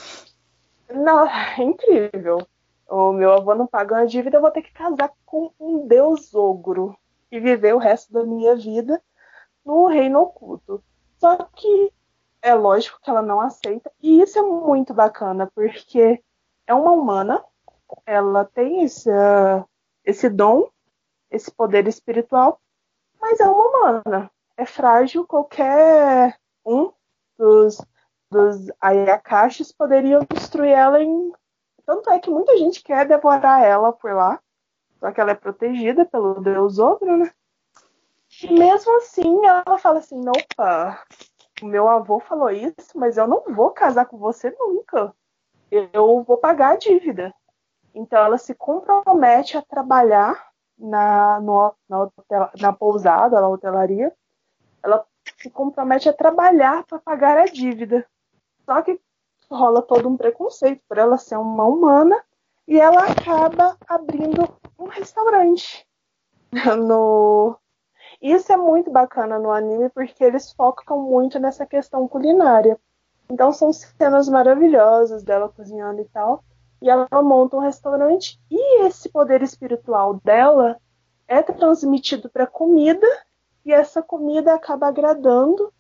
[0.92, 2.46] Não, é incrível.
[2.88, 6.34] O meu avô não paga uma dívida, eu vou ter que casar com um Deus
[6.34, 6.96] Ogro
[7.30, 9.02] e viver o resto da minha vida
[9.64, 10.82] no reino oculto.
[11.18, 11.92] Só que
[12.42, 16.22] é lógico que ela não aceita, e isso é muito bacana, porque
[16.66, 17.42] é uma humana
[18.06, 19.64] ela tem esse, uh,
[20.04, 20.68] esse dom,
[21.30, 22.60] esse poder espiritual,
[23.24, 24.30] mas é uma humana.
[24.54, 26.92] É frágil, qualquer um
[27.38, 27.80] dos,
[28.30, 31.32] dos Ayakashis poderiam destruir ela em.
[31.86, 34.38] Tanto é que muita gente quer devorar ela por lá,
[35.00, 37.32] só que ela é protegida pelo deus ogro, né?
[38.42, 41.02] E mesmo assim, ela fala assim: opa,
[41.62, 45.14] o meu avô falou isso, mas eu não vou casar com você nunca.
[45.70, 47.34] Eu vou pagar a dívida.
[47.94, 54.12] Então ela se compromete a trabalhar na, no, na, hotel, na pousada, na hotelaria.
[54.82, 55.04] Ela
[55.40, 58.06] se compromete a trabalhar para pagar a dívida.
[58.64, 59.00] Só que
[59.50, 62.22] rola todo um preconceito por ela ser uma humana
[62.66, 64.48] e ela acaba abrindo
[64.78, 65.86] um restaurante
[66.76, 67.56] no
[68.22, 72.78] isso é muito bacana no anime porque eles focam muito nessa questão culinária.
[73.28, 76.42] Então são cenas maravilhosas dela cozinhando e tal
[76.84, 78.38] e ela monta um restaurante.
[78.50, 80.78] E esse poder espiritual dela
[81.26, 83.06] é transmitido para comida.
[83.64, 85.72] E essa comida acaba agradando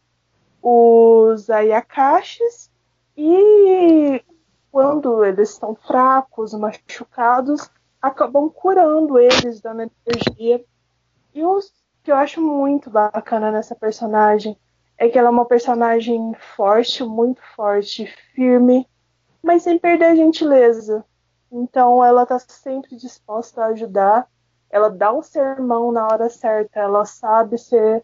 [0.62, 2.70] os ayakashis.
[3.14, 4.24] E
[4.72, 7.70] quando eles estão fracos, machucados,
[8.00, 10.64] acabam curando eles, dando energia.
[11.34, 11.60] E o
[12.02, 14.56] que eu acho muito bacana nessa personagem
[14.96, 18.88] é que ela é uma personagem forte, muito forte, firme,
[19.44, 21.04] mas sem perder a gentileza.
[21.52, 24.26] Então ela está sempre disposta a ajudar,
[24.70, 28.02] ela dá o sermão na hora certa, ela sabe ser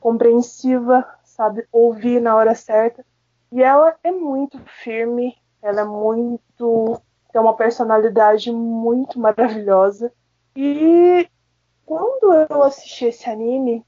[0.00, 3.06] compreensiva, sabe ouvir na hora certa.
[3.52, 7.00] E ela é muito firme, ela é muito.
[7.30, 10.12] tem uma personalidade muito maravilhosa.
[10.56, 11.28] E
[11.86, 13.86] quando eu assisti esse anime,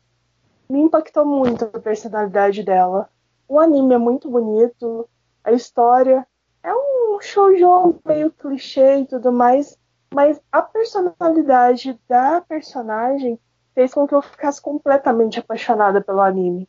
[0.68, 3.10] me impactou muito a personalidade dela.
[3.48, 5.08] O anime é muito bonito,
[5.42, 6.26] a história
[6.64, 9.78] é um shoujo meio clichê e tudo mais,
[10.12, 13.38] Mas a personalidade da personagem
[13.74, 16.68] fez com que eu ficasse completamente apaixonada pelo anime.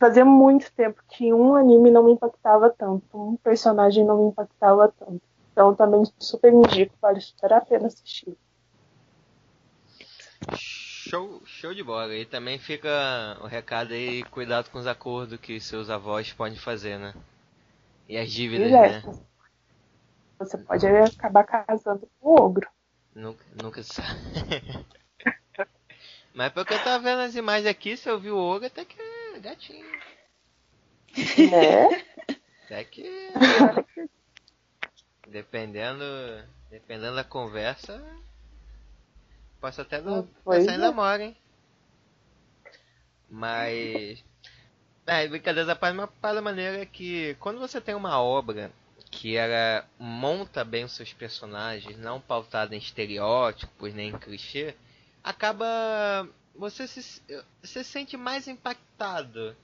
[0.00, 4.92] Fazia muito tempo que um anime não me impactava tanto, um personagem não me impactava
[4.98, 5.20] tanto.
[5.52, 8.34] Então também super indico, vale super a pena assistir.
[10.56, 12.14] Show, show de bola.
[12.14, 16.98] E também fica o recado aí, cuidado com os acordos que seus avós podem fazer,
[16.98, 17.12] né?
[18.08, 19.02] E as dívidas, é, né?
[20.38, 22.68] Você pode acabar casando com o ogro.
[23.14, 24.08] Nunca, nunca sabe.
[26.34, 29.00] Mas porque eu tava vendo as imagens aqui, se eu vi o ogro, até que
[29.00, 29.86] é gatinho.
[31.50, 32.04] Né?
[32.64, 33.08] Até que.
[35.28, 36.04] dependendo.
[36.70, 38.02] Dependendo da conversa.
[39.60, 40.76] Posso até não Pois em é.
[40.76, 41.36] namoro, hein?
[43.30, 44.24] Mas.
[45.06, 48.72] É, brincadeira da parte, uma parada maneira é que quando você tem uma obra
[49.10, 54.74] que ela monta bem os seus personagens, não pautada em estereótipos nem em clichê,
[55.22, 57.22] acaba você se,
[57.62, 59.54] se sente mais impactado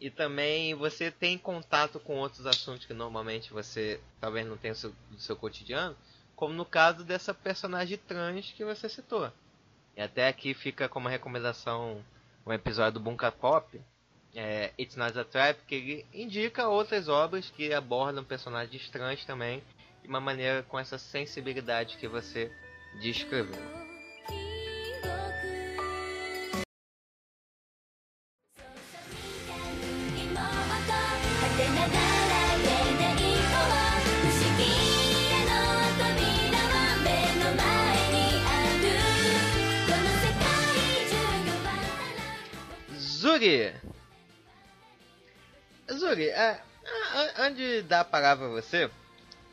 [0.00, 4.92] e também você tem contato com outros assuntos que normalmente você talvez não tenha seu,
[5.10, 5.96] no seu cotidiano,
[6.34, 9.32] como no caso dessa personagem trans que você citou.
[9.96, 12.04] E até aqui fica como recomendação
[12.44, 13.80] um episódio do Bunka Pop,
[14.34, 19.62] é, It's Not a Trap, que ele indica outras obras que abordam personagens trans também,
[20.02, 22.50] de uma maneira com essa sensibilidade que você
[23.00, 23.91] descreveu.
[47.42, 48.90] Antes de dar a palavra pra você,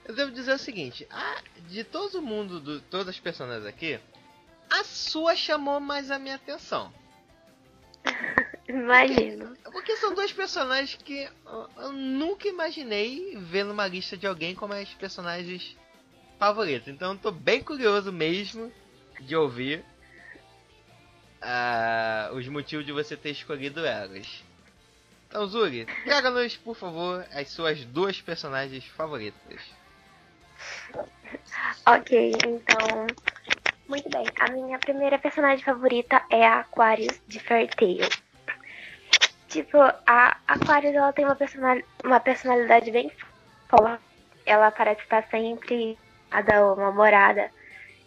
[0.06, 4.00] eu devo dizer o seguinte: a- de todo mundo, do, todas as personagens aqui,
[4.70, 6.94] a sua chamou mais a minha atenção.
[8.70, 9.56] Imagino.
[9.72, 11.28] Porque são dois personagens que
[11.78, 15.76] eu, nunca imaginei ver numa lista de alguém como as personagens
[16.38, 16.88] favoritos.
[16.88, 18.72] Então eu tô bem curioso mesmo
[19.20, 19.84] de ouvir
[21.42, 24.44] ah, os motivos de você ter escolhido elas.
[25.30, 29.62] Então, Zuri, traga-nos, por favor, as suas duas personagens favoritas.
[31.86, 33.06] Ok, então.
[33.88, 34.26] Muito bem.
[34.40, 38.10] A minha primeira personagem favorita é a Aquarius de Fairy Tail.
[39.48, 41.38] Tipo, a Aquarius ela tem uma,
[42.04, 43.12] uma personalidade bem
[43.68, 44.04] forte.
[44.48, 45.96] Ela parece estar sempre
[46.32, 47.52] a da namorada.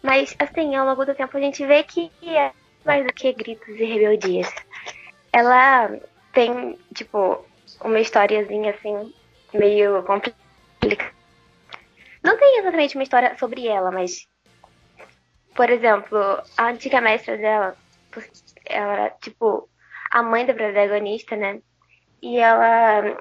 [0.03, 2.53] Mas, assim, ao longo do tempo a gente vê que é
[2.85, 4.53] mais do que gritos e rebeldias.
[5.33, 6.01] Ela
[6.33, 7.45] tem, tipo,
[7.83, 9.13] uma historiazinha assim,
[9.55, 10.41] meio complicada.
[12.23, 14.27] Não tem exatamente uma história sobre ela, mas.
[15.55, 16.19] Por exemplo,
[16.57, 17.77] a antiga mestra dela,
[18.67, 19.69] ela era, tipo,
[20.11, 21.61] a mãe da protagonista, né?
[22.23, 23.19] E ela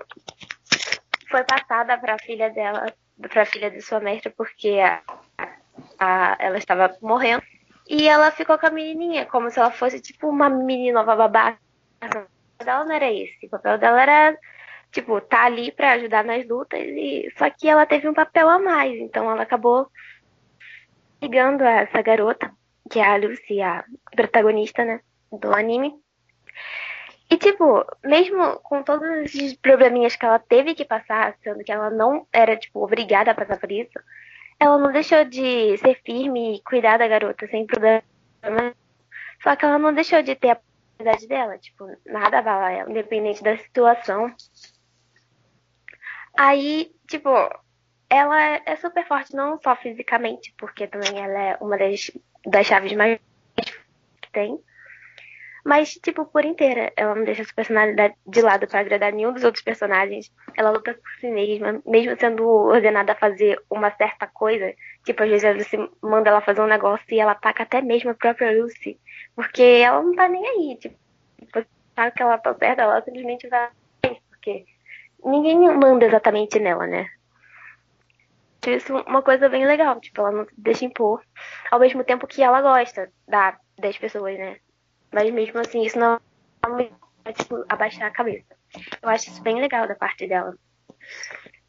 [1.29, 2.85] foi passada pra filha dela,
[3.29, 5.01] pra filha de sua mestra, porque a,
[5.99, 7.43] a- ela estava morrendo.
[7.89, 11.59] E ela ficou com a menininha, como se ela fosse, tipo, uma menina nova babaca.
[12.63, 13.45] Dela não era esse.
[13.45, 14.37] O papel dela era
[14.91, 18.59] tipo, tá ali pra ajudar nas lutas e só que ela teve um papel a
[18.59, 19.87] mais, então ela acabou
[21.21, 22.51] ligando a essa garota,
[22.89, 23.85] que é a Lucy, a
[24.15, 24.99] protagonista, né,
[25.31, 25.93] do anime.
[27.29, 31.89] E tipo, mesmo com todos os probleminhas que ela teve que passar, sendo que ela
[31.89, 33.97] não era tipo obrigada a passar por isso,
[34.59, 38.03] ela não deixou de ser firme e cuidar da garota sem problema.
[39.41, 40.59] Só que ela não deixou de ter a
[41.01, 44.33] personalidade dela, tipo, nada abala ela, independente da situação.
[46.37, 47.29] Aí, tipo,
[48.09, 52.11] ela é super forte, não só fisicamente, porque também ela é uma das,
[52.45, 53.19] das chaves mais
[54.21, 54.59] que tem.
[55.63, 59.43] Mas, tipo, por inteira, ela não deixa sua personalidade de lado pra agradar nenhum dos
[59.43, 60.31] outros personagens.
[60.57, 64.73] Ela luta por si mesma, mesmo sendo ordenada a fazer uma certa coisa.
[65.05, 68.09] Tipo, às vezes a Lucy manda ela fazer um negócio e ela ataca até mesmo
[68.09, 68.99] a própria Lucy.
[69.35, 70.77] Porque ela não tá nem aí.
[70.77, 73.69] Tipo, sabe que ela tá certa, ela simplesmente vai.
[74.29, 74.65] Porque
[75.23, 77.09] ninguém manda exatamente nela, né?
[78.61, 81.23] Acho Isso é uma coisa bem legal, tipo, ela não deixa impor,
[81.71, 84.59] ao mesmo tempo que ela gosta da, das pessoas, né?
[85.11, 86.19] Mas mesmo assim, isso não
[87.25, 88.55] é tipo, abaixar a cabeça.
[89.01, 90.55] Eu acho isso bem legal da parte dela.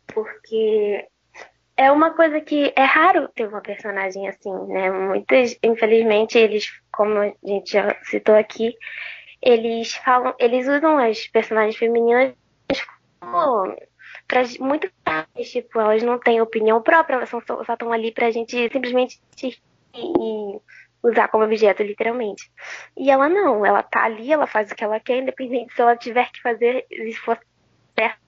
[0.06, 1.08] Porque
[1.76, 4.90] é uma coisa que é raro ter uma personagem assim, né?
[4.90, 8.74] Muitos, infelizmente, eles, como a gente já citou aqui,
[9.40, 12.34] eles falam, eles usam as personagens femininas
[13.20, 13.76] como
[14.28, 14.90] pra, muito
[15.36, 19.20] tipo, elas não têm opinião própria, elas só estão ali pra gente simplesmente
[19.94, 20.60] e
[21.02, 22.50] usar como objeto, literalmente.
[22.96, 25.96] E ela não, ela tá ali, ela faz o que ela quer, independente se ela
[25.96, 27.38] tiver que fazer, se for
[27.98, 28.20] certo.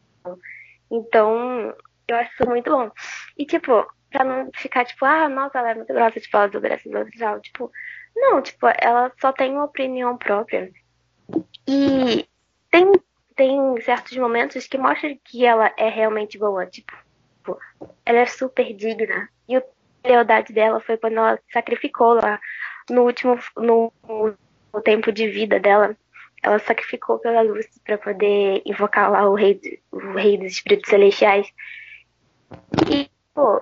[0.90, 1.74] Então,
[2.08, 2.90] eu acho isso muito bom.
[3.36, 6.54] E, tipo, pra não ficar, tipo, ah, nossa, ela é muito grossa, tipo, ela os
[6.54, 7.40] outros e tal.
[7.40, 7.72] Tipo,
[8.14, 10.70] não, tipo, ela só tem uma opinião própria.
[11.66, 12.26] E
[12.70, 12.92] tem,
[13.34, 16.66] tem certos momentos que mostram que ela é realmente boa.
[16.66, 16.92] Tipo,
[18.06, 19.28] ela é super digna.
[19.48, 19.62] E a
[20.04, 22.40] lealdade dela foi quando ela sacrificou lá
[22.90, 23.92] no último no,
[24.72, 25.96] no tempo de vida dela.
[26.42, 31.50] Ela sacrificou pela luz para poder invocar lá o rei, o rei dos espíritos celestiais.
[32.90, 33.60] E Pô,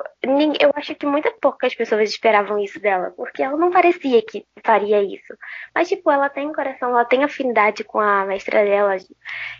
[0.60, 5.02] eu acho que muitas poucas pessoas esperavam isso dela, porque ela não parecia que faria
[5.02, 5.34] isso.
[5.74, 8.98] Mas, tipo, ela tem coração, ela tem afinidade com a mestra dela.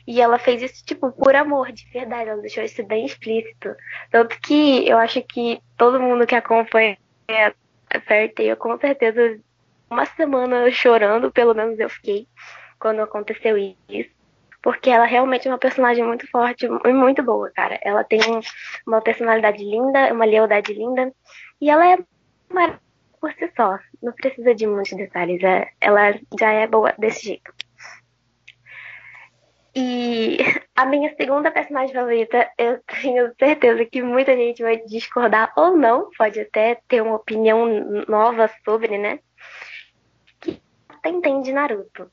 [0.06, 2.28] E ela fez isso, tipo, por amor, de verdade.
[2.28, 3.74] Ela deixou isso bem explícito.
[4.10, 6.98] Tanto que eu acho que todo mundo que acompanha
[7.88, 9.40] a Fairy com certeza,
[9.88, 12.28] uma semana chorando, pelo menos eu fiquei,
[12.78, 14.21] quando aconteceu isso
[14.62, 17.78] porque ela realmente é uma personagem muito forte e muito boa, cara.
[17.82, 18.20] Ela tem
[18.86, 21.12] uma personalidade linda, uma lealdade linda,
[21.60, 21.98] e ela é
[22.48, 23.78] maravilhosa por si só.
[24.02, 27.52] Não precisa de muitos detalhes, é, ela já é boa desse jeito.
[29.74, 30.38] E
[30.76, 36.10] a minha segunda personagem favorita, eu tenho certeza que muita gente vai discordar ou não,
[36.18, 37.66] pode até ter uma opinião
[38.06, 39.18] nova sobre, né?
[40.40, 40.60] Que
[41.02, 42.10] Tenten de Naruto.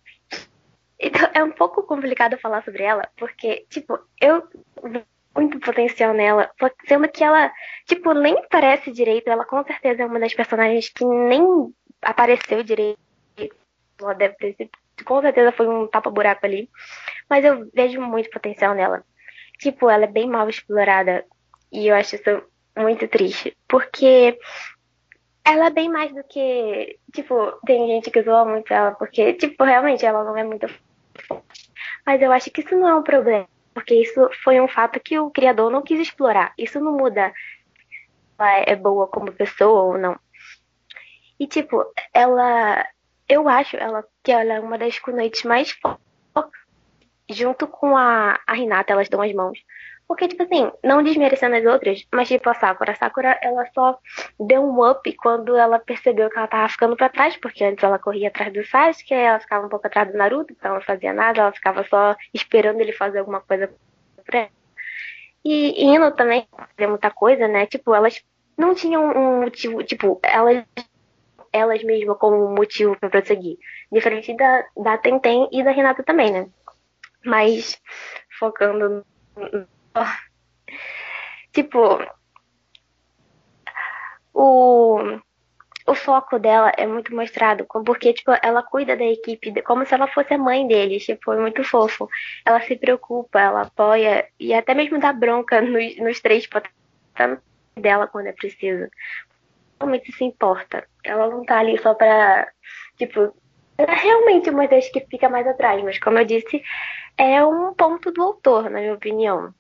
[1.00, 4.44] Então, é um pouco complicado falar sobre ela, porque, tipo, eu
[5.36, 6.52] muito potencial nela,
[6.88, 7.52] sendo que ela,
[7.86, 13.00] tipo, nem parece direito, ela com certeza é uma das personagens que nem apareceu direito.
[14.02, 14.70] Ela deve ter
[15.04, 16.70] com certeza foi um tapa-buraco ali.
[17.30, 19.04] Mas eu vejo muito potencial nela.
[19.58, 21.26] Tipo, ela é bem mal explorada.
[21.72, 22.44] E eu acho isso
[22.78, 23.56] muito triste.
[23.68, 24.38] Porque
[25.46, 26.98] ela é bem mais do que.
[27.14, 30.68] Tipo, tem gente que zoa muito ela, porque, tipo, realmente ela não é muito
[32.10, 35.20] mas eu acho que isso não é um problema, porque isso foi um fato que
[35.20, 36.56] o criador não quis explorar.
[36.58, 37.32] Isso não muda
[38.40, 40.20] ela é boa como pessoa ou não.
[41.40, 42.84] E tipo, ela.
[43.28, 46.60] Eu acho ela que ela é uma das kunoites mais fortes.
[47.30, 49.60] Junto com a, a Renata, elas dão as mãos.
[50.10, 52.94] Porque, tipo assim, não desmerecendo as outras, mas tipo a Sakura.
[52.94, 53.96] A Sakura, ela só
[54.40, 58.00] deu um up quando ela percebeu que ela tava ficando pra trás, porque antes ela
[58.00, 61.14] corria atrás do Sasuke, ela ficava um pouco atrás do Naruto, então ela não fazia
[61.14, 63.72] nada, ela ficava só esperando ele fazer alguma coisa
[64.26, 64.50] pra ela.
[65.46, 67.68] E Ino também fazia muita coisa, né?
[67.68, 68.20] Tipo, elas
[68.58, 70.66] não tinham um motivo, tipo, elas
[71.54, 73.60] elas mesmas como motivo para prosseguir.
[73.92, 76.50] Diferente da, da Tenten e da Renata também, né?
[77.24, 77.80] Mas
[78.40, 79.06] focando
[81.52, 82.00] Tipo,
[84.34, 85.20] o,
[85.88, 90.08] o foco dela é muito mostrado, porque, tipo, ela cuida da equipe como se ela
[90.08, 92.08] fosse a mãe deles, tipo, é muito fofo.
[92.46, 96.48] Ela se preocupa, ela apoia e até mesmo dá bronca nos, nos três
[97.76, 98.88] dela quando é preciso.
[99.80, 100.88] Realmente se importa.
[101.04, 102.48] Ela não tá ali só pra,
[102.98, 103.34] tipo,
[103.78, 106.62] ela é realmente uma das que fica mais atrás, mas como eu disse,
[107.18, 109.54] é um ponto do autor, na minha opinião.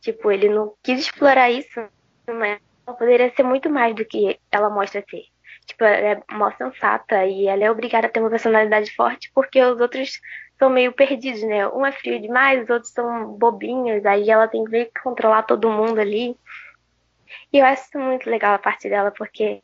[0.00, 1.80] Tipo, ele não quis explorar isso,
[2.26, 5.24] mas ela poderia ser muito mais do que ela mostra ser.
[5.66, 9.62] Tipo, ela é mó sensata e ela é obrigada a ter uma personalidade forte porque
[9.62, 10.20] os outros
[10.58, 11.68] são meio perdidos, né?
[11.68, 16.00] Um é frio demais, os outros são bobinhos, aí ela tem que controlar todo mundo
[16.00, 16.36] ali.
[17.52, 19.62] E eu acho muito legal a parte dela, porque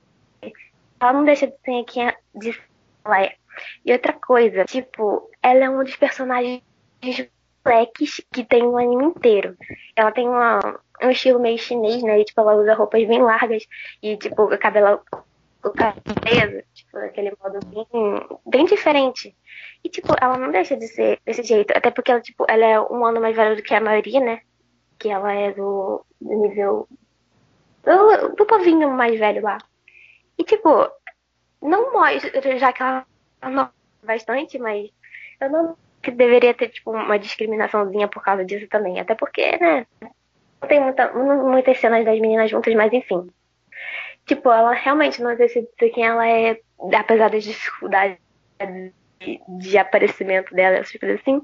[1.01, 2.05] ela não deixa de ser quem
[3.05, 3.35] ela é.
[3.85, 6.63] E outra coisa, tipo, ela é um dos personagens
[7.65, 9.57] moleques que tem um anime inteiro.
[9.97, 10.61] Ela tem uma,
[11.03, 12.21] um estilo meio chinês, né?
[12.21, 13.67] E, tipo, ela usa roupas bem largas
[14.03, 15.01] e, tipo, o cabelo,
[15.65, 19.35] o cabelo tipo, aquele modo bem, bem diferente.
[19.83, 21.73] E, tipo, ela não deixa de ser desse jeito.
[21.77, 24.41] Até porque ela, tipo, ela é um ano mais velha do que a maioria, né?
[24.99, 26.89] Que ela é do, do nível.
[27.83, 29.59] Do, do povinho mais velho lá.
[30.39, 30.89] E, tipo,
[31.61, 33.07] não mostra, já que ela
[33.43, 33.71] não
[34.03, 34.91] bastante, mas
[35.41, 39.01] eu não que deveria ter, tipo, uma discriminaçãozinha por causa disso também.
[39.01, 39.87] Até porque, né?
[40.61, 43.29] Não tem muita, muitas cenas das meninas juntas, mas enfim.
[44.27, 46.59] Tipo, ela realmente não decide ser quem ela é,
[46.97, 48.19] apesar das dificuldades
[49.21, 51.43] de, de aparecimento dela, essas coisas assim.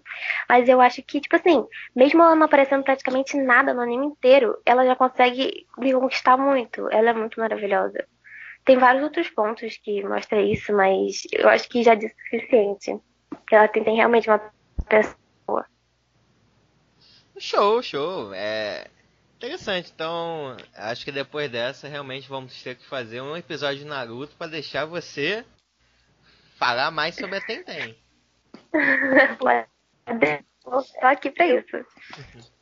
[0.49, 4.57] Mas eu acho que, tipo assim, mesmo ela não aparecendo praticamente nada no anime inteiro,
[4.65, 6.89] ela já consegue me conquistar muito.
[6.91, 8.07] Ela é muito maravilhosa.
[8.65, 13.01] Tem vários outros pontos que mostram isso, mas eu acho que já disse o suficiente
[13.51, 14.41] que ela tem, tem realmente uma
[14.89, 15.67] pessoa.
[17.37, 18.33] Show, show.
[18.33, 18.87] É,
[19.37, 24.37] Interessante, então acho que depois dessa realmente vamos ter que fazer um episódio de Naruto
[24.37, 25.47] para deixar você
[26.57, 27.97] falar mais sobre a Tenten.
[30.63, 31.85] Tô aqui pra isso.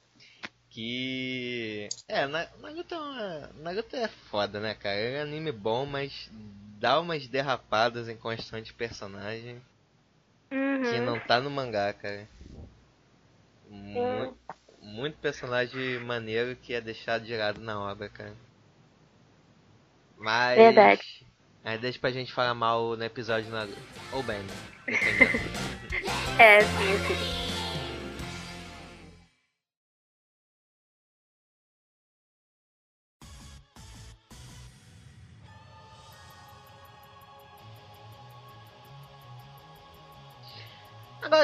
[0.71, 1.89] Que.
[2.07, 3.51] É, Naruto é, uma...
[3.57, 4.95] Naruto é foda, né, cara?
[4.95, 6.31] É um anime bom, mas
[6.79, 9.61] dá umas derrapadas em construção de personagem
[10.79, 10.91] Uhum.
[10.91, 12.29] que não tá no mangá, cara.
[13.69, 14.37] Muito,
[14.81, 18.35] muito personagem maneiro que é deixado de lado na obra, cara.
[20.17, 20.57] Mas.
[20.57, 21.27] Verdade.
[21.65, 23.77] Aí deixa pra gente falar mal no episódio Naruto.
[24.13, 24.55] Ou bem, né?
[26.39, 27.48] É, sim, sim.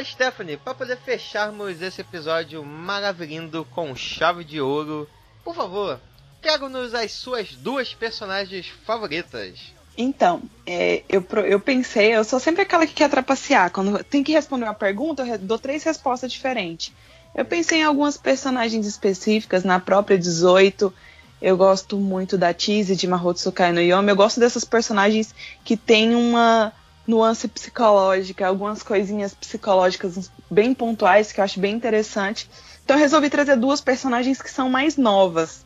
[0.05, 5.09] Stephanie, para poder fecharmos esse episódio maravilhoso com chave de ouro,
[5.43, 5.99] por favor,
[6.41, 9.73] traga-nos as suas duas personagens favoritas.
[9.97, 13.71] Então, é, eu, eu pensei, eu sou sempre aquela que quer trapacear.
[13.71, 16.93] Quando tem que responder uma pergunta, eu dou três respostas diferentes.
[17.35, 20.93] Eu pensei em algumas personagens específicas, na própria 18.
[21.41, 24.11] Eu gosto muito da Cheese, de Mahou Tsukai no Yomi.
[24.11, 26.73] Eu gosto dessas personagens que têm uma
[27.07, 32.49] nuance psicológica, algumas coisinhas psicológicas bem pontuais que eu acho bem interessante.
[32.85, 35.65] Então eu resolvi trazer duas personagens que são mais novas.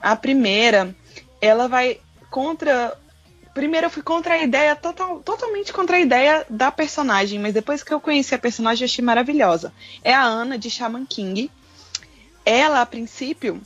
[0.00, 0.94] A primeira,
[1.40, 2.00] ela vai
[2.30, 2.96] contra.
[3.54, 7.82] Primeiro eu fui contra a ideia, total, totalmente contra a ideia da personagem, mas depois
[7.82, 9.72] que eu conheci a personagem eu achei maravilhosa.
[10.02, 11.50] É a Ana de Shaman King.
[12.44, 13.60] Ela, a princípio,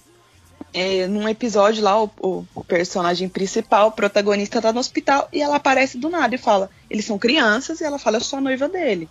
[0.77, 5.57] é, num episódio lá, o, o- personagem principal, o protagonista, tá no hospital e ela
[5.57, 8.69] aparece do nada e fala: eles são crianças, e ela fala: eu sou a noiva
[8.69, 9.09] dele.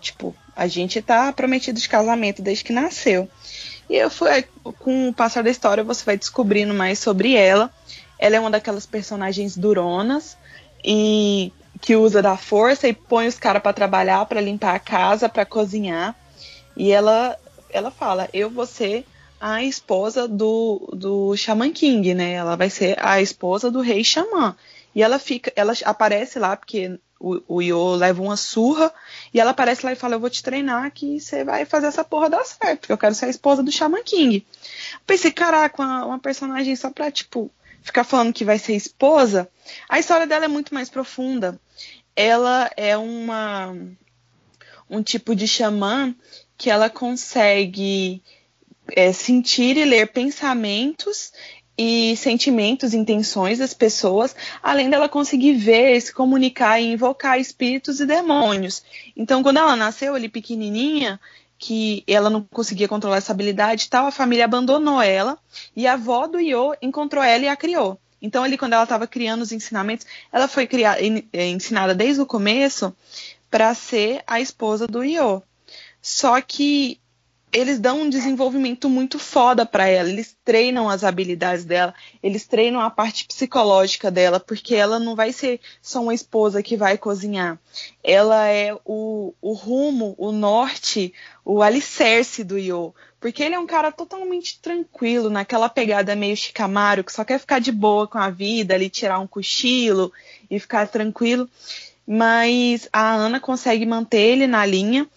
[0.00, 3.28] Tipo, a gente tá prometido de casamento desde que nasceu.
[3.88, 4.44] E eu fui,
[4.80, 7.70] com o passar da história, você vai descobrindo mais sobre ela.
[8.18, 10.36] Ela é uma daquelas personagens duronas
[10.84, 15.28] e que usa da força e põe os caras pra trabalhar, pra limpar a casa,
[15.28, 16.14] pra cozinhar.
[16.76, 17.36] E ela,
[17.70, 19.06] ela fala: eu vou ser
[19.46, 22.32] a esposa do, do Shaman King, né?
[22.32, 24.56] Ela vai ser a esposa do rei Xamã.
[24.94, 28.90] E ela fica, ela aparece lá porque o, o Yo leva uma surra
[29.34, 32.02] e ela aparece lá e fala: Eu vou te treinar que você vai fazer essa
[32.02, 34.46] porra dar certo, porque eu quero ser a esposa do Shaman King.
[35.06, 37.50] Pensei, caraca, uma, uma personagem só pra, tipo,
[37.82, 39.46] ficar falando que vai ser esposa.
[39.90, 41.60] A história dela é muito mais profunda.
[42.16, 43.76] Ela é uma
[44.88, 46.14] um tipo de xamã
[46.56, 48.22] que ela consegue
[48.92, 51.32] é, sentir e ler pensamentos
[51.76, 58.06] e sentimentos, intenções das pessoas, além dela conseguir ver, se comunicar e invocar espíritos e
[58.06, 58.82] demônios.
[59.16, 61.20] Então, quando ela nasceu ali pequenininha,
[61.58, 65.38] que ela não conseguia controlar essa habilidade e tal, a família abandonou ela
[65.74, 67.98] e a avó do Yo encontrou ela e a criou.
[68.20, 70.98] Então, ali, quando ela estava criando os ensinamentos, ela foi criada,
[71.32, 72.94] ensinada desde o começo
[73.50, 75.42] para ser a esposa do Yo.
[76.00, 77.00] Só que
[77.54, 80.08] eles dão um desenvolvimento muito foda para ela.
[80.08, 85.32] Eles treinam as habilidades dela, eles treinam a parte psicológica dela, porque ela não vai
[85.32, 87.56] ser só uma esposa que vai cozinhar.
[88.02, 91.14] Ela é o, o rumo, o norte,
[91.44, 92.92] o alicerce do Yo.
[93.20, 97.60] Porque ele é um cara totalmente tranquilo, naquela pegada meio chicamaro, que só quer ficar
[97.60, 100.12] de boa com a vida, ali tirar um cochilo
[100.50, 101.48] e ficar tranquilo.
[102.06, 105.08] Mas a Ana consegue manter ele na linha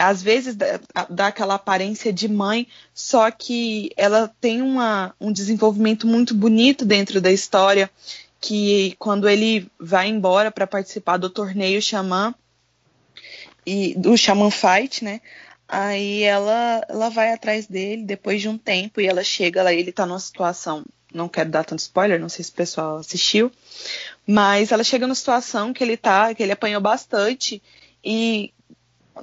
[0.00, 6.06] às vezes dá, dá, aquela aparência de mãe, só que ela tem uma, um desenvolvimento
[6.06, 7.90] muito bonito dentro da história,
[8.40, 12.34] que quando ele vai embora para participar do torneio Xamã,
[13.66, 15.20] e do Xamã Fight, né?
[15.68, 19.92] Aí ela, ela vai atrás dele depois de um tempo e ela chega lá, ele
[19.92, 20.82] tá numa situação,
[21.12, 23.52] não quero dar tanto spoiler, não sei se o pessoal assistiu,
[24.26, 27.62] mas ela chega numa situação que ele tá, que ele apanhou bastante
[28.02, 28.50] e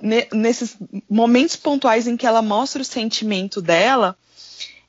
[0.02, 0.78] nesses
[1.10, 4.18] momentos pontuais em que ela mostra o sentimento dela,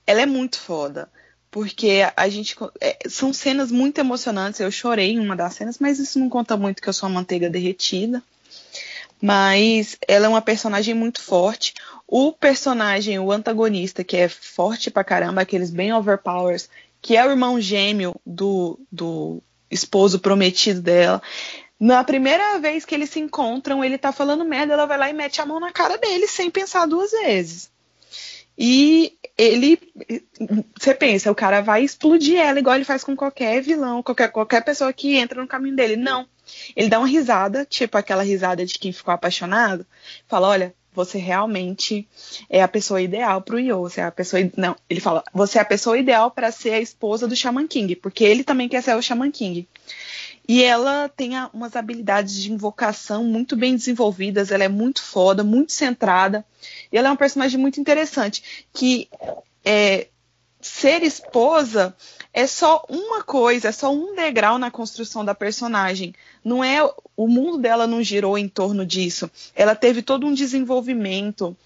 [0.07, 1.09] ela é muito foda.
[1.51, 2.55] Porque a gente.
[2.81, 4.61] É, são cenas muito emocionantes.
[4.61, 7.21] Eu chorei em uma das cenas, mas isso não conta muito que eu sou uma
[7.21, 8.23] manteiga derretida.
[9.21, 11.75] Mas ela é uma personagem muito forte.
[12.07, 16.69] O personagem, o antagonista, que é forte pra caramba, aqueles bem overpowers,
[17.03, 21.21] que é o irmão gêmeo do, do esposo prometido dela.
[21.81, 25.13] Na primeira vez que eles se encontram, ele tá falando merda, ela vai lá e
[25.13, 27.71] mete a mão na cara dele sem pensar duas vezes.
[28.59, 29.79] E ele,
[30.77, 34.65] você pensa, o cara vai explodir ela igual ele faz com qualquer vilão, qualquer, qualquer
[34.65, 35.95] pessoa que entra no caminho dele.
[35.95, 36.27] Não.
[36.75, 39.87] Ele dá uma risada, tipo aquela risada de quem ficou apaixonado,
[40.27, 42.09] fala: Olha, você realmente
[42.51, 43.79] é a pessoa ideal para o Yo.
[43.79, 44.43] Você é a pessoa.
[44.57, 47.95] Não, ele fala, você é a pessoa ideal para ser a esposa do Shaman King,
[47.95, 49.69] porque ele também quer ser o Shaman King.
[50.49, 55.73] E ela tem umas habilidades de invocação muito bem desenvolvidas, ela é muito foda, muito
[55.73, 56.43] centrada.
[56.91, 59.11] E ela é uma personagem muito interessante, que
[59.62, 60.09] é,
[60.59, 61.95] ser esposa
[62.33, 66.15] é só uma coisa, é só um degrau na construção da personagem.
[66.45, 66.83] Não é
[67.16, 69.31] o mundo dela não girou em torno disso.
[69.55, 71.57] Ela teve todo um desenvolvimento,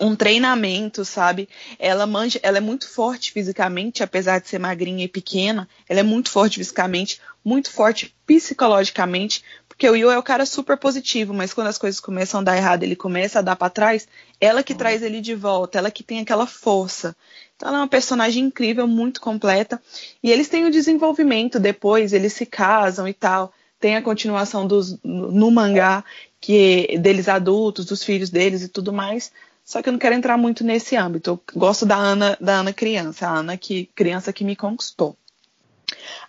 [0.00, 1.48] um treinamento, sabe?
[1.78, 5.68] Ela manja, ela é muito forte fisicamente, apesar de ser magrinha e pequena.
[5.88, 10.76] Ela é muito forte fisicamente, muito forte psicologicamente, porque o Yu é o cara super
[10.76, 14.06] positivo, mas quando as coisas começam a dar errado, ele começa a dar para trás,
[14.40, 14.78] ela que uhum.
[14.78, 17.16] traz ele de volta, ela que tem aquela força.
[17.56, 19.80] Então ela é uma personagem incrível, muito completa.
[20.22, 23.52] E eles têm o desenvolvimento depois, eles se casam e tal.
[23.78, 26.04] Tem a continuação dos, no mangá,
[26.40, 29.32] que deles adultos, dos filhos deles e tudo mais.
[29.64, 31.30] Só que eu não quero entrar muito nesse âmbito.
[31.30, 35.16] Eu gosto da Ana, da Ana criança, a Ana que criança que me conquistou.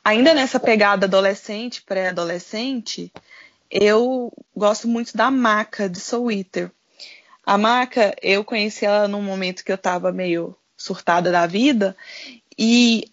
[0.04, 3.12] Ainda nessa pegada adolescente, pré-adolescente,
[3.70, 6.72] eu gosto muito da Maca de Soul Eater.
[7.46, 11.96] A Maca, eu conheci ela num momento que eu estava meio surtada da vida
[12.58, 13.06] e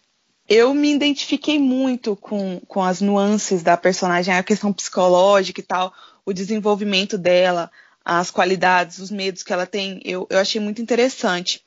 [0.49, 5.93] eu me identifiquei muito com, com as nuances da personagem, a questão psicológica e tal,
[6.25, 7.71] o desenvolvimento dela,
[8.05, 11.63] as qualidades, os medos que ela tem, eu, eu achei muito interessante.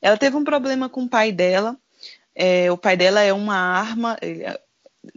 [0.00, 1.76] Ela teve um problema com o pai dela,
[2.40, 4.16] é, o pai dela é uma arma.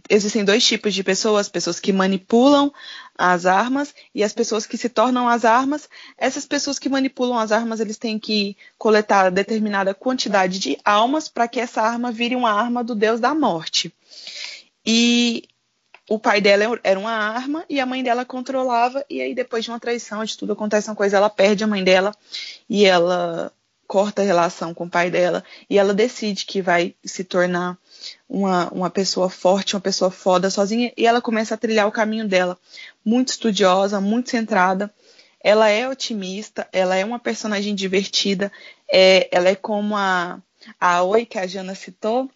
[0.09, 2.73] Existem dois tipos de pessoas: pessoas que manipulam
[3.17, 5.87] as armas e as pessoas que se tornam as armas.
[6.17, 11.47] Essas pessoas que manipulam as armas, eles têm que coletar determinada quantidade de almas para
[11.47, 13.93] que essa arma vire uma arma do deus da morte.
[14.85, 15.47] E
[16.09, 19.71] o pai dela era uma arma e a mãe dela controlava, e aí depois de
[19.71, 22.13] uma traição, de tudo acontece uma coisa, ela perde a mãe dela
[22.69, 23.53] e ela
[23.87, 27.77] corta a relação com o pai dela e ela decide que vai se tornar
[28.27, 32.27] uma, uma pessoa forte, uma pessoa foda sozinha e ela começa a trilhar o caminho
[32.27, 32.57] dela,
[33.05, 34.93] muito estudiosa, muito centrada.
[35.39, 38.51] Ela é otimista, ela é uma personagem divertida,
[38.91, 40.39] é, ela é como a,
[40.79, 42.29] a Oi que a Jana citou,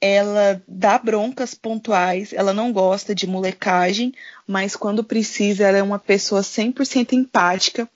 [0.00, 4.14] ela dá broncas pontuais, ela não gosta de molecagem,
[4.46, 7.88] mas quando precisa, ela é uma pessoa 100% empática.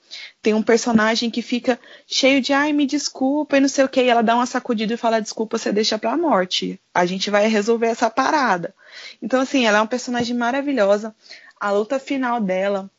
[0.43, 4.01] Tem um personagem que fica cheio de, ai, me desculpa e não sei o que,
[4.03, 6.77] e ela dá uma sacudida e fala, desculpa, você deixa pra morte.
[6.93, 8.75] A gente vai resolver essa parada.
[9.21, 11.15] Então, assim, ela é uma personagem maravilhosa.
[11.57, 12.91] A luta final dela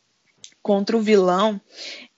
[0.62, 1.60] contra o vilão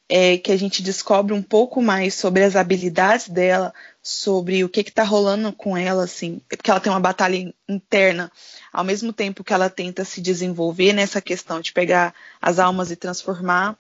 [0.09, 4.81] é que a gente descobre um pouco mais sobre as habilidades dela, sobre o que
[4.81, 8.31] está rolando com ela, assim, porque ela tem uma batalha interna,
[8.73, 12.97] ao mesmo tempo que ela tenta se desenvolver nessa questão de pegar as almas e
[12.97, 13.77] transformar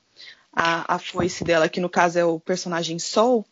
[0.56, 3.44] a, a foice dela, que no caso é o personagem Soul,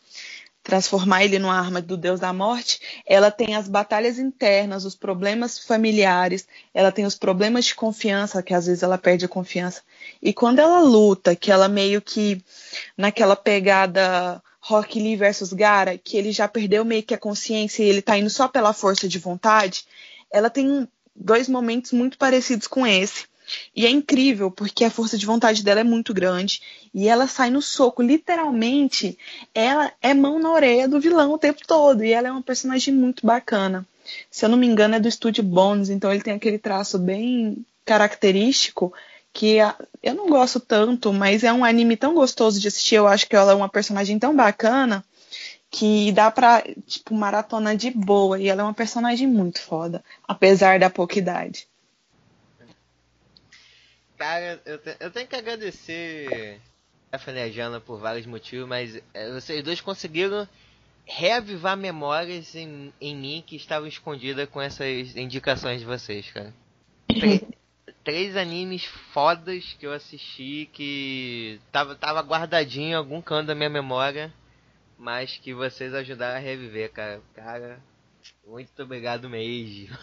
[0.63, 5.59] transformar ele numa arma do deus da morte, ela tem as batalhas internas, os problemas
[5.59, 9.83] familiares, ela tem os problemas de confiança, que às vezes ela perde a confiança.
[10.19, 12.43] E quando ela luta, que ela meio que
[12.97, 17.87] naquela pegada Rock Lee versus Gara, que ele já perdeu meio que a consciência e
[17.87, 19.85] ele tá indo só pela força de vontade,
[20.33, 23.27] ela tem dois momentos muito parecidos com esse.
[23.75, 26.61] E é incrível, porque a força de vontade dela é muito grande.
[26.93, 29.17] E ela sai no soco, literalmente.
[29.53, 32.03] Ela é mão na orelha do vilão o tempo todo.
[32.03, 33.85] E ela é uma personagem muito bacana.
[34.29, 37.65] Se eu não me engano, é do estúdio Bones, então ele tem aquele traço bem
[37.83, 38.93] característico
[39.33, 39.57] que
[40.01, 42.95] eu não gosto tanto, mas é um anime tão gostoso de assistir.
[42.95, 45.03] Eu acho que ela é uma personagem tão bacana
[45.69, 48.39] que dá pra, tipo, maratona de boa.
[48.39, 51.67] E ela é uma personagem muito foda, apesar da pouca idade.
[54.17, 56.59] Cara, eu, te, eu tenho que agradecer
[57.11, 60.47] a Stephanie e a Jana por vários motivos, mas é, vocês dois conseguiram
[61.05, 66.53] reavivar memórias em, em mim que estavam escondidas com essas indicações de vocês, cara
[68.03, 73.69] três animes fodas que eu assisti que tava, tava guardadinho em algum canto da minha
[73.69, 74.33] memória,
[74.97, 77.21] mas que vocês ajudaram a reviver, cara.
[77.33, 77.79] Cara,
[78.45, 79.97] muito obrigado mesmo.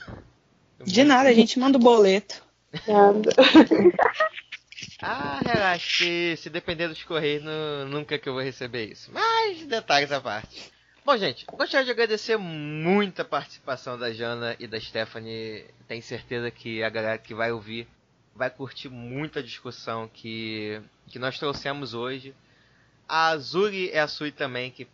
[0.84, 2.42] De nada, a gente manda o boleto.
[2.86, 3.30] Nada.
[5.02, 7.44] ah, relaxa, se, se depender dos correios,
[7.88, 9.10] nunca que eu vou receber isso.
[9.12, 10.72] Mas detalhes à parte.
[11.04, 15.66] Bom, gente, gostaria de agradecer muito a participação da Jana e da Stephanie.
[15.88, 17.88] Tenho certeza que a galera que vai ouvir
[18.34, 22.34] vai curtir muito a discussão que, que nós trouxemos hoje.
[23.08, 24.86] A Azuri e a Sui também, que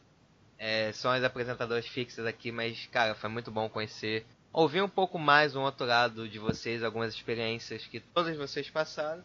[0.58, 4.26] é, são as apresentadoras fixas aqui, mas, cara, foi muito bom conhecer.
[4.52, 9.22] Ouvir um pouco mais um outro lado de vocês, algumas experiências que todas vocês passaram.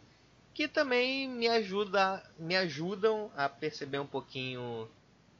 [0.52, 4.88] que também me ajuda, me ajudam a perceber um pouquinho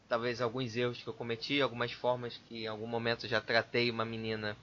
[0.09, 4.05] talvez alguns erros que eu cometi, algumas formas que em algum momento já tratei uma
[4.05, 4.57] menina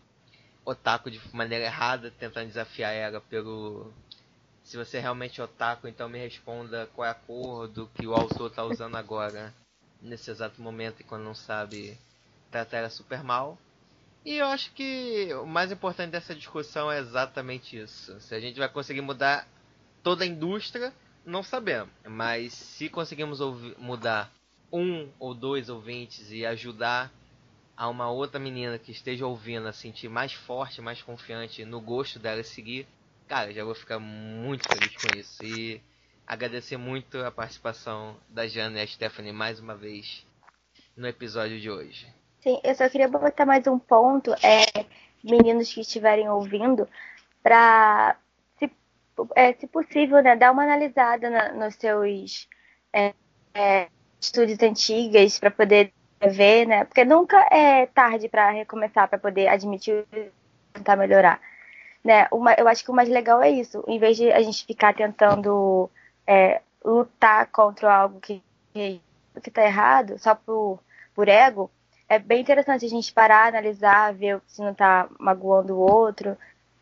[0.66, 3.94] otaku de maneira errada, tentando desafiar ela pelo
[4.64, 8.14] se você é realmente otaku, então me responda qual é a cor do que o
[8.14, 9.54] autor está usando agora
[10.02, 11.98] nesse exato momento e quando não sabe
[12.50, 13.58] tratar ela super mal.
[14.24, 18.20] E eu acho que o mais importante dessa discussão é exatamente isso.
[18.22, 19.48] Se a gente vai conseguir mudar
[20.04, 20.94] toda a indústria,
[21.26, 21.92] não sabemos.
[22.08, 23.40] Mas se conseguimos
[23.80, 24.32] mudar
[24.72, 27.12] um ou dois ouvintes e ajudar
[27.76, 32.20] a uma outra menina que esteja ouvindo a sentir mais forte, mais confiante no gosto
[32.20, 32.88] dela seguir,
[33.28, 35.44] cara, já vou ficar muito feliz com isso.
[35.44, 35.82] E
[36.28, 40.24] agradecer muito a participação da Jana e a Stephanie mais uma vez
[40.96, 42.21] no episódio de hoje.
[42.42, 44.86] Sim, eu só queria botar mais um ponto, é,
[45.24, 46.90] meninos que estiverem ouvindo,
[47.44, 48.18] para,
[48.58, 48.72] se,
[49.36, 52.50] é, se possível, né, dar uma analisada na, nos seus
[52.92, 53.14] é,
[53.54, 53.88] é,
[54.20, 55.94] estudos antigas para poder
[56.32, 56.84] ver, né?
[56.86, 60.32] Porque nunca é tarde para recomeçar, para poder admitir e
[60.74, 61.40] tentar melhorar.
[62.04, 62.28] Né?
[62.32, 63.84] Uma, eu acho que o mais legal é isso.
[63.88, 65.90] Em vez de a gente ficar tentando
[66.26, 68.42] é, lutar contra algo que
[69.46, 70.80] está errado só por,
[71.16, 71.72] por ego,
[72.12, 76.38] é bem interessante a gente parar, analisar, ver se não está magoando o outro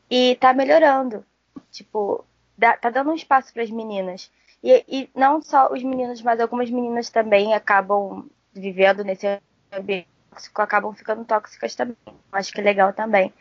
[0.10, 1.24] e tá melhorando.
[1.70, 2.26] Tipo,
[2.58, 4.32] dá, tá dando um espaço para as meninas.
[4.64, 9.40] E, e não só os meninos, mas algumas meninas também acabam vivendo nesse
[9.72, 11.96] ambiente tóxico, acabam ficando tóxicas também.
[12.32, 13.32] Acho que é legal também.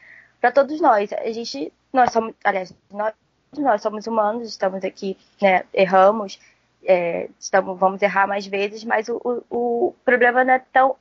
[0.43, 3.15] Para todos nós, a gente, nós somos, aliás, nós,
[3.57, 6.39] nós somos humanos, estamos aqui, né, erramos,
[6.85, 10.95] é, estamos, vamos errar mais vezes, mas o, o, o problema não é tão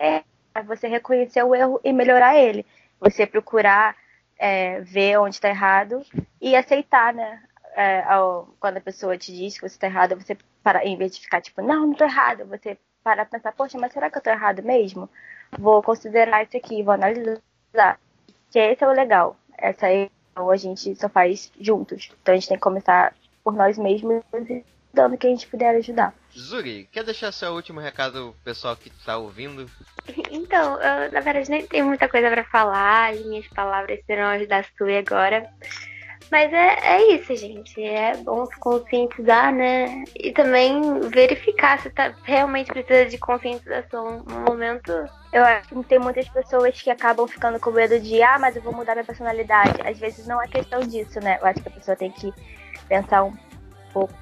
[0.00, 0.22] é
[0.66, 2.66] você reconhecer o erro e melhorar ele.
[2.98, 3.96] Você procurar
[4.38, 6.04] é, ver onde está errado
[6.40, 7.40] e aceitar, né?
[7.74, 11.14] é, ao, quando a pessoa te diz que você está errado, você para, em vez
[11.14, 14.20] de ficar tipo, não, não estou errado, você para pensar, poxa, mas será que eu
[14.20, 15.08] estou errado mesmo?
[15.58, 17.98] Vou considerar isso aqui, vou analisar.
[18.50, 19.36] Que esse é o legal.
[19.56, 22.12] Essa aí a gente só faz juntos.
[22.20, 24.22] Então a gente tem que começar por nós mesmos
[24.92, 26.14] e dando que a gente puder ajudar.
[26.36, 29.68] Zuri, quer deixar seu último recado pro pessoal que está ouvindo?
[30.30, 34.46] Então, eu, na verdade nem tenho muita coisa para falar, as minhas palavras serão as
[34.48, 35.48] da Sui agora.
[36.30, 37.82] Mas é, é isso, gente.
[37.82, 40.04] É bom se conscientizar, né?
[40.14, 44.92] E também verificar se tá, realmente precisa de conscientização no momento.
[45.32, 48.62] Eu acho que tem muitas pessoas que acabam ficando com medo de, ah, mas eu
[48.62, 49.82] vou mudar minha personalidade.
[49.84, 51.38] Às vezes não é questão disso, né?
[51.40, 52.32] Eu acho que a pessoa tem que
[52.88, 53.36] pensar um
[53.92, 54.14] pouco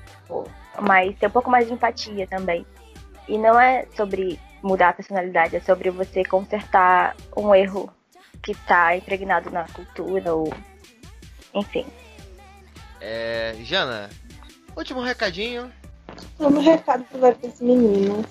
[0.81, 2.67] mais, ter um pouco mais de empatia também.
[3.29, 7.91] E não é sobre mudar a personalidade, é sobre você consertar um erro
[8.43, 10.53] que está impregnado na cultura ou
[11.55, 11.87] enfim.
[13.01, 14.11] É, Jana,
[14.77, 15.73] último recadinho.
[16.39, 18.27] O meu recado vai para as meninas.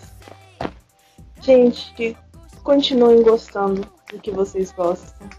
[1.42, 2.18] Gente,
[2.64, 5.30] continuem gostando do que vocês gostam.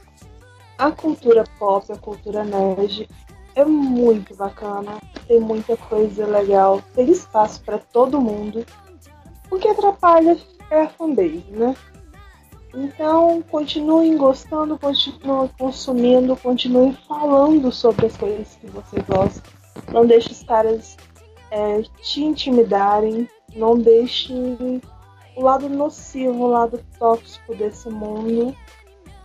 [0.79, 3.09] A cultura pop, a cultura nerd
[3.55, 4.99] é muito bacana.
[5.29, 6.83] Tem muita coisa legal.
[6.95, 8.67] Tem espaço para todo mundo.
[9.51, 10.37] O que atrapalha
[10.71, 11.77] é a fanbase, né?
[12.75, 19.43] Então, continuem gostando, continuem consumindo, continuem falando sobre as coisas que você gosta.
[19.93, 20.97] Não deixe os caras
[21.51, 24.33] é, te intimidarem, não deixe
[25.37, 28.55] o lado nocivo, o lado tóxico desse mundo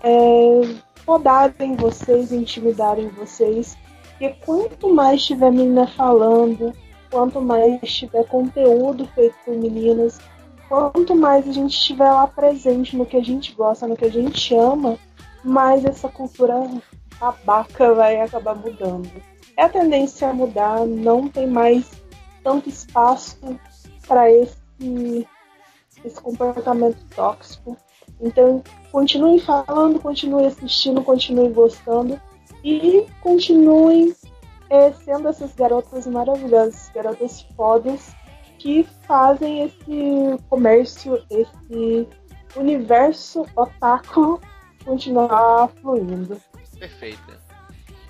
[0.04, 0.76] é,
[1.06, 3.78] podarem vocês, intimidarem vocês.
[4.14, 6.74] Porque quanto mais tiver menina falando,
[7.12, 10.20] quanto mais tiver conteúdo feito por meninas,
[10.70, 14.12] quanto mais a gente estiver lá presente no que a gente gosta, no que a
[14.12, 14.98] gente ama,
[15.44, 16.56] mais essa cultura
[17.20, 19.10] babaca vai acabar mudando.
[19.58, 21.92] É a tendência a mudar, não tem mais
[22.44, 23.38] tanto espaço
[24.08, 25.28] para esse,
[26.04, 27.78] esse comportamento tóxico.
[28.22, 32.20] Então, continuem falando, continuem assistindo, continuem gostando
[32.64, 34.16] e continuem
[34.70, 38.16] é, sendo essas garotas maravilhosas, garotas fodas
[38.58, 42.08] que fazem esse comércio, esse
[42.56, 44.40] universo otaku
[44.86, 46.42] continuar fluindo.
[46.80, 47.44] Perfeito.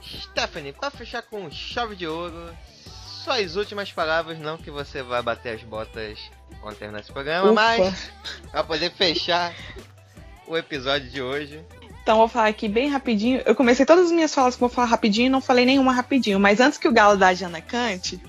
[0.02, 2.54] Stephanie, para fechar com chave de ouro,
[3.24, 6.20] suas últimas palavras, não que você vai bater as botas
[6.62, 7.54] quando terminar esse programa, Ufa.
[7.54, 8.12] mas
[8.52, 9.54] para poder fechar
[10.48, 11.66] o episódio de hoje.
[12.04, 13.42] Então vou falar aqui bem rapidinho.
[13.46, 16.60] Eu comecei todas as minhas falas que vou falar rapidinho, não falei nenhuma rapidinho, mas
[16.60, 18.22] antes que o galo da Jana cante,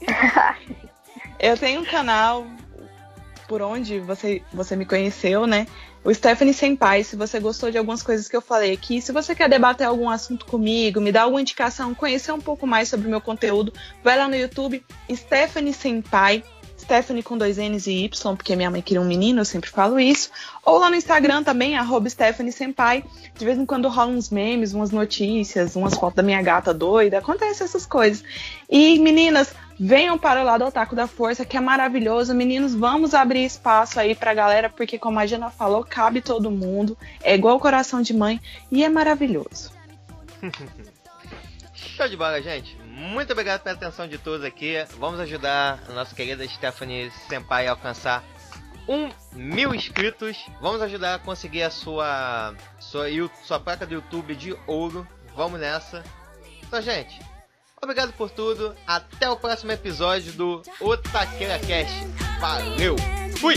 [1.38, 2.46] Eu tenho um canal
[3.48, 5.66] por onde você, você me conheceu, né?
[6.02, 9.34] o Stephanie Senpai, se você gostou de algumas coisas que eu falei aqui, se você
[9.34, 13.10] quer debater algum assunto comigo, me dar alguma indicação, conhecer um pouco mais sobre o
[13.10, 14.82] meu conteúdo, vai lá no YouTube,
[15.12, 16.42] Stephanie Senpai,
[16.90, 20.00] Stephanie com dois N's e Y, porque minha mãe queria um menino, eu sempre falo
[20.00, 20.28] isso.
[20.64, 23.04] Ou lá no Instagram também, arroba Stephanie Senpai.
[23.38, 27.18] De vez em quando rolam uns memes, umas notícias, umas fotos da minha gata doida,
[27.18, 28.24] acontece essas coisas.
[28.68, 32.34] E meninas, venham para o lado Otaku da Força, que é maravilhoso.
[32.34, 36.98] Meninos, vamos abrir espaço aí pra galera, porque como a Jana falou, cabe todo mundo.
[37.22, 39.70] É igual coração de mãe e é maravilhoso.
[41.72, 42.79] Show de bola, gente.
[43.00, 44.74] Muito obrigado pela atenção de todos aqui.
[44.98, 48.22] Vamos ajudar a nossa querida Stephanie Senpai a alcançar
[48.86, 50.36] um mil inscritos.
[50.60, 53.06] Vamos ajudar a conseguir a sua, sua,
[53.42, 55.08] sua placa do YouTube de ouro.
[55.34, 56.04] Vamos nessa.
[56.62, 57.18] Então, gente,
[57.80, 58.76] obrigado por tudo.
[58.86, 62.06] Até o próximo episódio do Otaqueira Cast.
[62.38, 62.96] Valeu!
[63.38, 63.54] Fui!